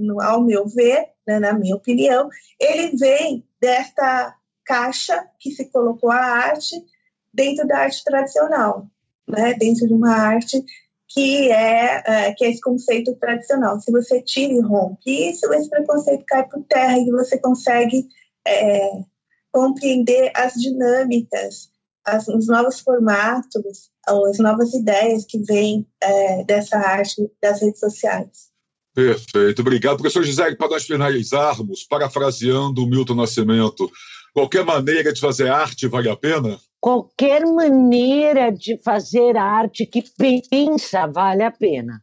pra, 0.01 0.20
ao 0.20 0.42
meu 0.42 0.66
ver, 0.66 1.09
né, 1.26 1.38
na 1.38 1.53
minha 1.53 1.76
opinião, 1.76 2.28
ele 2.59 2.96
vem 2.96 3.44
desta 3.61 4.34
caixa 4.64 5.26
que 5.38 5.51
se 5.51 5.70
colocou 5.70 6.11
a 6.11 6.16
arte 6.16 6.76
dentro 7.32 7.66
da 7.66 7.78
arte 7.78 8.03
tradicional, 8.05 8.86
né? 9.28 9.55
dentro 9.55 9.86
de 9.86 9.92
uma 9.92 10.14
arte 10.14 10.64
que 11.09 11.51
é, 11.51 12.03
é, 12.07 12.32
que 12.34 12.44
é 12.44 12.51
esse 12.51 12.61
conceito 12.61 13.14
tradicional. 13.16 13.80
Se 13.80 13.90
você 13.90 14.22
tira 14.22 14.53
e 14.53 14.61
rompe 14.61 15.30
isso, 15.30 15.53
esse 15.53 15.68
preconceito 15.68 16.24
cai 16.24 16.48
por 16.48 16.62
terra 16.64 16.98
e 16.98 17.11
você 17.11 17.38
consegue 17.38 18.07
é, 18.46 19.03
compreender 19.53 20.30
as 20.36 20.55
dinâmicas, 20.55 21.70
as, 22.05 22.28
os 22.28 22.46
novos 22.46 22.78
formatos, 22.80 23.90
as 24.07 24.38
novas 24.38 24.72
ideias 24.72 25.24
que 25.24 25.38
vêm 25.38 25.84
é, 26.01 26.44
dessa 26.44 26.78
arte 26.78 27.28
das 27.42 27.61
redes 27.61 27.80
sociais. 27.80 28.49
Perfeito, 28.95 29.62
obrigado. 29.62 29.99
Professor 29.99 30.24
Gisele, 30.24 30.57
para 30.57 30.68
nós 30.68 30.84
finalizarmos, 30.84 31.84
parafraseando 31.84 32.82
o 32.82 32.86
Milton 32.86 33.14
Nascimento, 33.14 33.91
qualquer 34.34 34.64
maneira 34.64 35.12
de 35.12 35.20
fazer 35.20 35.49
arte 35.49 35.86
vale 35.86 36.09
a 36.09 36.16
pena? 36.16 36.59
qualquer 36.80 37.45
maneira 37.45 38.51
de 38.51 38.78
fazer 38.82 39.36
arte 39.36 39.84
que 39.84 40.03
pensa 40.49 41.07
vale 41.07 41.43
a 41.43 41.51
pena. 41.51 42.03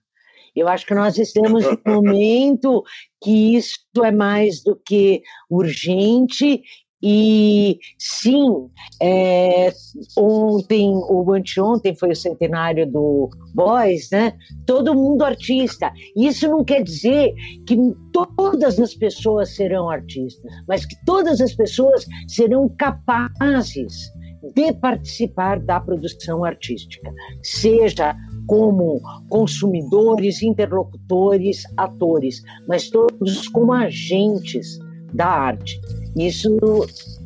Eu 0.56 0.68
acho 0.68 0.86
que 0.86 0.94
nós 0.94 1.18
estamos 1.18 1.66
num 1.66 1.78
momento 1.86 2.84
que 3.22 3.56
isso 3.56 3.80
é 4.04 4.12
mais 4.12 4.64
do 4.64 4.76
que 4.76 5.22
urgente 5.50 6.62
e 7.02 7.78
sim, 8.00 8.70
é, 9.02 9.72
ontem 10.18 10.89
ou 10.89 11.32
anteontem 11.34 11.95
foi 11.95 12.12
o 12.12 12.16
centenário 12.16 12.89
do 12.91 13.30
Boys, 13.54 14.10
né? 14.12 14.34
Todo 14.66 14.95
mundo 14.95 15.24
artista. 15.24 15.91
Isso 16.16 16.48
não 16.48 16.64
quer 16.64 16.84
dizer 16.84 17.34
que 17.68 17.78
todas 18.12 18.80
as 18.80 18.95
pessoas 18.95 19.56
serão 19.56 19.89
artistas, 19.89 20.52
mas 20.68 20.86
que 20.86 20.95
todas 21.06 21.39
as 21.39 21.54
pessoas 21.54 22.06
serão 22.28 22.68
capazes 22.70 24.12
de 24.56 24.74
participar 24.74 25.60
da 25.60 25.80
produção 25.80 26.43
artística, 26.43 27.12
seja 27.43 28.16
como 28.48 29.02
consumidores, 29.30 30.41
interlocutores, 30.41 31.64
atores, 31.76 32.41
mas 32.68 32.89
todos 32.89 33.48
como 33.50 33.74
agentes 33.74 34.80
da 35.14 35.28
arte. 35.28 35.80
Isso 36.18 36.57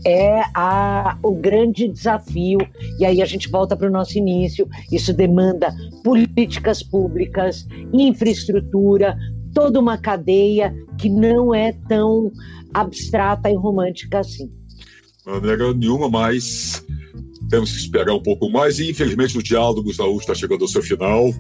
é 0.05 0.41
a, 0.53 1.17
o 1.23 1.33
grande 1.33 1.87
desafio, 1.87 2.59
e 2.99 3.05
aí 3.05 3.21
a 3.21 3.25
gente 3.25 3.49
volta 3.49 3.75
para 3.75 3.87
o 3.87 3.91
nosso 3.91 4.17
início. 4.17 4.67
Isso 4.91 5.13
demanda 5.13 5.73
políticas 6.03 6.83
públicas, 6.83 7.65
infraestrutura, 7.93 9.17
toda 9.53 9.79
uma 9.79 9.97
cadeia 9.97 10.73
que 10.97 11.09
não 11.09 11.53
é 11.53 11.73
tão 11.87 12.31
abstrata 12.73 13.49
e 13.49 13.55
romântica 13.55 14.19
assim. 14.19 14.51
Maneira 15.25 15.73
nenhuma, 15.73 16.09
mas 16.09 16.83
temos 17.49 17.71
que 17.71 17.77
esperar 17.77 18.13
um 18.13 18.23
pouco 18.23 18.49
mais 18.49 18.79
e 18.79 18.89
infelizmente 18.89 19.37
o 19.37 19.43
Diálogos 19.43 19.97
da 19.97 20.05
U 20.05 20.17
está 20.17 20.33
chegando 20.33 20.63
ao 20.63 20.67
seu 20.67 20.81
final. 20.81 21.33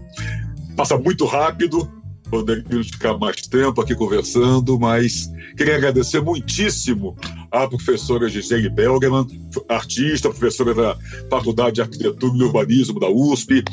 Passa 0.75 0.97
muito 0.97 1.25
rápido, 1.25 1.89
poderíamos 2.29 2.89
ficar 2.89 3.17
mais 3.17 3.41
tempo 3.41 3.81
aqui 3.81 3.95
conversando, 3.95 4.79
mas 4.79 5.31
queria 5.57 5.75
agradecer 5.75 6.21
muitíssimo 6.21 7.15
à 7.51 7.67
professora 7.67 8.29
Gisele 8.29 8.69
Belgerman, 8.69 9.27
artista, 9.67 10.29
professora 10.29 10.73
da 10.73 10.97
Faculdade 11.29 11.75
de 11.75 11.81
Arquitetura 11.81 12.37
e 12.37 12.43
Urbanismo 12.43 12.99
da 12.99 13.09
USP, 13.09 13.63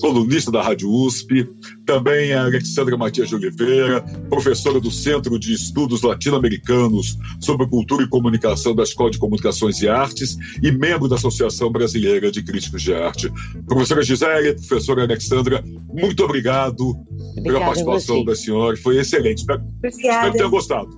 colunista 0.00 0.50
da 0.50 0.62
Rádio 0.62 0.90
USP, 0.90 1.48
também 1.84 2.32
a 2.32 2.44
Alexandra 2.44 2.96
Matias 2.96 3.28
de 3.28 3.34
Oliveira, 3.34 4.02
professora 4.28 4.80
do 4.80 4.90
Centro 4.90 5.38
de 5.38 5.52
Estudos 5.52 6.02
Latino-Americanos 6.02 7.16
sobre 7.40 7.66
Cultura 7.66 8.04
e 8.04 8.08
Comunicação 8.08 8.74
da 8.74 8.82
Escola 8.82 9.10
de 9.10 9.18
Comunicações 9.18 9.80
e 9.80 9.88
Artes 9.88 10.36
e 10.62 10.70
membro 10.70 11.08
da 11.08 11.16
Associação 11.16 11.70
Brasileira 11.70 12.30
de 12.30 12.42
Críticos 12.42 12.82
de 12.82 12.94
Arte. 12.94 13.30
Professora 13.66 14.02
Gisele, 14.02 14.54
professora 14.54 15.02
Alexandra, 15.02 15.62
muito 15.92 16.24
obrigado 16.24 16.94
Obrigada 17.38 17.42
pela 17.42 17.60
participação 17.60 18.24
da 18.24 18.34
senhora, 18.34 18.76
foi 18.76 18.98
excelente. 18.98 19.38
Espero, 19.38 19.62
espero 19.84 20.32
que 20.32 20.38
tenham 20.38 20.50
gostado. 20.50 20.88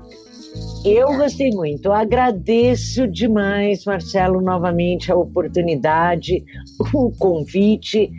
Eu 0.84 1.16
gostei 1.16 1.50
muito. 1.50 1.92
Agradeço 1.92 3.06
demais, 3.08 3.84
Marcelo, 3.84 4.40
novamente 4.40 5.10
a 5.10 5.16
oportunidade, 5.16 6.44
o 6.94 7.10
convite 7.18 8.10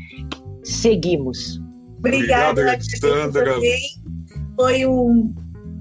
seguimos. 0.63 1.59
Obrigada, 1.97 2.61
Alexandra. 2.61 3.55
Foi 4.55 4.85
um, 4.85 5.33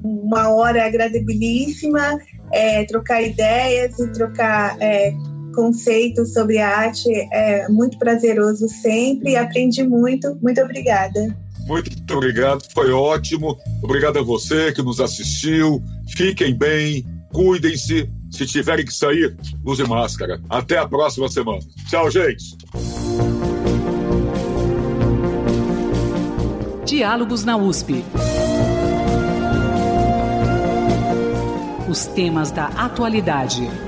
uma 0.03 0.55
hora 0.55 0.87
agradabilíssima 0.87 2.19
é, 2.53 2.85
trocar 2.85 3.23
ideias 3.23 3.99
e 3.99 4.13
trocar 4.13 4.77
é, 4.81 5.13
conceitos 5.55 6.33
sobre 6.33 6.59
arte. 6.59 7.09
É 7.33 7.69
muito 7.69 7.99
prazeroso 7.99 8.69
sempre. 8.69 9.37
Aprendi 9.37 9.83
muito. 9.83 10.37
Muito 10.43 10.61
obrigada. 10.61 11.37
Muito 11.69 12.15
obrigado, 12.15 12.65
foi 12.73 12.91
ótimo. 12.91 13.59
Obrigado 13.83 14.19
a 14.19 14.23
você 14.23 14.73
que 14.73 14.81
nos 14.81 15.01
assistiu. 15.01 15.85
Fiquem 16.17 16.57
bem, 16.57 17.05
cuidem-se. 17.31 18.11
Se 18.31 18.47
tiverem 18.47 18.85
que 18.85 18.93
sair, 18.93 19.37
use 19.65 19.85
máscara. 19.85 20.41
Até 20.49 20.79
a 20.79 20.89
próxima 20.89 21.29
semana. 21.29 21.61
Tchau, 21.89 22.11
gente. 22.11 22.57
Diálogos 26.87 27.45
na 27.45 27.57
USP. 27.57 28.03
Os 31.89 32.07
temas 32.07 32.51
da 32.51 32.67
atualidade. 32.69 33.88